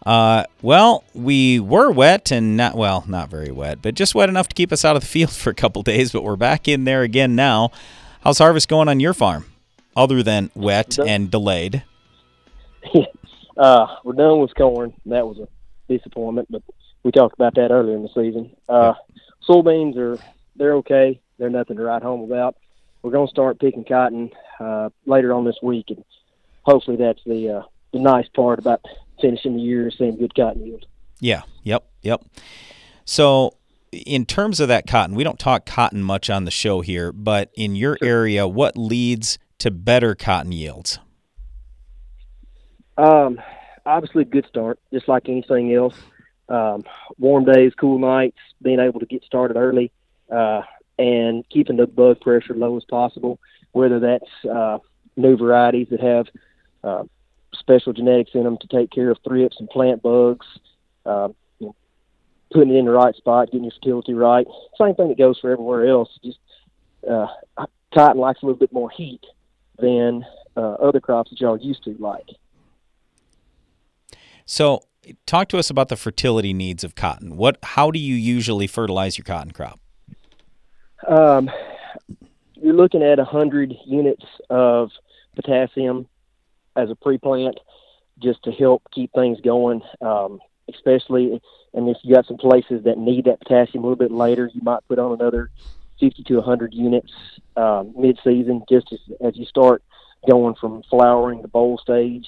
Uh, 0.05 0.45
well, 0.61 1.03
we 1.13 1.59
were 1.59 1.91
wet 1.91 2.31
and 2.31 2.55
not 2.55 2.75
well, 2.75 3.03
not 3.05 3.29
very 3.29 3.51
wet, 3.51 3.81
but 3.81 3.95
just 3.95 4.15
wet 4.15 4.29
enough 4.29 4.47
to 4.47 4.55
keep 4.55 4.71
us 4.71 4.85
out 4.85 4.95
of 4.95 5.01
the 5.01 5.07
field 5.09 5.31
for 5.31 5.49
a 5.49 5.53
couple 5.53 5.81
days. 5.81 6.13
But 6.13 6.23
we're 6.23 6.37
back 6.37 6.69
in 6.69 6.85
there 6.85 7.01
again 7.01 7.35
now. 7.35 7.71
How's 8.21 8.37
harvest 8.37 8.69
going 8.69 8.87
on 8.87 9.01
your 9.01 9.13
farm, 9.13 9.45
other 9.97 10.23
than 10.23 10.51
wet 10.55 10.97
and 10.97 11.29
delayed? 11.29 11.83
uh, 13.57 13.87
we're 14.05 14.13
done 14.13 14.39
with 14.39 14.55
corn. 14.55 14.93
That 15.05 15.27
was 15.27 15.39
a 15.39 15.47
disappointment, 15.93 16.47
but 16.49 16.63
we 17.03 17.11
talked 17.11 17.33
about 17.33 17.55
that 17.55 17.71
earlier 17.71 17.97
in 17.97 18.03
the 18.03 18.09
season. 18.09 18.55
Uh, 18.69 18.93
soybeans 19.47 19.97
are 19.97 20.17
they're 20.55 20.75
okay. 20.75 21.19
They're 21.37 21.49
nothing 21.49 21.77
to 21.77 21.83
write 21.83 22.03
home 22.03 22.21
about. 22.21 22.55
We're 23.01 23.11
going 23.11 23.27
to 23.27 23.31
start 23.31 23.59
picking 23.59 23.83
cotton 23.83 24.31
uh, 24.59 24.89
later 25.05 25.33
on 25.33 25.45
this 25.45 25.57
week, 25.61 25.85
and 25.89 26.03
hopefully 26.61 26.97
that's 26.97 27.21
the 27.25 27.59
uh, 27.59 27.61
the 27.91 27.99
nice 27.99 28.27
part 28.29 28.59
about 28.59 28.81
finishing 29.21 29.55
the 29.55 29.61
year 29.61 29.87
is 29.87 29.95
seeing 29.97 30.17
good 30.17 30.35
cotton 30.35 30.65
yield. 30.65 30.85
Yeah. 31.19 31.43
Yep. 31.63 31.85
Yep. 32.01 32.23
So, 33.05 33.57
in 33.91 34.25
terms 34.25 34.59
of 34.59 34.67
that 34.69 34.87
cotton, 34.87 35.15
we 35.15 35.23
don't 35.23 35.39
talk 35.39 35.65
cotton 35.65 36.01
much 36.01 36.29
on 36.29 36.45
the 36.45 36.51
show 36.51 36.81
here, 36.81 37.11
but 37.11 37.51
in 37.55 37.75
your 37.75 37.97
area, 38.01 38.47
what 38.47 38.77
leads 38.77 39.37
to 39.59 39.71
better 39.71 40.15
cotton 40.15 40.51
yields? 40.51 40.99
Um, 42.97 43.39
obviously, 43.85 44.25
good 44.25 44.45
start, 44.47 44.79
just 44.91 45.07
like 45.07 45.29
anything 45.29 45.73
else. 45.73 45.95
Um, 46.49 46.83
warm 47.17 47.45
days, 47.45 47.73
cool 47.79 47.99
nights, 47.99 48.37
being 48.61 48.79
able 48.79 48.99
to 48.99 49.05
get 49.05 49.23
started 49.23 49.57
early, 49.57 49.91
uh, 50.31 50.61
and 50.97 51.47
keeping 51.49 51.77
the 51.77 51.87
bug 51.87 52.21
pressure 52.21 52.53
low 52.53 52.77
as 52.77 52.83
possible. 52.85 53.39
Whether 53.71 53.99
that's 53.99 54.45
uh, 54.45 54.77
new 55.15 55.35
varieties 55.35 55.87
that 55.89 56.01
have 56.01 56.27
uh, 56.83 57.03
special 57.53 57.93
genetics 57.93 58.31
in 58.33 58.43
them 58.43 58.57
to 58.59 58.67
take 58.67 58.91
care 58.91 59.09
of 59.09 59.17
thrips 59.27 59.57
and 59.59 59.69
plant 59.69 60.01
bugs, 60.01 60.45
uh, 61.05 61.29
you 61.59 61.67
know, 61.67 61.75
putting 62.51 62.73
it 62.73 62.77
in 62.77 62.85
the 62.85 62.91
right 62.91 63.15
spot, 63.15 63.47
getting 63.47 63.63
your 63.63 63.73
fertility 63.73 64.13
right. 64.13 64.47
Same 64.79 64.95
thing 64.95 65.09
that 65.09 65.17
goes 65.17 65.39
for 65.39 65.51
everywhere 65.51 65.87
else. 65.87 66.09
Just 66.23 66.39
uh, 67.09 67.27
cotton 67.93 68.21
likes 68.21 68.41
a 68.41 68.45
little 68.45 68.59
bit 68.59 68.73
more 68.73 68.89
heat 68.89 69.21
than 69.79 70.25
uh, 70.55 70.73
other 70.73 70.99
crops 70.99 71.31
that 71.31 71.39
y'all 71.39 71.57
used 71.57 71.83
to 71.83 71.95
like. 71.99 72.27
So, 74.45 74.81
talk 75.25 75.47
to 75.49 75.57
us 75.57 75.69
about 75.69 75.89
the 75.89 75.95
fertility 75.95 76.53
needs 76.53 76.83
of 76.83 76.95
cotton. 76.95 77.37
What, 77.37 77.57
how 77.63 77.91
do 77.91 77.99
you 77.99 78.15
usually 78.15 78.67
fertilize 78.67 79.17
your 79.17 79.23
cotton 79.23 79.51
crop? 79.51 79.79
Um, 81.07 81.49
you're 82.55 82.73
looking 82.73 83.03
at 83.03 83.17
100 83.17 83.73
units 83.85 84.25
of 84.49 84.91
potassium 85.35 86.07
as 86.75 86.89
a 86.89 86.95
pre-plant 86.95 87.59
just 88.19 88.43
to 88.43 88.51
help 88.51 88.83
keep 88.93 89.11
things 89.13 89.39
going, 89.41 89.81
um, 90.01 90.39
especially 90.73 91.41
and 91.73 91.89
if 91.89 91.97
you 92.03 92.13
got 92.13 92.27
some 92.27 92.37
places 92.37 92.83
that 92.83 92.97
need 92.97 93.25
that 93.25 93.39
potassium 93.39 93.83
a 93.83 93.87
little 93.87 93.97
bit 93.97 94.11
later, 94.11 94.49
you 94.53 94.61
might 94.63 94.87
put 94.87 94.99
on 94.99 95.13
another 95.13 95.49
50 95.99 96.23
to 96.23 96.35
100 96.35 96.73
units 96.73 97.11
um, 97.57 97.93
mid-season 97.97 98.63
just 98.69 98.93
as, 98.93 98.99
as 99.21 99.37
you 99.37 99.45
start 99.45 99.83
going 100.29 100.55
from 100.55 100.83
flowering 100.89 101.41
to 101.41 101.47
boll 101.47 101.77
stage 101.77 102.27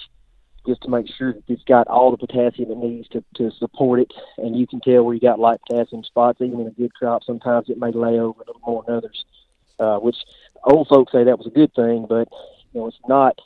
just 0.66 0.82
to 0.82 0.90
make 0.90 1.08
sure 1.08 1.34
that 1.34 1.44
it's 1.48 1.64
got 1.64 1.88
all 1.88 2.12
the 2.12 2.18
potassium 2.18 2.72
it 2.72 2.78
needs 2.78 3.08
to, 3.10 3.24
to 3.36 3.52
support 3.58 4.00
it. 4.00 4.12
And 4.38 4.58
you 4.58 4.68
can 4.68 4.82
tell 4.82 5.04
where 5.04 5.14
you 5.14 5.22
got 5.22 5.40
light 5.40 5.60
potassium 5.68 6.04
spots, 6.04 6.42
even 6.42 6.60
in 6.62 6.68
a 6.68 6.72
good 6.72 6.94
crop. 6.94 7.24
Sometimes 7.24 7.70
it 7.70 7.78
may 7.78 7.92
lay 7.92 8.20
over 8.20 8.42
a 8.42 8.46
little 8.48 8.62
more 8.66 8.84
than 8.86 8.96
others, 8.96 9.26
uh, 9.80 9.98
which 9.98 10.18
old 10.64 10.88
folks 10.88 11.12
say 11.12 11.24
that 11.24 11.38
was 11.38 11.48
a 11.48 11.52
good 11.52 11.74
thing, 11.74 12.06
but 12.08 12.28
you 12.74 12.82
know 12.82 12.88
it's 12.88 12.98
not 13.08 13.40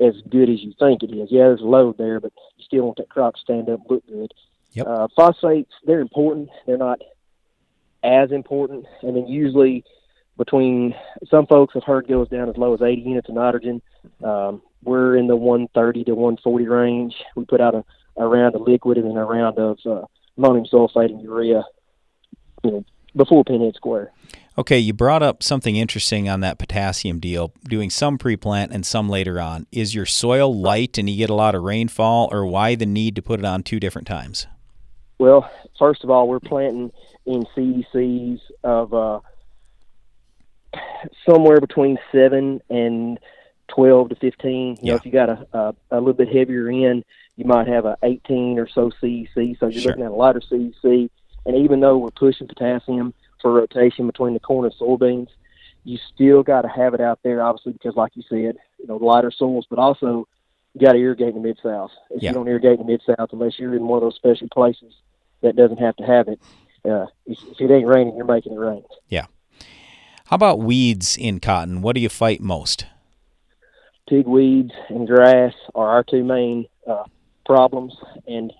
as 0.00 0.14
good 0.30 0.48
as 0.48 0.60
you 0.60 0.72
think 0.78 1.02
it 1.02 1.14
is. 1.14 1.28
Yeah, 1.30 1.44
there's 1.44 1.60
a 1.60 1.64
load 1.64 1.98
there, 1.98 2.20
but 2.20 2.32
you 2.56 2.64
still 2.64 2.84
want 2.84 2.98
that 2.98 3.10
crop 3.10 3.34
to 3.34 3.40
stand 3.40 3.68
up 3.68 3.80
and 3.80 3.90
look 3.90 4.06
good. 4.06 4.32
Yep. 4.72 4.86
Uh, 4.86 5.08
phosphates, 5.16 5.72
they're 5.84 6.00
important. 6.00 6.48
They're 6.66 6.78
not 6.78 7.00
as 8.02 8.32
important. 8.32 8.86
And 9.02 9.16
then 9.16 9.26
usually 9.26 9.84
between 10.38 10.94
some 11.30 11.46
folks 11.46 11.74
have 11.74 11.84
heard 11.84 12.08
goes 12.08 12.28
down 12.28 12.48
as 12.48 12.56
low 12.56 12.72
as 12.72 12.80
80 12.80 13.02
units 13.02 13.28
of 13.28 13.34
nitrogen. 13.34 13.82
Um, 14.24 14.62
we're 14.82 15.16
in 15.16 15.26
the 15.26 15.36
130 15.36 16.04
to 16.04 16.14
140 16.14 16.66
range. 16.66 17.14
We 17.36 17.44
put 17.44 17.60
out 17.60 17.74
a, 17.74 17.84
a 18.16 18.26
round 18.26 18.54
of 18.54 18.62
liquid 18.62 18.98
and 18.98 19.08
then 19.08 19.16
a 19.16 19.24
round 19.24 19.58
of 19.58 19.78
uh, 19.84 20.06
ammonium 20.36 20.66
sulfate 20.66 21.10
and 21.10 21.22
urea, 21.22 21.64
you 22.64 22.70
know, 22.70 22.84
before 23.14 23.44
pinhead 23.44 23.74
square. 23.74 24.12
Okay, 24.58 24.78
you 24.78 24.92
brought 24.92 25.22
up 25.22 25.42
something 25.42 25.76
interesting 25.76 26.28
on 26.28 26.40
that 26.40 26.58
potassium 26.58 27.18
deal, 27.18 27.52
doing 27.64 27.88
some 27.88 28.18
pre-plant 28.18 28.72
and 28.72 28.84
some 28.84 29.08
later 29.08 29.40
on. 29.40 29.66
Is 29.72 29.94
your 29.94 30.06
soil 30.06 30.54
light 30.54 30.98
and 30.98 31.08
you 31.08 31.16
get 31.16 31.30
a 31.30 31.34
lot 31.34 31.54
of 31.54 31.62
rainfall, 31.62 32.28
or 32.32 32.44
why 32.44 32.74
the 32.74 32.86
need 32.86 33.16
to 33.16 33.22
put 33.22 33.38
it 33.38 33.46
on 33.46 33.62
two 33.62 33.80
different 33.80 34.06
times? 34.06 34.46
Well, 35.18 35.48
first 35.78 36.02
of 36.04 36.10
all, 36.10 36.28
we're 36.28 36.40
planting 36.40 36.92
in 37.26 37.44
CECs 37.56 38.40
of 38.64 38.92
uh, 38.92 39.20
somewhere 41.28 41.60
between 41.60 41.98
seven 42.12 42.60
and 42.68 43.18
12 43.70 44.10
to 44.10 44.14
15. 44.16 44.78
You 44.82 44.90
know, 44.92 44.96
if 44.96 45.06
you 45.06 45.12
got 45.12 45.28
a, 45.28 45.46
a, 45.52 45.74
a 45.92 45.98
little 45.98 46.12
bit 46.12 46.28
heavier 46.28 46.70
in, 46.70 47.04
you 47.36 47.44
might 47.44 47.66
have 47.68 47.84
a 47.86 47.96
18 48.02 48.58
or 48.58 48.68
so 48.68 48.90
CEC. 49.02 49.58
So 49.58 49.66
you're 49.66 49.72
Sure. 49.72 49.92
looking 49.92 50.04
at 50.04 50.10
a 50.10 50.14
lighter 50.14 50.40
CEC. 50.40 51.08
And 51.46 51.56
even 51.56 51.80
though 51.80 51.96
we're 51.98 52.10
pushing 52.10 52.46
potassium 52.48 53.14
for 53.40 53.52
rotation 53.52 54.06
between 54.06 54.34
the 54.34 54.40
corn 54.40 54.66
and 54.66 54.74
soybeans, 54.74 55.28
you 55.84 55.98
still 56.14 56.42
got 56.42 56.62
to 56.62 56.68
have 56.68 56.92
it 56.92 57.00
out 57.00 57.20
there, 57.22 57.42
obviously, 57.42 57.72
because 57.72 57.96
like 57.96 58.12
you 58.14 58.22
said, 58.28 58.56
you 58.78 58.86
know, 58.86 58.96
lighter 58.96 59.30
soils, 59.30 59.66
but 59.70 59.78
also 59.78 60.28
you 60.74 60.80
got 60.86 60.92
to 60.92 60.98
irrigate 60.98 61.28
in 61.28 61.34
the 61.36 61.40
mid 61.40 61.58
south. 61.62 61.90
If 62.10 62.22
Yeah. 62.22 62.30
you 62.30 62.34
don't 62.34 62.48
irrigate 62.48 62.78
in 62.78 62.86
the 62.86 62.92
mid 62.92 63.02
south, 63.06 63.30
unless 63.32 63.58
you're 63.58 63.74
in 63.74 63.86
one 63.86 63.96
of 63.96 64.02
those 64.02 64.16
special 64.16 64.48
places 64.52 64.92
that 65.40 65.56
doesn't 65.56 65.78
have 65.78 65.96
to 65.96 66.04
have 66.04 66.28
it, 66.28 66.38
uh, 66.84 67.06
if, 67.26 67.38
if 67.50 67.60
it 67.60 67.70
ain't 67.72 67.86
raining, 67.86 68.14
you're 68.16 68.26
making 68.26 68.52
it 68.52 68.58
rain. 68.58 68.82
Yeah. 69.08 69.26
How 70.26 70.34
about 70.36 70.58
weeds 70.60 71.16
in 71.16 71.40
cotton? 71.40 71.80
What 71.82 71.94
do 71.96 72.00
you 72.02 72.08
fight 72.10 72.40
most? 72.40 72.84
Pigweeds 74.10 74.72
and 74.88 75.06
grass 75.06 75.54
are 75.74 75.88
our 75.88 76.02
two 76.02 76.24
main 76.24 76.66
uh, 76.86 77.04
problems. 77.46 77.94
And 78.26 78.52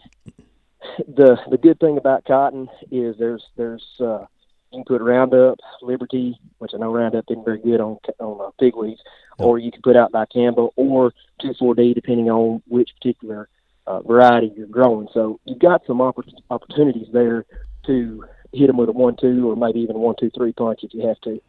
the 1.07 1.39
the 1.51 1.59
good 1.59 1.79
thing 1.81 1.99
about 1.99 2.25
cotton 2.25 2.69
is 2.91 3.17
there's 3.19 3.45
there's 3.57 3.85
uh, 4.01 4.27
you 4.71 4.79
can 4.79 4.85
put 4.85 5.03
Roundup, 5.03 5.59
Liberty, 5.83 6.39
which 6.59 6.73
I 6.75 6.79
know 6.79 6.93
Roundup 6.93 7.25
isn't 7.29 7.45
very 7.45 7.59
good 7.59 7.81
on 7.81 7.99
on 8.19 8.41
uh, 8.41 8.51
pigweeds, 8.61 9.01
or 9.39 9.59
you 9.59 9.73
can 9.73 9.83
put 9.83 9.97
out 9.97 10.13
dicamba 10.13 10.71
or 10.77 11.13
2,4-D 11.43 11.95
depending 11.95 12.31
on 12.31 12.63
which 12.69 12.95
particular 12.97 13.49
uh, 13.87 14.01
variety 14.01 14.53
you're 14.57 14.67
growing. 14.67 15.09
So 15.13 15.41
you've 15.45 15.59
got 15.59 15.85
some 15.87 15.99
oppor- 15.99 16.33
opportunities 16.51 17.09
there 17.13 17.45
to 17.87 18.25
hit 18.53 18.67
them 18.67 18.77
with 18.77 18.89
a 18.89 18.93
one-two 18.93 19.51
or 19.51 19.57
maybe 19.57 19.81
even 19.81 19.97
a 19.97 19.99
one-two-three 19.99 20.53
punch 20.53 20.81
if 20.85 20.95
you 20.95 21.07
have 21.07 21.21
to. 21.23 21.41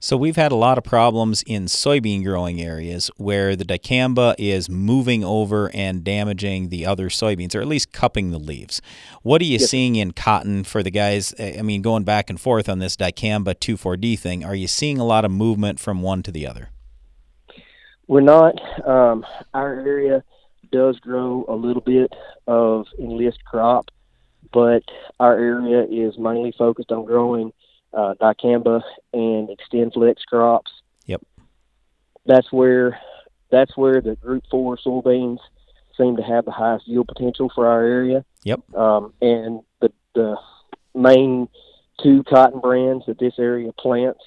So 0.00 0.16
we've 0.16 0.36
had 0.36 0.52
a 0.52 0.56
lot 0.56 0.78
of 0.78 0.84
problems 0.84 1.42
in 1.44 1.64
soybean 1.64 2.22
growing 2.22 2.60
areas 2.60 3.10
where 3.16 3.56
the 3.56 3.64
dicamba 3.64 4.36
is 4.38 4.70
moving 4.70 5.24
over 5.24 5.72
and 5.74 6.04
damaging 6.04 6.68
the 6.68 6.86
other 6.86 7.08
soybeans, 7.08 7.52
or 7.56 7.60
at 7.60 7.66
least 7.66 7.92
cupping 7.92 8.30
the 8.30 8.38
leaves. 8.38 8.80
What 9.22 9.42
are 9.42 9.44
you 9.46 9.58
Yes. 9.58 9.68
seeing 9.68 9.96
in 9.96 10.12
cotton 10.12 10.62
for 10.62 10.84
the 10.84 10.92
guys? 10.92 11.34
I 11.40 11.62
mean, 11.62 11.82
going 11.82 12.04
back 12.04 12.30
and 12.30 12.40
forth 12.40 12.68
on 12.68 12.78
this 12.78 12.96
dicamba 12.96 13.54
2,4-D 13.56 14.14
thing, 14.14 14.44
are 14.44 14.54
you 14.54 14.68
seeing 14.68 14.98
a 14.98 15.04
lot 15.04 15.24
of 15.24 15.32
movement 15.32 15.80
from 15.80 16.00
one 16.00 16.22
to 16.22 16.30
the 16.30 16.46
other? 16.46 16.68
We're 18.06 18.20
not. 18.20 18.54
Um, 18.86 19.26
our 19.52 19.74
area 19.80 20.22
does 20.70 20.98
grow 21.00 21.44
a 21.48 21.54
little 21.56 21.82
bit 21.82 22.12
of 22.46 22.86
enlist 23.00 23.44
crop, 23.44 23.86
but 24.52 24.84
our 25.18 25.36
area 25.36 25.82
is 25.90 26.16
mainly 26.18 26.52
focused 26.56 26.92
on 26.92 27.04
growing 27.04 27.52
uh, 27.92 28.14
dicamba 28.20 28.82
and 29.12 29.48
XtendFlex 29.48 30.16
crops. 30.28 30.70
Yep. 31.06 31.22
That's 32.26 32.52
where 32.52 32.98
that's 33.50 33.76
where 33.76 34.00
the 34.00 34.16
Group 34.16 34.44
Four 34.50 34.76
soybeans 34.76 35.38
seem 35.96 36.16
to 36.16 36.22
have 36.22 36.44
the 36.44 36.50
highest 36.50 36.86
yield 36.86 37.08
potential 37.08 37.50
for 37.54 37.66
our 37.66 37.82
area. 37.82 38.24
Yep. 38.44 38.74
Um, 38.74 39.12
and 39.20 39.60
the 39.80 39.92
the 40.14 40.36
main 40.94 41.48
two 42.02 42.22
cotton 42.24 42.60
brands 42.60 43.06
that 43.06 43.18
this 43.18 43.34
area 43.38 43.72
plants, 43.72 44.22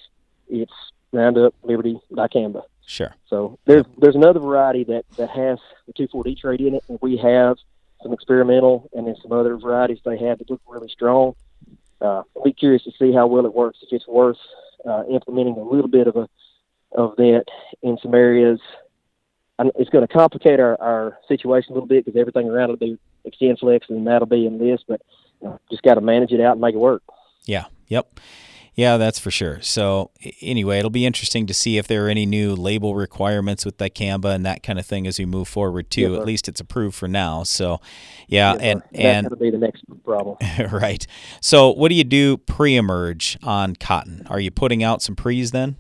it's 0.49 0.73
Roundup, 1.11 1.53
Liberty, 1.63 1.99
dicamba. 2.11 2.63
Sure. 2.85 3.15
So 3.29 3.59
there's 3.65 3.85
there's 3.97 4.15
another 4.15 4.39
variety 4.39 4.83
that 4.85 5.05
that 5.17 5.29
has 5.29 5.59
the 5.87 5.93
two 5.93 6.07
four 6.07 6.23
D 6.23 6.35
trait 6.35 6.59
in 6.59 6.75
it, 6.75 6.83
and 6.89 6.99
we 7.01 7.17
have 7.17 7.57
some 8.01 8.13
experimental, 8.13 8.89
and 8.93 9.07
then 9.07 9.15
some 9.21 9.31
other 9.31 9.55
varieties 9.57 9.99
they 10.03 10.17
have 10.17 10.39
that 10.39 10.49
look 10.49 10.61
really 10.67 10.89
strong. 10.89 11.35
Uh, 12.01 12.23
I'll 12.35 12.43
be 12.43 12.53
curious 12.53 12.83
to 12.83 12.91
see 12.99 13.13
how 13.13 13.27
well 13.27 13.45
it 13.45 13.53
works. 13.53 13.79
If 13.81 13.89
it's 13.91 14.07
worth 14.07 14.37
uh, 14.87 15.03
implementing 15.09 15.55
a 15.55 15.63
little 15.63 15.87
bit 15.87 16.07
of 16.07 16.15
a 16.15 16.27
of 16.93 17.15
that 17.17 17.45
in 17.81 17.97
some 18.01 18.13
areas. 18.13 18.59
And 19.59 19.71
it's 19.75 19.89
going 19.89 20.05
to 20.05 20.13
complicate 20.13 20.59
our, 20.59 20.79
our 20.81 21.17
situation 21.27 21.71
a 21.71 21.73
little 21.75 21.87
bit 21.87 22.05
because 22.05 22.19
everything 22.19 22.49
around 22.49 22.71
it 22.71 22.79
will 22.79 22.97
be 22.97 22.99
XtendFlex, 23.29 23.81
and 23.89 24.07
that'll 24.07 24.25
be 24.25 24.47
Enlist. 24.47 24.85
But 24.87 25.01
you 25.41 25.49
know, 25.49 25.59
just 25.69 25.83
got 25.83 25.95
to 25.95 26.01
manage 26.01 26.31
it 26.31 26.41
out 26.41 26.53
and 26.53 26.61
make 26.61 26.75
it 26.75 26.79
work. 26.79 27.03
Yeah. 27.45 27.65
Yep. 27.87 28.19
Yeah, 28.73 28.95
that's 28.97 29.19
for 29.19 29.31
sure. 29.31 29.59
So 29.61 30.11
anyway, 30.39 30.79
it'll 30.79 30.89
be 30.89 31.05
interesting 31.05 31.45
to 31.47 31.53
see 31.53 31.77
if 31.77 31.87
there 31.87 32.05
are 32.05 32.09
any 32.09 32.25
new 32.25 32.55
label 32.55 32.95
requirements 32.95 33.65
with 33.65 33.77
dicamba 33.77 34.33
and 34.33 34.45
that 34.45 34.63
kind 34.63 34.79
of 34.79 34.85
thing 34.85 35.05
as 35.05 35.19
we 35.19 35.25
move 35.25 35.49
forward 35.49 35.89
too. 35.91 36.13
Yes, 36.13 36.19
At 36.21 36.25
least 36.25 36.47
it's 36.47 36.61
approved 36.61 36.95
for 36.95 37.09
now. 37.09 37.43
So 37.43 37.81
yeah, 38.27 38.53
Yes, 38.53 38.61
and 38.61 38.81
that's 38.81 38.95
and 39.03 39.29
to 39.29 39.35
be 39.35 39.49
the 39.51 39.57
next 39.57 39.83
problem. 40.05 40.37
right. 40.71 41.05
So 41.41 41.69
what 41.71 41.89
do 41.89 41.95
you 41.95 42.05
do 42.05 42.37
pre-emerge 42.37 43.37
on 43.43 43.75
cotton? 43.75 44.25
Are 44.29 44.39
you 44.39 44.51
putting 44.51 44.83
out 44.83 45.01
some 45.01 45.15
pre's 45.17 45.51
then? 45.51 45.75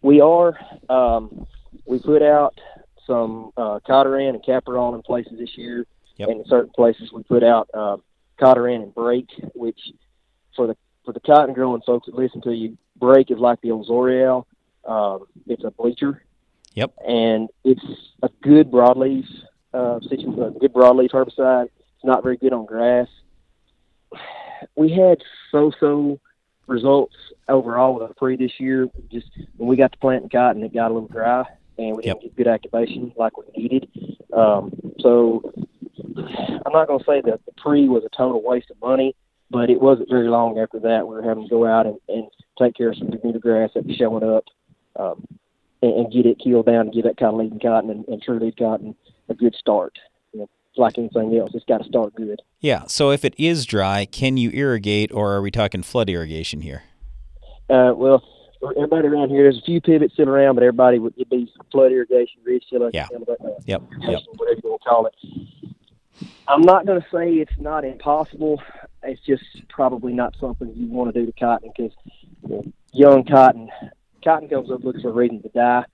We 0.00 0.20
are. 0.20 0.58
Um, 0.88 1.46
we 1.84 1.98
put 1.98 2.22
out 2.22 2.58
some 3.06 3.50
uh, 3.56 3.80
Cotoran 3.86 4.30
and 4.30 4.42
Caparol 4.42 4.94
in 4.94 5.02
places 5.02 5.34
this 5.38 5.56
year, 5.56 5.86
Yep. 6.16 6.28
and 6.28 6.40
in 6.40 6.46
certain 6.46 6.70
places 6.74 7.10
we 7.12 7.22
put 7.22 7.42
out 7.42 7.68
uh, 7.74 7.96
Cotoran 8.40 8.82
and 8.82 8.94
Brake, 8.94 9.30
which 9.54 9.78
for 10.56 10.66
the 10.66 10.76
for 11.04 11.12
the 11.12 11.20
cotton 11.20 11.54
growing 11.54 11.82
folks 11.82 12.06
that 12.06 12.14
listen 12.14 12.40
to 12.42 12.52
you, 12.54 12.76
Brake 12.96 13.30
is 13.30 13.38
like 13.38 13.60
the 13.60 13.70
old 13.70 13.88
Zorial. 13.88 14.44
Um, 14.84 15.26
it's 15.46 15.64
a 15.64 15.70
bleacher, 15.70 16.24
Yep. 16.74 16.92
and 17.06 17.48
it's 17.64 17.84
a 18.22 18.28
good 18.42 18.70
broadleaf 18.70 19.26
uh, 19.74 20.00
situ- 20.08 20.42
a 20.42 20.50
good 20.50 20.72
broadleaf 20.72 21.10
herbicide. 21.10 21.64
It's 21.66 22.04
not 22.04 22.22
very 22.22 22.36
good 22.36 22.52
on 22.52 22.66
grass. 22.66 23.08
We 24.76 24.90
had 24.92 25.18
so-so 25.50 26.20
results 26.66 27.14
overall 27.48 27.94
with 27.94 28.02
our 28.04 28.14
pre 28.14 28.36
this 28.36 28.58
year. 28.58 28.88
Just 29.10 29.28
when 29.56 29.68
we 29.68 29.76
got 29.76 29.92
to 29.92 29.98
planting 29.98 30.28
cotton, 30.28 30.62
it 30.62 30.74
got 30.74 30.90
a 30.90 30.94
little 30.94 31.08
dry, 31.08 31.44
and 31.78 31.96
we 31.96 32.02
didn't 32.02 32.22
get 32.22 32.36
good 32.36 32.48
activation 32.48 33.12
like 33.16 33.36
we 33.36 33.44
needed. 33.56 33.88
Um, 34.32 34.72
so 35.00 35.52
I'm 36.16 36.72
not 36.72 36.86
going 36.88 36.98
to 36.98 37.04
say 37.04 37.20
that 37.22 37.40
the 37.46 37.52
pre 37.56 37.88
was 37.88 38.04
a 38.04 38.16
total 38.16 38.42
waste 38.42 38.70
of 38.70 38.80
money, 38.80 39.14
but 39.52 39.70
it 39.70 39.80
wasn't 39.80 40.08
very 40.10 40.28
long 40.28 40.58
after 40.58 40.80
that 40.80 41.06
we 41.06 41.14
were 41.14 41.22
having 41.22 41.44
to 41.44 41.50
go 41.50 41.66
out 41.66 41.86
and, 41.86 41.98
and 42.08 42.24
take 42.58 42.74
care 42.74 42.88
of 42.90 42.96
some 42.96 43.10
Bermuda 43.10 43.38
grass 43.38 43.70
that 43.74 43.86
was 43.86 43.96
showing 43.96 44.24
up. 44.24 44.44
Um, 44.96 45.26
and, 45.82 45.92
and 45.94 46.12
get 46.12 46.26
it 46.26 46.38
killed 46.38 46.66
down 46.66 46.82
and 46.82 46.92
give 46.92 47.04
that 47.04 47.16
kind 47.16 47.32
of 47.34 47.40
leading 47.40 47.58
cotton 47.58 47.90
and, 47.90 48.06
and 48.06 48.22
true 48.22 48.38
lead 48.38 48.56
cotton 48.56 48.94
a 49.28 49.34
good 49.34 49.54
start. 49.54 49.98
You 50.32 50.40
know, 50.40 50.48
like 50.76 50.96
anything 50.96 51.36
else, 51.36 51.50
it's 51.54 51.64
got 51.64 51.78
to 51.78 51.88
start 51.88 52.14
good. 52.14 52.40
Yeah. 52.60 52.84
So 52.86 53.10
if 53.10 53.24
it 53.24 53.34
is 53.36 53.66
dry, 53.66 54.04
can 54.04 54.36
you 54.36 54.50
irrigate 54.50 55.10
or 55.12 55.32
are 55.32 55.42
we 55.42 55.50
talking 55.50 55.82
flood 55.82 56.08
irrigation 56.08 56.60
here? 56.60 56.84
Uh, 57.68 57.92
well, 57.96 58.22
everybody 58.76 59.08
around 59.08 59.30
here, 59.30 59.42
there's 59.42 59.58
a 59.58 59.62
few 59.64 59.80
pivots 59.80 60.14
sitting 60.14 60.28
around, 60.28 60.54
but 60.54 60.62
everybody 60.62 60.98
would 61.00 61.14
it'd 61.16 61.28
be 61.30 61.52
flood 61.72 61.90
irrigation, 61.90 62.40
ridge 62.44 62.64
Yeah. 62.70 63.08
uh, 63.12 63.34
Yep. 63.66 63.82
Yep. 64.00 64.20
whatever 64.36 64.60
you 64.62 64.70
want 64.70 64.82
to 64.82 64.88
call 64.88 65.06
it. 65.06 65.14
I'm 66.46 66.62
not 66.62 66.86
going 66.86 67.00
to 67.00 67.06
say 67.12 67.30
it's 67.34 67.58
not 67.58 67.84
impossible. 67.84 68.62
It's 69.04 69.20
just 69.22 69.44
probably 69.68 70.12
not 70.12 70.36
something 70.40 70.72
you 70.74 70.86
want 70.86 71.12
to 71.12 71.20
do 71.20 71.26
to 71.26 71.32
cotton 71.32 71.70
because 71.76 71.92
you 72.42 72.48
know, 72.48 72.64
young 72.92 73.24
cotton, 73.24 73.68
cotton 74.24 74.48
comes 74.48 74.70
up 74.70 74.84
looking 74.84 75.02
for 75.02 75.10
a 75.10 75.12
reason 75.12 75.42
to 75.42 75.48
die. 75.48 75.84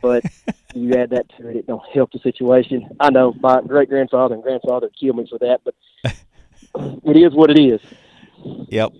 But 0.00 0.24
you 0.74 0.92
add 0.94 1.10
that 1.10 1.26
to 1.36 1.48
it, 1.48 1.56
it 1.56 1.66
don't 1.66 1.82
help 1.94 2.12
the 2.12 2.18
situation. 2.18 2.88
I 3.00 3.10
know 3.10 3.34
my 3.40 3.60
great 3.62 3.88
grandfather 3.88 4.34
and 4.34 4.42
grandfather 4.42 4.90
killed 4.98 5.16
me 5.16 5.26
for 5.28 5.38
that, 5.38 5.60
but 5.64 5.74
it 7.04 7.16
is 7.16 7.32
what 7.34 7.50
it 7.50 7.60
is. 7.60 7.80
Yep. 8.68 8.92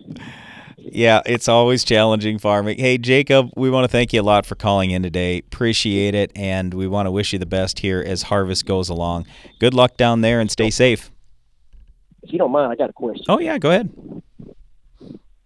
Yeah, 0.78 1.22
it's 1.26 1.48
always 1.48 1.84
challenging 1.84 2.38
farming. 2.38 2.78
Hey, 2.78 2.98
Jacob, 2.98 3.50
we 3.56 3.70
want 3.70 3.84
to 3.84 3.88
thank 3.88 4.12
you 4.12 4.20
a 4.20 4.24
lot 4.24 4.46
for 4.46 4.56
calling 4.56 4.90
in 4.90 5.02
today. 5.02 5.38
Appreciate 5.38 6.14
it, 6.14 6.32
and 6.34 6.74
we 6.74 6.88
want 6.88 7.06
to 7.06 7.10
wish 7.10 7.32
you 7.32 7.38
the 7.38 7.46
best 7.46 7.78
here 7.78 8.02
as 8.04 8.22
harvest 8.22 8.66
goes 8.66 8.88
along. 8.88 9.26
Good 9.60 9.74
luck 9.74 9.96
down 9.96 10.22
there 10.22 10.40
and 10.40 10.50
stay 10.50 10.70
safe. 10.70 11.11
If 12.22 12.32
you 12.32 12.38
don't 12.38 12.52
mind, 12.52 12.72
I 12.72 12.76
got 12.76 12.90
a 12.90 12.92
question. 12.92 13.24
Oh, 13.28 13.38
yeah, 13.38 13.58
go 13.58 13.70
ahead. 13.70 13.90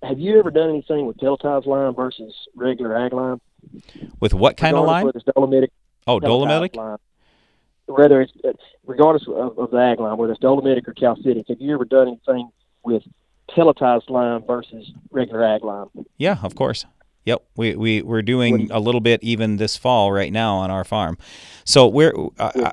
Have 0.02 0.20
you 0.20 0.38
ever 0.38 0.50
done 0.50 0.70
anything 0.70 1.06
with 1.06 1.16
pelletized 1.16 1.66
lime 1.66 1.94
versus 1.94 2.34
regular 2.54 2.96
ag 2.96 3.12
lime? 3.12 3.40
With 4.20 4.34
what 4.34 4.56
kind 4.56 4.76
of 4.76 4.84
lime? 4.84 5.10
It's 5.14 5.24
dolomitic. 5.24 5.70
Oh, 6.06 6.20
dolomitic? 6.20 6.76
Lime. 6.76 6.98
Whether 7.86 8.20
it's 8.20 8.32
uh, 8.44 8.52
regardless 8.84 9.26
of, 9.28 9.58
of 9.58 9.70
the 9.70 9.78
ag 9.78 10.00
lime, 10.00 10.16
whether 10.18 10.32
it's 10.32 10.40
dolomitic 10.40 10.86
or 10.86 10.94
calcitic, 10.94 11.46
have 11.48 11.60
you 11.60 11.74
ever 11.74 11.84
done 11.84 12.08
anything 12.08 12.50
with 12.84 13.02
pelletized 13.50 14.10
lime 14.10 14.44
versus 14.46 14.92
regular 15.10 15.44
ag 15.44 15.64
lime? 15.64 15.88
Yeah, 16.18 16.38
of 16.42 16.54
course. 16.54 16.84
Yep, 17.26 17.42
we 17.56 17.74
we 17.74 18.02
we're 18.02 18.22
doing 18.22 18.70
a 18.70 18.78
little 18.78 19.00
bit 19.00 19.20
even 19.22 19.56
this 19.56 19.76
fall 19.76 20.12
right 20.12 20.32
now 20.32 20.56
on 20.58 20.70
our 20.70 20.84
farm. 20.84 21.18
So 21.64 21.88
we're 21.88 22.14
uh, 22.38 22.52
uh, 22.54 22.70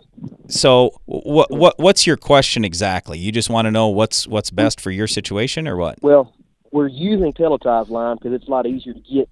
so 0.47 0.91
what 1.05 1.49
what 1.49 1.79
what's 1.79 2.05
your 2.05 2.17
question 2.17 2.63
exactly? 2.63 3.17
You 3.17 3.31
just 3.31 3.49
want 3.49 3.65
to 3.65 3.71
know 3.71 3.87
what's 3.87 4.27
what's 4.27 4.51
best 4.51 4.79
for 4.79 4.91
your 4.91 5.07
situation 5.07 5.67
or 5.67 5.75
what? 5.75 5.97
Well, 6.03 6.35
we're 6.71 6.87
using 6.87 7.33
pelletized 7.33 7.89
lime 7.89 8.17
because 8.17 8.33
it's 8.33 8.47
a 8.47 8.51
lot 8.51 8.67
easier 8.67 8.93
to 8.93 8.99
get 8.99 9.27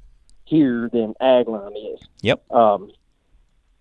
here 0.46 0.90
than 0.92 1.14
ag 1.22 1.48
lime 1.48 1.74
is. 1.76 2.00
Yep. 2.24 2.52
Um, 2.52 2.92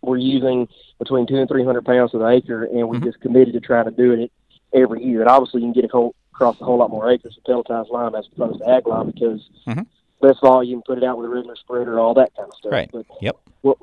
we're 0.02 0.18
using 0.18 0.68
between 0.98 1.26
two 1.26 1.36
and 1.36 1.48
three 1.48 1.64
hundred 1.64 1.86
pounds 1.86 2.10
to 2.10 2.18
the 2.18 2.28
acre, 2.28 2.64
and 2.64 2.86
we 2.86 3.00
just 3.00 3.18
committed 3.20 3.54
to 3.54 3.60
trying 3.60 3.86
to 3.86 3.90
do 3.90 4.12
it 4.12 4.30
every 4.74 5.02
year. 5.02 5.22
And 5.22 5.30
obviously, 5.30 5.62
you 5.62 5.68
can 5.68 5.72
get 5.72 5.84
it 5.84 5.90
whole, 5.90 6.14
across 6.34 6.60
a 6.60 6.64
whole 6.64 6.76
lot 6.76 6.90
more 6.90 7.10
acres 7.10 7.34
with 7.36 7.44
pelletized 7.44 7.90
lime 7.90 8.14
as 8.14 8.26
opposed 8.30 8.58
to 8.60 8.68
ag 8.68 8.86
lime 8.86 9.10
because 9.10 9.48
Mhm. 9.66 9.86
Less 10.20 10.36
volume, 10.40 10.82
put 10.86 10.98
it 10.98 11.04
out 11.04 11.18
with 11.18 11.26
a 11.26 11.28
regular 11.28 11.56
spreader, 11.56 11.98
all 11.98 12.14
that 12.14 12.34
kind 12.36 12.48
of 12.48 12.54
stuff. 12.58 12.72
Right. 12.72 12.90
But 12.92 13.06
Yep. 13.20 13.36
what 13.62 13.78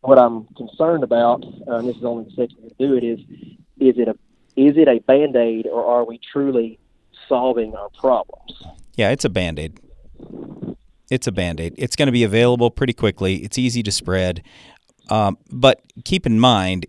what 0.00 0.18
I'm 0.18 0.46
concerned 0.56 1.02
about, 1.02 1.44
uh, 1.66 1.76
and 1.76 1.88
this 1.88 1.96
is 1.96 2.04
only 2.04 2.24
the 2.24 2.30
second 2.30 2.56
year 2.60 2.70
to 2.70 2.74
do 2.78 2.94
it, 2.94 3.04
is 3.04 3.18
is 3.80 3.98
it 3.98 4.08
a 4.08 4.16
is 4.56 4.76
it 4.76 4.88
a 4.88 5.00
band 5.00 5.36
aid 5.36 5.66
or 5.66 5.84
are 5.84 6.04
we 6.04 6.20
truly 6.32 6.78
solving 7.28 7.74
our 7.74 7.88
problems? 7.90 8.62
Yeah, 8.96 9.10
it's 9.10 9.24
a 9.24 9.28
band 9.28 9.58
aid. 9.58 9.80
It's 11.10 11.26
a 11.26 11.32
band 11.32 11.60
aid. 11.60 11.74
It's 11.78 11.96
going 11.96 12.06
to 12.06 12.12
be 12.12 12.24
available 12.24 12.70
pretty 12.70 12.92
quickly. 12.92 13.36
It's 13.36 13.56
easy 13.56 13.82
to 13.82 13.92
spread. 13.92 14.42
Um, 15.08 15.38
but 15.50 15.80
keep 16.04 16.26
in 16.26 16.38
mind, 16.38 16.86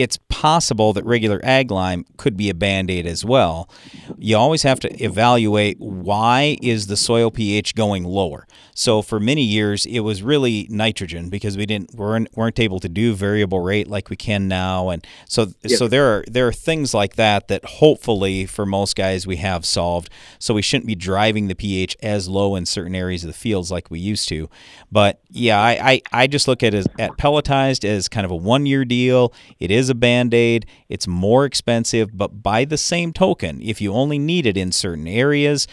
it's 0.00 0.18
possible 0.28 0.92
that 0.92 1.04
regular 1.04 1.40
ag 1.42 1.70
lime 1.70 2.04
could 2.16 2.36
be 2.36 2.48
a 2.48 2.54
band 2.54 2.90
aid 2.90 3.06
as 3.06 3.24
well. 3.24 3.68
You 4.16 4.36
always 4.36 4.62
have 4.62 4.80
to 4.80 5.02
evaluate 5.02 5.78
why 5.80 6.56
is 6.62 6.86
the 6.86 6.96
soil 6.96 7.30
pH 7.30 7.74
going 7.74 8.04
lower. 8.04 8.46
So 8.74 9.02
for 9.02 9.18
many 9.18 9.42
years 9.42 9.84
it 9.86 10.00
was 10.00 10.22
really 10.22 10.66
nitrogen 10.70 11.28
because 11.28 11.56
we 11.56 11.66
didn't 11.66 11.94
weren't, 11.94 12.28
weren't 12.36 12.60
able 12.60 12.78
to 12.80 12.88
do 12.88 13.14
variable 13.14 13.60
rate 13.60 13.88
like 13.88 14.08
we 14.10 14.16
can 14.16 14.46
now, 14.46 14.88
and 14.90 15.04
so 15.28 15.48
Yeah. 15.64 15.76
so 15.76 15.88
there 15.88 16.06
are 16.06 16.24
there 16.30 16.46
are 16.46 16.52
things 16.52 16.94
like 16.94 17.16
that 17.16 17.48
that 17.48 17.64
hopefully 17.64 18.46
for 18.46 18.64
most 18.64 18.94
guys 18.94 19.26
we 19.26 19.36
have 19.36 19.64
solved. 19.66 20.10
So 20.38 20.54
we 20.54 20.62
shouldn't 20.62 20.86
be 20.86 20.94
driving 20.94 21.48
the 21.48 21.54
pH 21.56 21.96
as 22.02 22.28
low 22.28 22.54
in 22.54 22.66
certain 22.66 22.94
areas 22.94 23.24
of 23.24 23.28
the 23.28 23.34
fields 23.36 23.70
like 23.72 23.90
we 23.90 23.98
used 23.98 24.28
to. 24.28 24.48
But 24.92 25.20
yeah, 25.30 25.60
I 25.60 25.72
I, 25.90 26.02
I 26.22 26.26
just 26.28 26.46
look 26.46 26.62
at 26.62 26.74
it 26.74 26.78
as, 26.78 26.86
at 26.98 27.10
pelletized 27.18 27.84
as 27.84 28.08
kind 28.08 28.24
of 28.24 28.30
a 28.30 28.36
one 28.36 28.64
year 28.66 28.84
deal. 28.84 29.32
It 29.58 29.70
is 29.70 29.87
a 29.88 29.94
band 29.94 30.34
aid. 30.34 30.66
It's 30.88 31.06
more 31.06 31.44
expensive, 31.44 32.16
but 32.16 32.42
by 32.42 32.64
the 32.64 32.76
same 32.78 33.12
token, 33.12 33.60
if 33.62 33.80
you 33.80 33.92
only 33.92 34.18
need 34.18 34.46
it 34.46 34.56
in 34.56 34.72
certain 34.72 35.06
areas, 35.08 35.66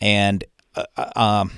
and 0.00 0.44
uh, 0.76 0.84
um, 1.16 1.50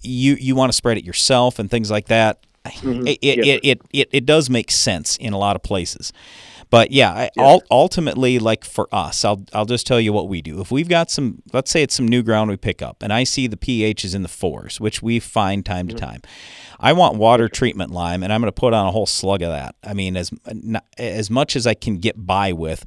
you 0.00 0.34
you 0.34 0.54
want 0.56 0.70
to 0.70 0.76
spread 0.76 0.96
it 0.98 1.04
yourself 1.04 1.58
and 1.58 1.70
things 1.70 1.90
like 1.90 2.06
that. 2.06 2.38
Mhm. 2.66 3.06
It, 3.06 3.18
it, 3.20 3.46
Yeah. 3.46 3.54
it, 3.54 3.60
it, 3.64 3.82
it, 3.92 4.08
it 4.12 4.26
does 4.26 4.48
make 4.48 4.70
sense 4.70 5.16
in 5.18 5.32
a 5.34 5.38
lot 5.38 5.54
of 5.54 5.62
places. 5.62 6.12
But 6.74 6.90
yeah, 6.90 7.12
I, 7.12 7.30
ul- 7.38 7.62
ultimately, 7.70 8.40
like 8.40 8.64
for 8.64 8.88
us, 8.90 9.24
I'll 9.24 9.44
I'll 9.52 9.64
just 9.64 9.86
tell 9.86 10.00
you 10.00 10.12
what 10.12 10.28
we 10.28 10.42
do. 10.42 10.60
If 10.60 10.72
we've 10.72 10.88
got 10.88 11.08
some, 11.08 11.40
let's 11.52 11.70
say 11.70 11.84
it's 11.84 11.94
some 11.94 12.08
new 12.08 12.20
ground 12.20 12.50
we 12.50 12.56
pick 12.56 12.82
up, 12.82 13.00
and 13.00 13.12
I 13.12 13.22
see 13.22 13.46
the 13.46 13.56
pH 13.56 14.04
is 14.04 14.12
in 14.12 14.22
the 14.22 14.28
fours, 14.28 14.80
which 14.80 15.00
we 15.00 15.20
find 15.20 15.64
time 15.64 15.86
to 15.86 15.94
time. 15.94 16.20
I 16.80 16.92
want 16.92 17.14
water 17.14 17.48
treatment 17.48 17.92
lime, 17.92 18.24
and 18.24 18.32
I'm 18.32 18.40
going 18.40 18.48
to 18.48 18.60
put 18.60 18.74
on 18.74 18.88
a 18.88 18.90
whole 18.90 19.06
slug 19.06 19.40
of 19.42 19.52
that. 19.52 19.76
I 19.84 19.94
mean, 19.94 20.16
as 20.16 20.32
as 20.98 21.30
much 21.30 21.54
as 21.54 21.64
I 21.64 21.74
can 21.74 21.98
get 21.98 22.26
by 22.26 22.52
with. 22.52 22.84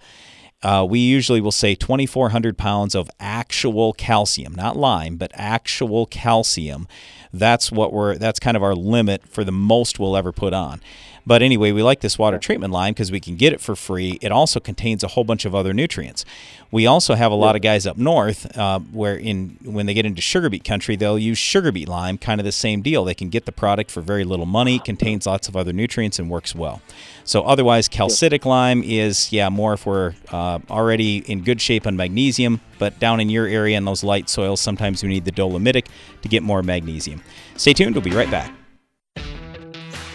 Uh, 0.64 0.86
we 0.90 1.00
usually 1.00 1.40
will 1.40 1.52
say 1.52 1.76
2,400 1.76 2.58
pounds 2.58 2.96
of 2.96 3.12
actual 3.20 3.94
calcium, 3.94 4.56
not 4.56 4.76
lime, 4.76 5.16
but 5.16 5.32
actual 5.36 6.08
calcium. 6.08 6.88
That's 7.32 7.72
what 7.72 7.94
we're. 7.94 8.18
That's 8.18 8.40
kind 8.40 8.58
of 8.58 8.64
our 8.64 8.76
limit 8.76 9.28
for 9.28 9.44
the 9.44 9.52
most 9.52 10.00
we'll 10.00 10.18
ever 10.18 10.32
put 10.34 10.54
on. 10.54 10.82
But 11.28 11.42
anyway, 11.42 11.74
we 11.74 11.84
like 11.84 12.00
this 12.00 12.18
water 12.18 12.40
treatment 12.40 12.72
lime 12.72 12.94
because 12.94 13.12
we 13.12 13.20
can 13.20 13.36
get 13.36 13.52
it 13.52 13.60
for 13.60 13.76
free. 13.76 14.18
It 14.22 14.32
also 14.32 14.62
contains 14.62 15.04
a 15.04 15.10
whole 15.10 15.26
bunch 15.26 15.44
of 15.44 15.54
other 15.54 15.74
nutrients. 15.74 16.24
We 16.72 16.88
also 16.88 17.16
have 17.16 17.34
a 17.34 17.36
lot 17.36 17.58
of 17.58 17.62
guys 17.62 17.86
up 17.86 17.98
north 17.98 18.58
uh, 18.58 18.80
where 18.80 19.18
in 19.18 19.58
when 19.62 19.88
they 19.88 19.94
get 19.94 20.06
into 20.06 20.22
sugar 20.22 20.50
beet 20.50 20.64
country, 20.64 20.96
they'll 20.96 21.20
use 21.20 21.38
sugar 21.38 21.74
beet 21.74 21.90
lime, 21.90 22.18
kind 22.18 22.40
of 22.40 22.46
the 22.46 22.54
same 22.54 22.82
deal. 22.82 23.04
They 23.04 23.14
can 23.14 23.28
get 23.28 23.46
the 23.46 23.52
product 23.52 23.92
for 23.92 24.00
very 24.00 24.24
little 24.24 24.46
money, 24.46 24.80
contains 24.80 25.26
lots 25.26 25.50
of 25.50 25.58
other 25.58 25.74
nutrients, 25.74 26.18
and 26.18 26.30
works 26.30 26.56
well. 26.56 26.82
So 27.26 27.44
otherwise, 27.44 27.90
calcitic 27.90 28.46
lime 28.46 28.82
is 28.82 29.30
yeah 29.34 29.50
more 29.50 29.74
if 29.74 29.86
we're 29.86 30.16
uh, 30.32 30.60
already 30.70 31.18
in 31.30 31.44
good 31.44 31.60
shape 31.60 31.86
on 31.86 31.98
magnesium. 31.98 32.62
But 32.80 33.00
down 33.00 33.20
in 33.20 33.30
your 33.30 33.48
area 33.48 33.78
in 33.78 33.84
those 33.84 34.02
light 34.02 34.30
soils, 34.30 34.62
sometimes 34.62 35.04
we 35.04 35.10
need 35.10 35.26
the 35.26 35.32
dolomitic 35.34 35.88
to 36.22 36.30
get 36.30 36.42
more 36.42 36.64
magnesium. 36.64 37.22
Stay 37.58 37.74
tuned. 37.74 37.96
We'll 37.96 38.04
be 38.04 38.12
right 38.12 38.32
back. 38.32 38.57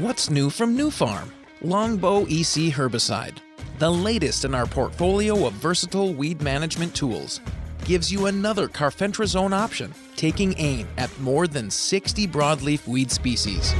What's 0.00 0.30
new 0.30 0.48
from 0.48 0.78
Nufarm? 0.78 1.28
Longbow 1.60 2.22
EC 2.22 2.72
herbicide, 2.72 3.36
the 3.78 3.90
latest 3.90 4.46
in 4.46 4.54
our 4.54 4.64
portfolio 4.64 5.46
of 5.46 5.52
versatile 5.52 6.14
weed 6.14 6.40
management 6.40 6.94
tools, 6.94 7.42
gives 7.84 8.10
you 8.10 8.24
another 8.24 8.66
carfentrazone 8.66 9.52
option, 9.52 9.92
taking 10.16 10.54
aim 10.56 10.88
at 10.96 11.10
more 11.20 11.46
than 11.46 11.70
60 11.70 12.26
broadleaf 12.28 12.88
weed 12.88 13.10
species. 13.10 13.74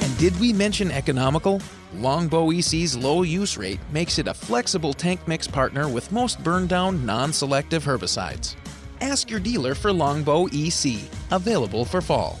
And 0.00 0.16
did 0.16 0.40
we 0.40 0.54
mention 0.54 0.90
economical? 0.90 1.60
Longbow 1.96 2.52
EC's 2.52 2.96
low 2.96 3.22
use 3.22 3.58
rate 3.58 3.80
makes 3.92 4.18
it 4.18 4.28
a 4.28 4.32
flexible 4.32 4.94
tank 4.94 5.20
mix 5.28 5.46
partner 5.46 5.90
with 5.90 6.10
most 6.10 6.42
burn 6.42 6.66
down 6.66 7.04
non 7.04 7.34
selective 7.34 7.84
herbicides. 7.84 8.56
Ask 9.02 9.30
your 9.30 9.40
dealer 9.40 9.74
for 9.74 9.92
Longbow 9.92 10.46
EC, 10.54 11.00
available 11.32 11.84
for 11.84 12.00
fall. 12.00 12.40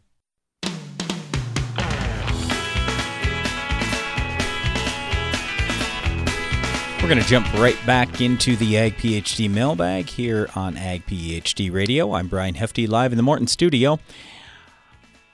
Going 7.11 7.21
to 7.21 7.29
jump 7.29 7.53
right 7.55 7.75
back 7.85 8.21
into 8.21 8.55
the 8.55 8.77
Ag 8.77 8.95
PhD 8.95 9.49
mailbag 9.49 10.07
here 10.07 10.49
on 10.55 10.77
Ag 10.77 11.05
PhD 11.05 11.69
Radio. 11.69 12.13
I'm 12.13 12.29
Brian 12.29 12.55
Hefty, 12.55 12.87
live 12.87 13.11
in 13.11 13.17
the 13.17 13.21
Morton 13.21 13.47
studio. 13.47 13.99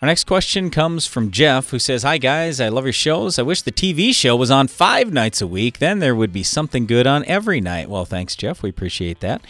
Our 0.01 0.07
next 0.07 0.23
question 0.23 0.71
comes 0.71 1.05
from 1.05 1.29
Jeff, 1.29 1.69
who 1.69 1.77
says, 1.77 2.01
Hi, 2.01 2.17
guys. 2.17 2.59
I 2.59 2.69
love 2.69 2.85
your 2.85 2.93
shows. 2.93 3.37
I 3.37 3.43
wish 3.43 3.61
the 3.61 3.71
TV 3.71 4.11
show 4.11 4.35
was 4.35 4.49
on 4.49 4.67
five 4.67 5.13
nights 5.13 5.39
a 5.39 5.45
week. 5.45 5.77
Then 5.77 5.99
there 5.99 6.15
would 6.15 6.33
be 6.33 6.41
something 6.41 6.87
good 6.87 7.05
on 7.05 7.23
every 7.25 7.61
night. 7.61 7.91
Well, 7.91 8.05
thanks, 8.05 8.35
Jeff. 8.35 8.63
We 8.63 8.71
appreciate 8.71 9.19
that. 9.19 9.43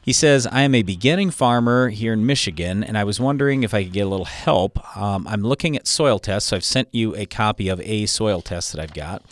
He 0.00 0.12
says, 0.12 0.48
I 0.48 0.62
am 0.62 0.74
a 0.74 0.82
beginning 0.82 1.30
farmer 1.30 1.90
here 1.90 2.12
in 2.12 2.26
Michigan, 2.26 2.82
and 2.82 2.98
I 2.98 3.04
was 3.04 3.20
wondering 3.20 3.62
if 3.62 3.72
I 3.72 3.84
could 3.84 3.92
get 3.92 4.06
a 4.06 4.10
little 4.10 4.26
help. 4.26 4.96
Um, 4.96 5.28
I'm 5.28 5.42
looking 5.42 5.76
at 5.76 5.86
soil 5.86 6.18
tests, 6.18 6.48
so 6.48 6.56
I've 6.56 6.64
sent 6.64 6.88
you 6.90 7.14
a 7.14 7.24
copy 7.24 7.68
of 7.68 7.80
a 7.82 8.06
soil 8.06 8.40
test 8.40 8.72
that 8.72 8.82
I've 8.82 8.94
got. 8.94 9.22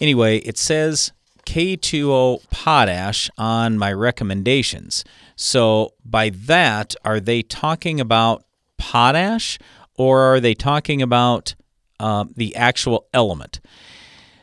Anyway, 0.00 0.38
it 0.38 0.56
says 0.56 1.10
K2O 1.48 2.50
potash 2.50 3.30
on 3.38 3.78
my 3.78 3.90
recommendations. 3.90 5.02
So, 5.34 5.94
by 6.04 6.28
that, 6.28 6.94
are 7.06 7.20
they 7.20 7.40
talking 7.40 8.00
about 8.00 8.44
potash 8.76 9.58
or 9.94 10.20
are 10.20 10.40
they 10.40 10.52
talking 10.52 11.00
about 11.00 11.54
uh, 12.00 12.26
the 12.36 12.54
actual 12.54 13.06
element? 13.14 13.60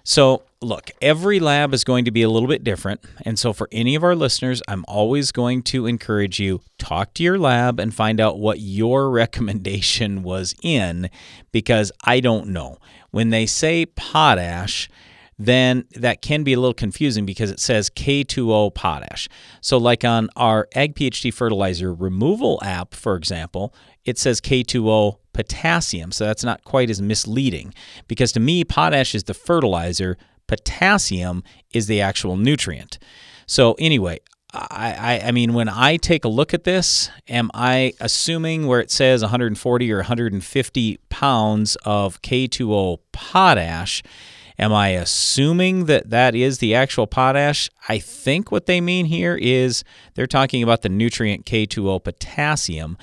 So, 0.03 0.41
look, 0.61 0.89
every 0.99 1.39
lab 1.39 1.75
is 1.75 1.83
going 1.83 2.05
to 2.05 2.11
be 2.11 2.23
a 2.23 2.29
little 2.29 2.49
bit 2.49 2.63
different. 2.63 3.01
And 3.23 3.37
so, 3.37 3.53
for 3.53 3.69
any 3.71 3.93
of 3.93 4.03
our 4.03 4.15
listeners, 4.15 4.63
I'm 4.67 4.83
always 4.87 5.31
going 5.31 5.61
to 5.63 5.85
encourage 5.85 6.39
you 6.39 6.61
talk 6.79 7.13
to 7.13 7.23
your 7.23 7.37
lab 7.37 7.79
and 7.79 7.93
find 7.93 8.19
out 8.19 8.39
what 8.39 8.59
your 8.59 9.09
recommendation 9.11 10.23
was 10.23 10.55
in 10.63 11.11
because 11.51 11.91
I 12.03 12.19
don't 12.19 12.47
know. 12.47 12.79
When 13.11 13.29
they 13.29 13.45
say 13.45 13.85
potash, 13.85 14.89
then 15.37 15.85
that 15.95 16.21
can 16.21 16.43
be 16.43 16.53
a 16.53 16.59
little 16.59 16.73
confusing 16.73 17.25
because 17.25 17.51
it 17.51 17.59
says 17.59 17.89
K2O 17.89 18.73
potash. 18.73 19.27
So, 19.61 19.77
like 19.77 20.03
on 20.03 20.29
our 20.35 20.67
Ag 20.75 20.95
PhD 20.95 21.33
fertilizer 21.33 21.93
removal 21.93 22.59
app, 22.63 22.93
for 22.93 23.15
example, 23.15 23.73
it 24.05 24.17
says 24.17 24.39
K2O 24.39 25.17
potassium. 25.33 26.11
So, 26.11 26.25
that's 26.25 26.43
not 26.43 26.63
quite 26.63 26.89
as 26.89 27.01
misleading 27.01 27.73
because 28.07 28.31
to 28.33 28.39
me, 28.39 28.63
potash 28.63 29.13
is 29.13 29.25
the 29.25 29.33
fertilizer, 29.33 30.17
potassium 30.47 31.43
is 31.73 31.87
the 31.87 31.99
actual 31.99 32.37
nutrient. 32.37 32.97
So, 33.45 33.75
anyway, 33.77 34.19
I, 34.53 34.95
I, 35.21 35.27
I 35.27 35.31
mean, 35.31 35.53
when 35.53 35.67
I 35.67 35.97
take 35.97 36.23
a 36.23 36.29
look 36.29 36.53
at 36.53 36.63
this, 36.63 37.09
am 37.27 37.51
I 37.53 37.93
assuming 37.99 38.67
where 38.67 38.79
it 38.79 38.89
says 38.89 39.21
140 39.21 39.91
or 39.91 39.97
150 39.97 40.99
pounds 41.09 41.75
of 41.83 42.21
K2O 42.21 42.99
potash? 43.11 44.01
Am 44.57 44.71
I 44.71 44.89
assuming 44.89 45.85
that 45.85 46.09
that 46.09 46.33
is 46.35 46.59
the 46.59 46.75
actual 46.75 47.07
potash? 47.07 47.69
I 47.89 47.99
think 47.99 48.51
what 48.51 48.65
they 48.65 48.79
mean 48.79 49.05
here 49.05 49.35
is 49.35 49.83
they're 50.13 50.27
talking 50.27 50.63
about 50.63 50.81
the 50.81 50.89
nutrient 50.89 51.45
K2O 51.45 52.03
potassium. 52.03 52.97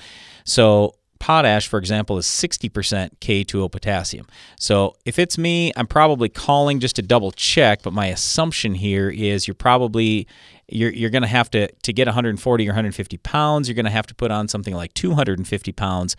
So, 0.45 0.95
potash, 1.19 1.67
for 1.67 1.77
example, 1.77 2.17
is 2.17 2.25
60% 2.25 3.19
K2O 3.19 3.71
potassium. 3.71 4.25
So, 4.59 4.95
if 5.05 5.19
it's 5.19 5.37
me, 5.37 5.71
I'm 5.77 5.87
probably 5.87 6.27
calling 6.27 6.79
just 6.79 6.95
to 6.95 7.01
double 7.01 7.31
check, 7.31 7.83
but 7.83 7.93
my 7.93 8.07
assumption 8.07 8.73
here 8.73 9.09
is 9.09 9.47
you're 9.47 9.55
probably 9.55 10.27
you're, 10.69 10.91
you're 10.91 11.09
going 11.09 11.23
to 11.23 11.27
have 11.27 11.51
to 11.51 11.71
to 11.71 11.93
get 11.93 12.07
140 12.07 12.65
or 12.65 12.69
150 12.69 13.17
pounds 13.17 13.67
you're 13.67 13.75
going 13.75 13.85
to 13.85 13.91
have 13.91 14.07
to 14.07 14.15
put 14.15 14.31
on 14.31 14.47
something 14.47 14.73
like 14.73 14.93
250 14.93 15.71
pounds 15.73 16.15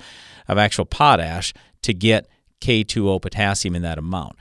of 0.49 0.59
actual 0.59 0.85
potash 0.85 1.55
to 1.80 1.95
get 1.95 2.28
k2o 2.61 3.20
potassium 3.20 3.74
in 3.74 3.80
that 3.80 3.97
amount 3.97 4.37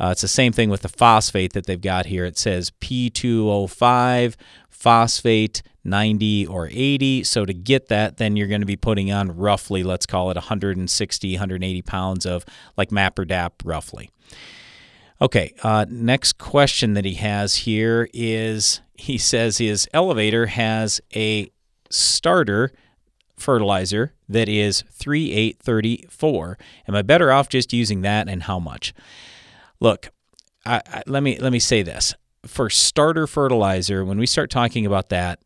uh, 0.00 0.10
it's 0.12 0.22
the 0.22 0.28
same 0.28 0.52
thing 0.52 0.70
with 0.70 0.82
the 0.82 0.88
phosphate 0.88 1.52
that 1.54 1.66
they've 1.66 1.80
got 1.80 2.06
here. 2.06 2.24
It 2.24 2.38
says 2.38 2.70
P2O5, 2.80 4.34
phosphate 4.68 5.62
90 5.84 6.46
or 6.46 6.68
80. 6.70 7.24
So 7.24 7.44
to 7.44 7.52
get 7.52 7.88
that, 7.88 8.18
then 8.18 8.36
you're 8.36 8.48
going 8.48 8.60
to 8.60 8.66
be 8.66 8.76
putting 8.76 9.10
on 9.10 9.36
roughly, 9.36 9.82
let's 9.82 10.06
call 10.06 10.30
it 10.30 10.36
160, 10.36 11.32
180 11.32 11.82
pounds 11.82 12.26
of 12.26 12.44
like 12.76 12.92
MAP 12.92 13.18
or 13.18 13.24
dap, 13.24 13.54
roughly. 13.64 14.10
Okay, 15.20 15.52
uh, 15.64 15.84
next 15.88 16.38
question 16.38 16.94
that 16.94 17.04
he 17.04 17.14
has 17.14 17.56
here 17.56 18.08
is 18.14 18.80
he 18.94 19.18
says 19.18 19.58
his 19.58 19.88
elevator 19.92 20.46
has 20.46 21.00
a 21.14 21.50
starter 21.90 22.70
fertilizer 23.36 24.14
that 24.28 24.48
is 24.48 24.82
3834. 24.92 26.58
Am 26.86 26.94
I 26.94 27.02
better 27.02 27.32
off 27.32 27.48
just 27.48 27.72
using 27.72 28.02
that 28.02 28.28
and 28.28 28.44
how 28.44 28.60
much? 28.60 28.94
Look, 29.80 30.10
I, 30.64 30.82
I, 30.86 31.02
let 31.06 31.22
me 31.22 31.38
let 31.38 31.52
me 31.52 31.58
say 31.58 31.82
this. 31.82 32.14
For 32.46 32.70
starter 32.70 33.26
fertilizer, 33.26 34.04
when 34.04 34.18
we 34.18 34.26
start 34.26 34.50
talking 34.50 34.86
about 34.86 35.08
that, 35.08 35.40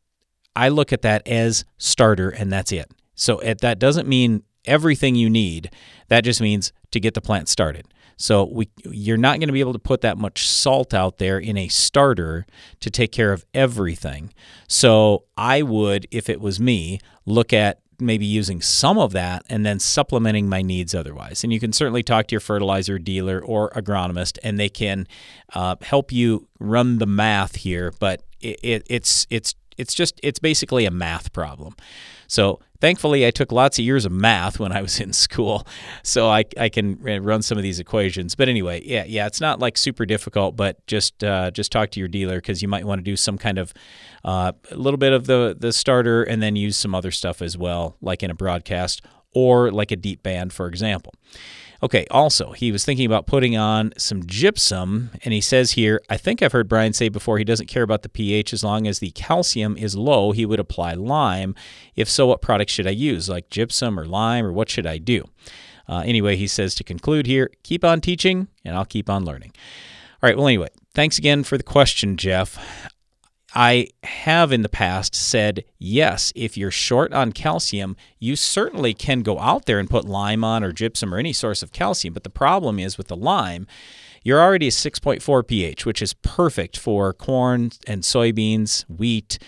I 0.54 0.68
look 0.68 0.92
at 0.92 1.02
that 1.02 1.26
as 1.26 1.64
starter 1.78 2.30
and 2.30 2.52
that's 2.52 2.72
it. 2.72 2.90
So 3.14 3.38
it, 3.38 3.60
that 3.60 3.78
doesn't 3.78 4.08
mean 4.08 4.42
everything 4.64 5.14
you 5.14 5.30
need. 5.30 5.70
That 6.08 6.24
just 6.24 6.40
means 6.40 6.72
to 6.90 7.00
get 7.00 7.14
the 7.14 7.20
plant 7.20 7.48
started. 7.48 7.86
So 8.16 8.44
we 8.44 8.68
you're 8.84 9.16
not 9.16 9.38
going 9.38 9.48
to 9.48 9.52
be 9.52 9.60
able 9.60 9.72
to 9.72 9.78
put 9.78 10.00
that 10.02 10.18
much 10.18 10.48
salt 10.48 10.94
out 10.94 11.18
there 11.18 11.38
in 11.38 11.56
a 11.56 11.68
starter 11.68 12.46
to 12.80 12.90
take 12.90 13.12
care 13.12 13.32
of 13.32 13.44
everything. 13.52 14.32
So 14.68 15.24
I 15.36 15.62
would 15.62 16.06
if 16.10 16.28
it 16.28 16.40
was 16.40 16.60
me 16.60 17.00
look 17.26 17.52
at 17.52 17.80
maybe 18.02 18.26
using 18.26 18.60
some 18.60 18.98
of 18.98 19.12
that 19.12 19.44
and 19.48 19.64
then 19.64 19.78
supplementing 19.78 20.48
my 20.48 20.62
needs 20.62 20.94
otherwise. 20.94 21.44
And 21.44 21.52
you 21.52 21.60
can 21.60 21.72
certainly 21.72 22.02
talk 22.02 22.26
to 22.28 22.32
your 22.32 22.40
fertilizer 22.40 22.98
dealer 22.98 23.40
or 23.40 23.70
agronomist, 23.70 24.38
and 24.42 24.58
they 24.58 24.68
can 24.68 25.06
uh, 25.54 25.76
help 25.82 26.12
you 26.12 26.48
run 26.58 26.98
the 26.98 27.06
math 27.06 27.56
here. 27.56 27.92
But 27.98 28.22
it, 28.40 28.58
it, 28.62 28.86
it's 28.88 29.26
it's 29.30 29.54
it's 29.76 29.94
just 29.94 30.20
it's 30.22 30.38
basically 30.38 30.84
a 30.84 30.90
math 30.90 31.32
problem. 31.32 31.74
So 32.26 32.60
thankfully, 32.80 33.26
I 33.26 33.30
took 33.30 33.52
lots 33.52 33.78
of 33.78 33.84
years 33.84 34.04
of 34.04 34.12
math 34.12 34.58
when 34.58 34.72
I 34.72 34.80
was 34.80 35.00
in 35.00 35.12
school, 35.12 35.66
so 36.02 36.28
I, 36.28 36.44
I 36.58 36.68
can 36.68 36.98
run 37.02 37.42
some 37.42 37.58
of 37.58 37.62
these 37.62 37.78
equations. 37.78 38.34
But 38.34 38.48
anyway, 38.48 38.82
yeah, 38.84 39.04
yeah, 39.06 39.26
it's 39.26 39.40
not 39.40 39.60
like 39.60 39.76
super 39.76 40.06
difficult, 40.06 40.56
but 40.56 40.84
just 40.86 41.22
uh, 41.22 41.50
just 41.50 41.70
talk 41.70 41.90
to 41.90 42.00
your 42.00 42.08
dealer 42.08 42.36
because 42.36 42.62
you 42.62 42.68
might 42.68 42.84
want 42.84 43.00
to 43.00 43.02
do 43.02 43.16
some 43.16 43.38
kind 43.38 43.58
of 43.58 43.74
uh, 44.24 44.52
a 44.70 44.76
little 44.76 44.98
bit 44.98 45.12
of 45.12 45.26
the 45.26 45.56
the 45.58 45.72
starter 45.72 46.22
and 46.22 46.42
then 46.42 46.56
use 46.56 46.76
some 46.76 46.94
other 46.94 47.10
stuff 47.10 47.42
as 47.42 47.56
well, 47.58 47.96
like 48.00 48.22
in 48.22 48.30
a 48.30 48.34
broadcast 48.34 49.02
or 49.34 49.70
like 49.70 49.90
a 49.90 49.96
deep 49.96 50.22
band, 50.22 50.52
for 50.52 50.66
example. 50.66 51.14
Okay, 51.82 52.06
also, 52.12 52.52
he 52.52 52.70
was 52.70 52.84
thinking 52.84 53.06
about 53.06 53.26
putting 53.26 53.56
on 53.56 53.92
some 53.98 54.24
gypsum, 54.24 55.10
and 55.24 55.34
he 55.34 55.40
says 55.40 55.72
here, 55.72 56.00
I 56.08 56.16
think 56.16 56.40
I've 56.40 56.52
heard 56.52 56.68
Brian 56.68 56.92
say 56.92 57.08
before 57.08 57.38
he 57.38 57.44
doesn't 57.44 57.66
care 57.66 57.82
about 57.82 58.02
the 58.02 58.08
pH 58.08 58.52
as 58.52 58.62
long 58.62 58.86
as 58.86 59.00
the 59.00 59.10
calcium 59.10 59.76
is 59.76 59.96
low, 59.96 60.30
he 60.30 60.46
would 60.46 60.60
apply 60.60 60.94
lime. 60.94 61.56
If 61.96 62.08
so, 62.08 62.28
what 62.28 62.40
product 62.40 62.70
should 62.70 62.86
I 62.86 62.90
use, 62.90 63.28
like 63.28 63.50
gypsum 63.50 63.98
or 63.98 64.04
lime, 64.04 64.44
or 64.44 64.52
what 64.52 64.68
should 64.68 64.86
I 64.86 64.98
do? 64.98 65.24
Uh, 65.88 66.04
anyway, 66.06 66.36
he 66.36 66.46
says 66.46 66.76
to 66.76 66.84
conclude 66.84 67.26
here, 67.26 67.50
keep 67.64 67.84
on 67.84 68.00
teaching, 68.00 68.46
and 68.64 68.76
I'll 68.76 68.84
keep 68.84 69.10
on 69.10 69.24
learning. 69.24 69.52
All 70.22 70.28
right, 70.28 70.36
well, 70.36 70.46
anyway, 70.46 70.68
thanks 70.94 71.18
again 71.18 71.42
for 71.42 71.56
the 71.56 71.64
question, 71.64 72.16
Jeff. 72.16 72.90
I 73.54 73.88
have 74.02 74.50
in 74.50 74.62
the 74.62 74.68
past 74.68 75.14
said, 75.14 75.64
yes, 75.78 76.32
if 76.34 76.56
you're 76.56 76.70
short 76.70 77.12
on 77.12 77.32
calcium, 77.32 77.96
you 78.18 78.34
certainly 78.34 78.94
can 78.94 79.20
go 79.20 79.38
out 79.38 79.66
there 79.66 79.78
and 79.78 79.90
put 79.90 80.06
lime 80.06 80.42
on 80.42 80.64
or 80.64 80.72
gypsum 80.72 81.12
or 81.14 81.18
any 81.18 81.32
source 81.32 81.62
of 81.62 81.72
calcium. 81.72 82.14
But 82.14 82.24
the 82.24 82.30
problem 82.30 82.78
is 82.78 82.96
with 82.96 83.08
the 83.08 83.16
lime, 83.16 83.66
you're 84.22 84.40
already 84.40 84.68
a 84.68 84.70
6.4 84.70 85.46
pH, 85.46 85.84
which 85.84 86.00
is 86.00 86.14
perfect 86.14 86.78
for 86.78 87.12
corn 87.12 87.72
and 87.86 88.02
soybeans, 88.02 88.88
wheat, 88.88 89.38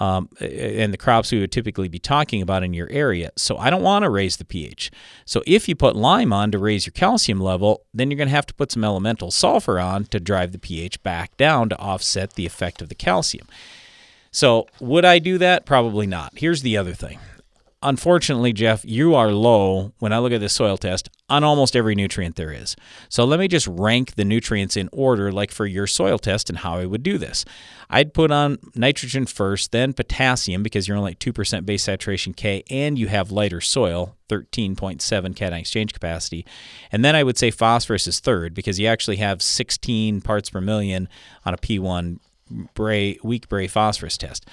um, 0.00 0.28
and 0.40 0.92
the 0.92 0.98
crops 0.98 1.30
we 1.30 1.40
would 1.40 1.52
typically 1.52 1.88
be 1.88 1.98
talking 1.98 2.42
about 2.42 2.62
in 2.62 2.74
your 2.74 2.90
area. 2.90 3.30
So 3.36 3.56
I 3.56 3.70
don't 3.70 3.82
want 3.82 4.02
to 4.02 4.10
raise 4.10 4.36
the 4.36 4.44
pH. 4.44 4.90
So 5.24 5.42
if 5.46 5.68
you 5.68 5.76
put 5.76 5.94
lime 5.94 6.32
on 6.32 6.50
to 6.50 6.58
raise 6.58 6.86
your 6.86 6.92
calcium 6.92 7.40
level, 7.40 7.84
then 7.92 8.10
you're 8.10 8.18
going 8.18 8.28
to 8.28 8.34
have 8.34 8.46
to 8.46 8.54
put 8.54 8.72
some 8.72 8.84
elemental 8.84 9.30
sulfur 9.30 9.78
on 9.78 10.04
to 10.06 10.18
drive 10.18 10.52
the 10.52 10.58
pH 10.58 11.02
back 11.02 11.36
down 11.36 11.68
to 11.68 11.78
offset 11.78 12.34
the 12.34 12.46
effect 12.46 12.82
of 12.82 12.88
the 12.88 12.94
calcium. 12.94 13.46
So 14.30 14.66
would 14.80 15.04
I 15.04 15.20
do 15.20 15.38
that? 15.38 15.64
Probably 15.64 16.08
not. 16.08 16.32
Here's 16.36 16.62
the 16.62 16.76
other 16.76 16.92
thing 16.92 17.20
unfortunately, 17.84 18.52
Jeff, 18.52 18.84
you 18.84 19.14
are 19.14 19.30
low 19.30 19.92
when 19.98 20.12
I 20.12 20.18
look 20.18 20.32
at 20.32 20.40
this 20.40 20.52
soil 20.52 20.76
test 20.76 21.10
on 21.28 21.44
almost 21.44 21.76
every 21.76 21.94
nutrient 21.94 22.36
there 22.36 22.50
is. 22.50 22.74
So 23.08 23.24
let 23.24 23.38
me 23.38 23.46
just 23.46 23.66
rank 23.66 24.14
the 24.14 24.24
nutrients 24.24 24.76
in 24.76 24.88
order, 24.92 25.30
like 25.30 25.52
for 25.52 25.66
your 25.66 25.86
soil 25.86 26.18
test, 26.18 26.48
and 26.48 26.58
how 26.58 26.78
I 26.78 26.86
would 26.86 27.02
do 27.02 27.18
this. 27.18 27.44
I'd 27.88 28.14
put 28.14 28.30
on 28.30 28.58
nitrogen 28.74 29.26
first, 29.26 29.70
then 29.70 29.92
potassium 29.92 30.62
because 30.62 30.88
you're 30.88 30.96
only 30.96 31.12
at 31.12 31.20
2% 31.20 31.66
base 31.66 31.84
saturation 31.84 32.32
K 32.32 32.64
and 32.70 32.98
you 32.98 33.06
have 33.08 33.30
lighter 33.30 33.60
soil, 33.60 34.16
13.7 34.28 35.36
cation 35.36 35.54
exchange 35.54 35.92
capacity. 35.92 36.44
And 36.90 37.04
then 37.04 37.14
I 37.14 37.22
would 37.22 37.38
say 37.38 37.50
phosphorus 37.50 38.06
is 38.06 38.18
third 38.18 38.54
because 38.54 38.80
you 38.80 38.88
actually 38.88 39.16
have 39.16 39.42
16 39.42 40.22
parts 40.22 40.50
per 40.50 40.60
million 40.60 41.08
on 41.44 41.54
a 41.54 41.58
P1 41.58 42.18
Bray, 42.74 43.18
weak 43.22 43.48
Bray 43.48 43.66
phosphorus 43.66 44.18
test. 44.18 44.46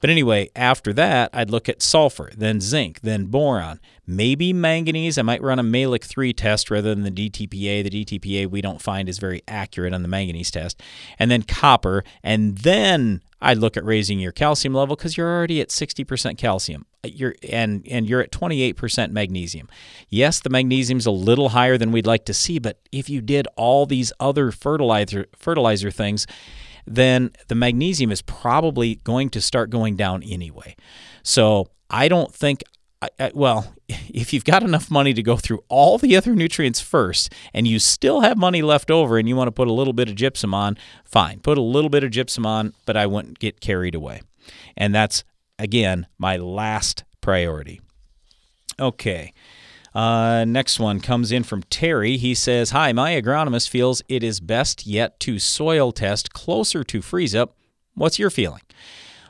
But 0.00 0.10
anyway, 0.10 0.50
after 0.54 0.92
that, 0.92 1.30
I'd 1.32 1.50
look 1.50 1.68
at 1.68 1.82
sulfur, 1.82 2.30
then 2.36 2.60
zinc, 2.60 3.00
then 3.00 3.26
boron, 3.26 3.80
maybe 4.06 4.52
manganese. 4.52 5.18
I 5.18 5.22
might 5.22 5.42
run 5.42 5.58
a 5.58 5.64
Mehlich 5.64 6.04
3 6.04 6.32
test 6.32 6.70
rather 6.70 6.94
than 6.94 7.02
the 7.02 7.30
DTPA. 7.30 7.82
The 7.82 8.04
DTPA 8.04 8.48
we 8.48 8.60
don't 8.60 8.80
find 8.80 9.08
is 9.08 9.18
very 9.18 9.42
accurate 9.48 9.92
on 9.92 10.02
the 10.02 10.08
manganese 10.08 10.50
test. 10.50 10.80
And 11.18 11.30
then 11.30 11.42
copper, 11.42 12.04
and 12.22 12.58
then 12.58 13.22
I'd 13.40 13.58
look 13.58 13.76
at 13.76 13.84
raising 13.84 14.18
your 14.18 14.32
calcium 14.32 14.74
level 14.74 14.96
because 14.96 15.16
you're 15.16 15.28
already 15.28 15.60
at 15.60 15.68
60% 15.68 16.38
calcium. 16.38 16.86
You're 17.04 17.36
and 17.48 17.86
and 17.88 18.08
you're 18.08 18.20
at 18.20 18.32
28% 18.32 19.12
magnesium. 19.12 19.68
Yes, 20.08 20.40
the 20.40 20.50
magnesium's 20.50 21.06
a 21.06 21.12
little 21.12 21.50
higher 21.50 21.78
than 21.78 21.92
we'd 21.92 22.06
like 22.06 22.24
to 22.24 22.34
see, 22.34 22.58
but 22.58 22.80
if 22.90 23.08
you 23.08 23.20
did 23.20 23.46
all 23.56 23.86
these 23.86 24.12
other 24.18 24.50
fertilizer 24.50 25.26
fertilizer 25.36 25.92
things, 25.92 26.26
then 26.94 27.30
the 27.48 27.54
magnesium 27.54 28.10
is 28.10 28.22
probably 28.22 28.96
going 28.96 29.30
to 29.30 29.40
start 29.40 29.70
going 29.70 29.96
down 29.96 30.22
anyway. 30.22 30.76
So 31.22 31.68
I 31.90 32.08
don't 32.08 32.34
think, 32.34 32.62
I, 33.02 33.08
I, 33.18 33.32
well, 33.34 33.74
if 33.88 34.32
you've 34.32 34.44
got 34.44 34.62
enough 34.62 34.90
money 34.90 35.14
to 35.14 35.22
go 35.22 35.36
through 35.36 35.62
all 35.68 35.98
the 35.98 36.16
other 36.16 36.34
nutrients 36.34 36.80
first 36.80 37.32
and 37.52 37.66
you 37.66 37.78
still 37.78 38.20
have 38.20 38.36
money 38.36 38.62
left 38.62 38.90
over 38.90 39.18
and 39.18 39.28
you 39.28 39.36
want 39.36 39.48
to 39.48 39.52
put 39.52 39.68
a 39.68 39.72
little 39.72 39.92
bit 39.92 40.08
of 40.08 40.14
gypsum 40.14 40.54
on, 40.54 40.76
fine, 41.04 41.40
put 41.40 41.58
a 41.58 41.62
little 41.62 41.90
bit 41.90 42.04
of 42.04 42.10
gypsum 42.10 42.46
on, 42.46 42.74
but 42.86 42.96
I 42.96 43.06
wouldn't 43.06 43.38
get 43.38 43.60
carried 43.60 43.94
away. 43.94 44.22
And 44.76 44.94
that's, 44.94 45.24
again, 45.58 46.06
my 46.18 46.36
last 46.36 47.04
priority. 47.20 47.80
Okay. 48.80 49.32
Uh, 49.98 50.44
next 50.44 50.78
one 50.78 51.00
comes 51.00 51.32
in 51.32 51.42
from 51.42 51.64
Terry. 51.64 52.18
He 52.18 52.32
says, 52.32 52.70
Hi, 52.70 52.92
my 52.92 53.20
agronomist 53.20 53.68
feels 53.68 54.00
it 54.08 54.22
is 54.22 54.38
best 54.38 54.86
yet 54.86 55.18
to 55.18 55.40
soil 55.40 55.90
test 55.90 56.32
closer 56.32 56.84
to 56.84 57.02
freeze 57.02 57.34
up. 57.34 57.56
What's 57.94 58.16
your 58.16 58.30
feeling? 58.30 58.60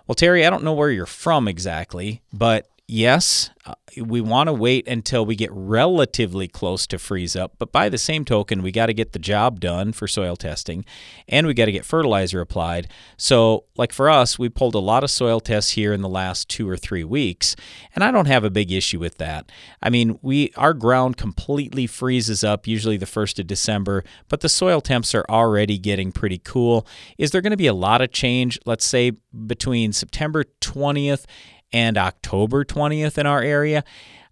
Well, 0.07 0.15
Terry, 0.15 0.45
I 0.45 0.51
don't 0.51 0.63
know 0.63 0.75
where 0.75 0.91
you're 0.91 1.07
from 1.07 1.49
exactly, 1.49 2.21
but 2.35 2.69
yes, 2.89 3.51
uh, 3.67 3.75
we 4.03 4.21
want 4.21 4.49
to 4.49 4.53
wait 4.53 4.89
until 4.89 5.27
we 5.27 5.37
get 5.37 5.51
relatively 5.53 6.49
close 6.49 6.87
to 6.87 6.99
freeze 6.99 7.37
up. 7.37 7.53
But 7.59 7.71
by 7.71 7.89
the 7.89 7.99
same 7.99 8.25
token, 8.25 8.63
we 8.63 8.73
got 8.73 8.87
to 8.87 8.95
get 8.95 9.13
the 9.13 9.19
job 9.19 9.61
done 9.61 9.93
for 9.93 10.09
soil 10.09 10.37
testing 10.37 10.85
and 11.29 11.47
we 11.47 11.53
got 11.53 11.67
to 11.67 11.73
get 11.73 11.85
fertilizer 11.85 12.41
applied. 12.41 12.89
So, 13.19 13.65
like 13.77 13.93
for 13.93 14.09
us, 14.09 14.39
we 14.39 14.49
pulled 14.49 14.75
a 14.75 14.81
lot 14.81 15.05
of 15.05 15.11
soil 15.11 15.39
tests 15.39 15.73
here 15.73 15.93
in 15.93 16.01
the 16.01 16.09
last 16.09 16.49
two 16.49 16.69
or 16.69 16.77
three 16.77 17.05
weeks, 17.05 17.55
and 17.95 18.03
I 18.03 18.11
don't 18.11 18.27
have 18.27 18.45
a 18.45 18.51
big 18.51 18.73
issue 18.73 18.99
with 18.99 19.19
that. 19.19 19.53
I 19.83 19.91
mean, 19.91 20.19
we 20.23 20.53
our 20.57 20.73
ground 20.73 21.17
completely 21.17 21.87
freezes 21.87 22.43
up 22.43 22.67
usually 22.67 22.97
the 22.97 23.07
1st 23.07 23.41
of 23.41 23.47
December, 23.47 24.03
but 24.29 24.41
the 24.41 24.49
soil 24.49 24.81
temps 24.81 25.15
are 25.15 25.27
already 25.29 25.79
getting 25.79 26.11
pretty 26.11 26.39
cool. 26.39 26.87
Is 27.19 27.33
there 27.33 27.43
going 27.43 27.51
to 27.51 27.57
be 27.57 27.67
a 27.67 27.75
lot 27.75 28.01
of 28.01 28.13
change, 28.13 28.59
let's 28.65 28.87
say 28.87 29.13
between 29.47 29.93
September 29.93 30.45
20th 30.61 31.27
and 31.73 31.99
October 31.99 32.65
20th 32.65 33.19
in 33.19 33.27
our 33.27 33.43
area, 33.43 33.85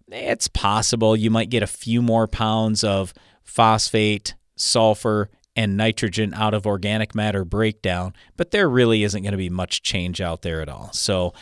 it's 0.09 0.47
possible 0.47 1.15
you 1.15 1.29
might 1.29 1.49
get 1.49 1.63
a 1.63 1.67
few 1.67 2.01
more 2.01 2.27
pounds 2.27 2.83
of 2.83 3.13
phosphate, 3.43 4.35
sulfur, 4.55 5.29
and 5.55 5.75
nitrogen 5.75 6.33
out 6.35 6.53
of 6.53 6.67
organic 6.67 7.15
matter 7.15 7.43
breakdown, 7.43 8.13
but 8.37 8.51
there 8.51 8.69
really 8.69 9.03
isn't 9.03 9.23
going 9.23 9.31
to 9.31 9.37
be 9.37 9.49
much 9.49 9.81
change 9.81 10.21
out 10.21 10.43
there 10.43 10.61
at 10.61 10.69
all. 10.69 10.91
So, 10.93 11.33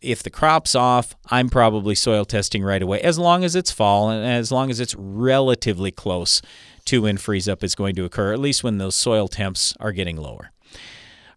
if 0.00 0.22
the 0.22 0.30
crop's 0.30 0.74
off, 0.74 1.14
I'm 1.26 1.50
probably 1.50 1.94
soil 1.94 2.24
testing 2.24 2.62
right 2.62 2.80
away, 2.80 3.02
as 3.02 3.18
long 3.18 3.44
as 3.44 3.54
it's 3.54 3.70
fall 3.70 4.08
and 4.08 4.24
as 4.24 4.50
long 4.50 4.70
as 4.70 4.80
it's 4.80 4.94
relatively 4.94 5.90
close 5.90 6.40
to 6.86 7.02
when 7.02 7.18
freeze 7.18 7.48
up 7.48 7.62
is 7.62 7.74
going 7.74 7.94
to 7.96 8.04
occur, 8.04 8.32
at 8.32 8.38
least 8.38 8.64
when 8.64 8.78
those 8.78 8.94
soil 8.94 9.28
temps 9.28 9.74
are 9.78 9.92
getting 9.92 10.16
lower. 10.16 10.52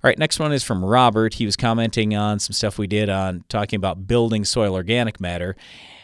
Right, 0.04 0.20
next 0.20 0.38
one 0.38 0.52
is 0.52 0.64
from 0.64 0.84
Robert. 0.84 1.36
He 1.36 1.46
was 1.46 1.56
commenting 1.56 2.14
on 2.14 2.40
some 2.40 2.52
stuff 2.52 2.78
we 2.78 2.88
did 2.88 3.10
on 3.10 3.46
talking 3.48 3.78
about 3.78 4.06
building 4.06 4.44
soil 4.44 4.74
organic 4.74 5.22
matter. 5.22 5.56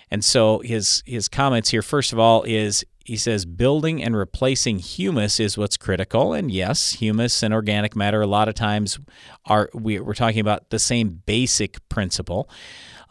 And 0.10 0.24
so 0.24 0.60
his 0.60 1.04
his 1.06 1.28
comments 1.28 1.70
here 1.70 1.82
first 1.82 2.14
of 2.14 2.20
all 2.20 2.44
is 2.44 2.86
he 3.04 3.18
says 3.18 3.46
building 3.46 4.02
and 4.04 4.16
replacing 4.16 4.80
humus 4.80 5.40
is 5.40 5.58
what's 5.58 5.78
critical 5.78 6.34
and 6.34 6.50
yes 6.52 6.94
humus 6.94 7.44
and 7.44 7.54
organic 7.54 7.96
matter 7.96 8.22
a 8.22 8.28
lot 8.28 8.48
of 8.48 8.56
times 8.56 9.00
are 9.46 9.70
we, 9.74 10.00
are 10.00 10.14
talking 10.14 10.40
about 10.40 10.70
the 10.70 10.80
same 10.80 11.22
basic 11.26 11.78
principle 11.90 12.50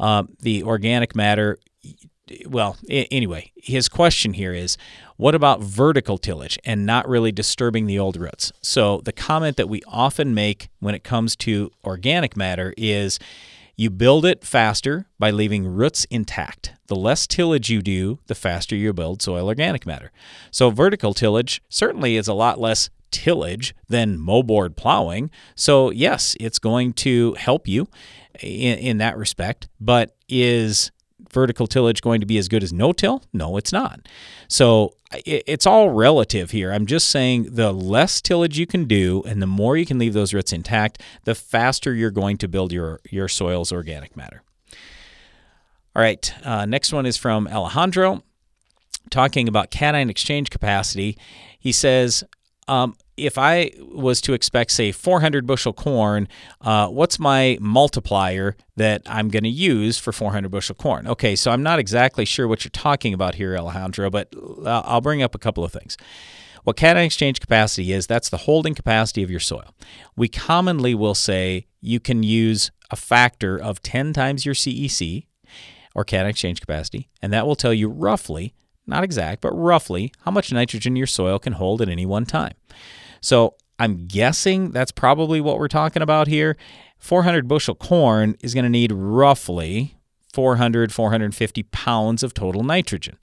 uh, 0.01 0.23
the 0.41 0.63
organic 0.63 1.15
matter 1.15 1.59
well, 2.47 2.77
anyway, 2.89 3.53
his 3.57 3.89
question 3.89 4.35
here 4.35 4.53
is 4.53 4.77
what 5.17 5.35
about 5.35 5.61
vertical 5.61 6.19
tillage 6.19 6.59
and 6.65 6.87
not 6.87 7.09
really 7.09 7.33
disturbing 7.33 7.87
the 7.87 7.99
old 7.99 8.17
roots? 8.17 8.53
So, 8.63 9.01
the 9.05 9.13
comment 9.13 9.57
that 9.57 9.69
we 9.69 9.83
often 9.87 10.35
make 10.35 10.69
when 10.81 10.95
it 10.95 11.05
comes 11.05 11.37
to 11.37 11.71
organic 11.85 12.37
matter 12.37 12.75
is 12.77 13.19
you 13.77 13.91
build 13.91 14.25
it 14.25 14.45
faster 14.45 15.07
by 15.19 15.31
leaving 15.31 15.67
roots 15.67 16.05
intact. 16.07 16.73
The 16.89 16.97
less 16.97 17.27
tillage 17.27 17.71
you 17.71 17.81
do, 17.81 18.19
the 18.27 18.35
faster 18.35 18.75
you 18.75 18.93
build 18.93 19.23
soil 19.23 19.47
organic 19.47 19.87
matter. 19.87 20.11
So, 20.51 20.71
vertical 20.71 21.15
tillage 21.15 21.63
certainly 21.69 22.17
is 22.17 22.29
a 22.29 22.35
lot 22.35 22.61
less 22.61 22.91
tillage 23.11 23.75
than 23.89 24.19
moldboard 24.19 24.77
plowing. 24.77 25.31
So, 25.55 25.91
yes, 25.91 26.37
it's 26.41 26.59
going 26.59 26.93
to 26.95 27.35
help 27.35 27.67
you 27.67 27.89
in, 28.41 28.79
in 28.79 28.99
that 28.99 29.17
respect, 29.17 29.69
but 29.81 30.17
is 30.29 30.91
vertical 31.33 31.67
tillage 31.67 32.03
going 32.03 32.21
to 32.21 32.27
be 32.27 32.39
as 32.39 32.49
good 32.49 32.63
as 32.63 32.73
no 32.73 32.93
till? 32.93 33.23
No, 33.33 33.57
it's 33.57 33.73
not. 33.73 34.01
So 34.49 34.95
it's 35.25 35.67
all 35.67 35.91
relative 35.91 36.51
here. 36.51 36.73
I'm 36.73 36.87
just 36.87 37.09
saying 37.09 37.55
the 37.55 37.73
less 37.73 38.21
tillage 38.21 38.59
you 38.59 38.67
can 38.67 38.85
do 38.85 39.23
and 39.27 39.41
the 39.41 39.47
more 39.47 39.77
you 39.77 39.87
can 39.87 39.99
leave 39.99 40.13
those 40.13 40.35
roots 40.35 40.53
intact, 40.53 41.03
the 41.25 41.35
faster 41.35 41.95
you're 41.95 42.11
going 42.11 42.37
to 42.39 42.49
build 42.49 42.73
your, 42.73 43.01
your 43.11 43.29
soil's 43.29 43.73
organic 43.73 44.17
matter. 44.17 44.43
All 45.97 46.03
right, 46.03 46.33
uh, 46.45 46.67
next 46.67 46.93
one 46.93 47.07
is 47.07 47.17
from 47.17 47.49
Alejandro 47.49 48.23
talking 49.11 49.49
about 49.49 49.71
cation 49.71 50.11
exchange 50.11 50.51
capacity. 50.51 51.17
He 51.59 51.73
says, 51.73 52.23
um, 52.69 52.95
if 53.19 53.37
I 53.37 53.73
was 53.81 54.21
to 54.23 54.33
expect, 54.33 54.71
say, 54.71 54.93
400 54.93 55.47
bushel 55.47 55.73
corn, 55.73 56.29
uh, 56.61 56.89
what's 56.89 57.19
my 57.19 57.59
multiplier 57.61 58.57
that 58.77 59.03
I'm 59.07 59.29
going 59.29 59.43
to 59.45 59.49
use 59.51 59.99
for 59.99 60.13
400 60.13 60.51
bushel 60.51 60.75
corn? 60.75 61.07
Okay, 61.07 61.35
so 61.37 61.51
I'm 61.51 61.63
not 61.63 61.79
exactly 61.79 62.25
sure 62.25 62.47
what 62.47 62.65
you're 62.65 62.71
talking 62.71 63.13
about 63.13 63.35
here, 63.35 63.57
Alejandro, 63.57 64.11
but 64.11 64.33
uh, 64.65 64.83
I'll 64.85 65.01
bring 65.01 65.23
up 65.23 65.35
a 65.35 65.39
couple 65.39 65.65
of 65.65 65.73
things. 65.73 65.97
What 66.65 66.77
cation 66.77 66.99
exchange 66.99 67.41
capacity 67.41 67.93
is, 67.93 68.07
that's 68.07 68.29
the 68.29 68.39
holding 68.39 68.75
capacity 68.75 69.23
of 69.23 69.31
your 69.31 69.41
soil. 69.41 69.75
We 70.17 70.29
commonly 70.29 70.95
will 70.95 71.15
say 71.15 71.67
you 71.81 71.99
can 71.99 72.23
use 72.23 72.71
a 72.91 72.97
factor 72.97 73.57
of 73.57 73.83
10 73.83 74.13
times 74.13 74.45
your 74.45 74.55
CEC 74.55 75.27
or 75.95 76.05
cation 76.05 76.27
exchange 76.27 76.61
capacity, 76.61 77.09
and 77.23 77.33
that 77.33 77.47
will 77.47 77.57
tell 77.57 77.73
you 77.73 77.89
roughly, 77.89 78.55
not 78.87 79.03
exact, 79.05 79.41
but 79.41 79.53
roughly, 79.53 80.13
how 80.25 80.31
much 80.31 80.53
nitrogen 80.53 80.97
your 80.97 81.07
soil 81.07 81.39
can 81.39 81.55
hold 81.55 81.81
at 81.81 81.89
any 81.89 82.07
one 82.07 82.27
time. 82.27 82.55
So 83.21 83.55
I'm 83.79 84.07
guessing 84.07 84.71
that's 84.71 84.93
probably 84.93 85.41
what 85.41 85.59
we're 85.59 85.69
talking 85.69 86.03
about 86.03 86.27
here. 86.27 86.57
400 86.99 87.47
bushel 87.47 87.75
corn 87.75 88.37
is 88.43 88.55
going 88.55 88.65
to 88.65 88.71
need 88.71 88.93
roughly 88.93 89.97
400, 90.33 90.93
450 90.93 91.63
pounds 91.65 92.23
of 92.23 92.35
total 92.35 92.63
nitrogen. 92.63 93.17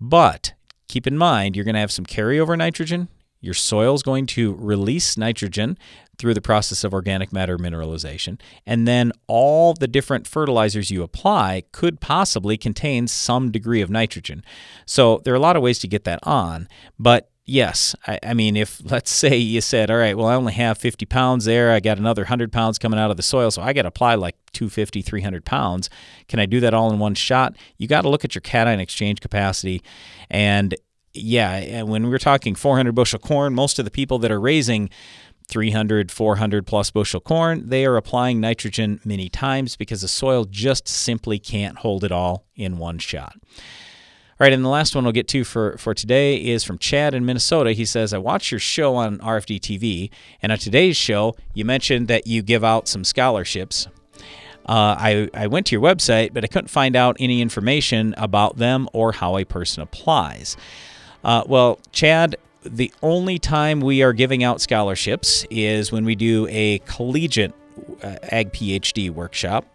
But 0.00 0.54
keep 0.88 1.06
in 1.06 1.18
mind, 1.18 1.56
you're 1.56 1.64
going 1.64 1.74
to 1.74 1.80
have 1.80 1.92
some 1.92 2.06
carryover 2.06 2.56
nitrogen. 2.56 3.08
Your 3.40 3.54
soil 3.54 3.94
is 3.94 4.02
going 4.02 4.26
to 4.26 4.54
release 4.54 5.16
nitrogen 5.16 5.78
through 6.18 6.34
the 6.34 6.42
process 6.42 6.84
of 6.84 6.92
organic 6.92 7.32
matter 7.32 7.56
mineralization. 7.56 8.38
And 8.66 8.86
then 8.86 9.12
all 9.26 9.72
the 9.72 9.88
different 9.88 10.26
fertilizers 10.26 10.90
you 10.90 11.02
apply 11.02 11.62
could 11.72 12.00
possibly 12.00 12.58
contain 12.58 13.08
some 13.08 13.50
degree 13.50 13.80
of 13.80 13.88
nitrogen. 13.88 14.44
So 14.84 15.22
there 15.24 15.32
are 15.32 15.38
a 15.38 15.40
lot 15.40 15.56
of 15.56 15.62
ways 15.62 15.78
to 15.78 15.88
get 15.88 16.04
that 16.04 16.20
on. 16.22 16.68
But 16.98 17.29
yes, 17.50 17.96
I, 18.06 18.18
I, 18.22 18.34
mean, 18.34 18.56
if 18.56 18.80
let's 18.90 19.10
say 19.10 19.36
you 19.36 19.60
said, 19.60 19.90
all 19.90 19.96
right, 19.96 20.16
well, 20.16 20.28
I 20.28 20.34
only 20.34 20.52
have 20.54 20.78
50 20.78 21.04
pounds 21.06 21.44
there, 21.44 21.72
I 21.72 21.80
got 21.80 21.98
another 21.98 22.22
100 22.22 22.52
pounds 22.52 22.78
coming 22.78 22.98
out 22.98 23.10
of 23.10 23.16
the 23.16 23.22
soil, 23.22 23.50
so 23.50 23.60
I 23.60 23.72
got 23.72 23.82
to 23.82 23.88
apply 23.88 24.14
like 24.14 24.36
250, 24.52 25.02
300 25.02 25.44
pounds. 25.44 25.90
Can 26.28 26.38
I 26.38 26.46
do 26.46 26.60
that 26.60 26.72
all 26.72 26.92
in 26.92 26.98
one 26.98 27.14
shot? 27.14 27.56
You 27.76 27.88
got 27.88 28.02
to 28.02 28.08
look 28.08 28.24
at 28.24 28.34
your 28.34 28.40
cation 28.40 28.80
exchange 28.80 29.20
capacity. 29.20 29.82
And 30.30 30.74
yeah, 31.12 31.52
eh, 31.52 31.82
when 31.82 32.08
we're 32.08 32.18
talking 32.18 32.54
400 32.54 32.94
bushel 32.94 33.18
corn, 33.18 33.54
most 33.54 33.78
of 33.78 33.84
the 33.84 33.90
people 33.90 34.18
that 34.20 34.30
are 34.30 34.40
raising 34.40 34.90
300, 35.48 36.12
400 36.12 36.66
plus 36.66 36.90
bushel 36.92 37.20
corn, 37.20 37.68
they 37.68 37.84
are 37.84 37.96
applying 37.96 38.40
nitrogen 38.40 39.00
many 39.04 39.28
times 39.28 39.76
because 39.76 40.02
the 40.02 40.08
soil 40.08 40.44
just 40.44 40.86
simply 40.86 41.40
can't 41.40 41.78
hold 41.78 42.04
it 42.04 42.12
all 42.12 42.46
in 42.54 42.78
one 42.78 42.98
shot. 42.98 43.34
Right, 44.40 44.54
and 44.54 44.64
the 44.64 44.70
last 44.70 44.94
one 44.94 45.04
we'll 45.04 45.12
get 45.12 45.28
to 45.28 45.44
for, 45.44 45.76
for 45.76 45.92
today 45.92 46.36
is 46.36 46.64
from 46.64 46.78
Chad 46.78 47.12
in 47.12 47.26
Minnesota. 47.26 47.72
He 47.72 47.84
says, 47.84 48.14
I 48.14 48.18
watched 48.18 48.50
your 48.50 48.58
show 48.58 48.96
on 48.96 49.18
RFD 49.18 49.60
TV, 49.60 50.08
and 50.40 50.50
on 50.50 50.56
today's 50.56 50.96
show, 50.96 51.36
you 51.52 51.66
mentioned 51.66 52.08
that 52.08 52.26
you 52.26 52.40
give 52.40 52.64
out 52.64 52.88
some 52.88 53.04
scholarships. 53.04 53.86
Uh, 54.64 54.96
I, 54.98 55.28
I 55.34 55.46
went 55.48 55.66
to 55.66 55.72
your 55.74 55.82
website, 55.82 56.32
but 56.32 56.42
I 56.42 56.46
couldn't 56.46 56.68
find 56.68 56.96
out 56.96 57.18
any 57.20 57.42
information 57.42 58.14
about 58.16 58.56
them 58.56 58.88
or 58.94 59.12
how 59.12 59.36
a 59.36 59.44
person 59.44 59.82
applies. 59.82 60.56
Uh, 61.22 61.44
well, 61.46 61.78
Chad, 61.92 62.36
the 62.62 62.90
only 63.02 63.38
time 63.38 63.82
we 63.82 64.02
are 64.02 64.14
giving 64.14 64.42
out 64.42 64.62
scholarships 64.62 65.44
is 65.50 65.92
when 65.92 66.06
we 66.06 66.14
do 66.14 66.46
a 66.48 66.78
collegiate 66.86 67.52
uh, 68.02 68.16
Ag 68.22 68.54
PhD 68.54 69.10
workshop 69.10 69.66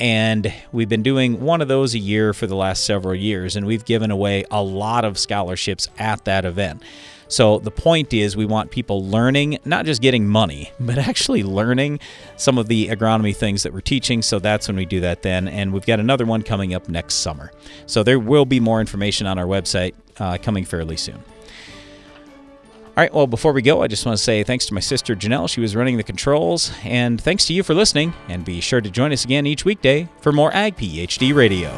and 0.00 0.52
we've 0.72 0.88
been 0.88 1.02
doing 1.02 1.40
one 1.40 1.60
of 1.60 1.68
those 1.68 1.94
a 1.94 1.98
year 1.98 2.32
for 2.32 2.46
the 2.46 2.56
last 2.56 2.84
several 2.84 3.14
years, 3.14 3.54
and 3.54 3.66
we've 3.66 3.84
given 3.84 4.10
away 4.10 4.44
a 4.50 4.62
lot 4.62 5.04
of 5.04 5.18
scholarships 5.18 5.88
at 5.98 6.24
that 6.24 6.44
event. 6.44 6.82
So 7.28 7.60
the 7.60 7.70
point 7.70 8.12
is, 8.12 8.36
we 8.36 8.44
want 8.44 8.72
people 8.72 9.06
learning, 9.06 9.58
not 9.64 9.84
just 9.84 10.02
getting 10.02 10.26
money, 10.26 10.72
but 10.80 10.98
actually 11.08 11.44
learning 11.44 12.00
some 12.36 12.58
of 12.58 12.66
the 12.66 12.88
agronomy 12.88 13.36
things 13.36 13.62
that 13.62 13.72
we're 13.72 13.82
teaching. 13.82 14.22
So 14.22 14.40
that's 14.40 14.66
when 14.66 14.76
we 14.76 14.84
do 14.84 15.00
that 15.00 15.22
then. 15.22 15.46
And 15.46 15.72
we've 15.72 15.86
got 15.86 16.00
another 16.00 16.26
one 16.26 16.42
coming 16.42 16.74
up 16.74 16.88
next 16.88 17.14
summer. 17.16 17.52
So 17.86 18.02
there 18.02 18.18
will 18.18 18.46
be 18.46 18.58
more 18.58 18.80
information 18.80 19.28
on 19.28 19.38
our 19.38 19.46
website 19.46 19.94
uh, 20.18 20.38
coming 20.38 20.64
fairly 20.64 20.96
soon. 20.96 21.22
All 22.96 23.04
right, 23.04 23.14
well, 23.14 23.28
before 23.28 23.52
we 23.52 23.62
go, 23.62 23.82
I 23.82 23.86
just 23.86 24.04
want 24.04 24.18
to 24.18 24.22
say 24.22 24.42
thanks 24.42 24.66
to 24.66 24.74
my 24.74 24.80
sister 24.80 25.14
Janelle. 25.14 25.48
She 25.48 25.60
was 25.60 25.76
running 25.76 25.96
the 25.96 26.02
controls. 26.02 26.72
And 26.82 27.20
thanks 27.20 27.46
to 27.46 27.54
you 27.54 27.62
for 27.62 27.72
listening. 27.72 28.12
And 28.28 28.44
be 28.44 28.60
sure 28.60 28.80
to 28.80 28.90
join 28.90 29.12
us 29.12 29.24
again 29.24 29.46
each 29.46 29.64
weekday 29.64 30.08
for 30.20 30.32
more 30.32 30.52
Ag 30.52 30.76
PhD 30.76 31.32
Radio. 31.32 31.70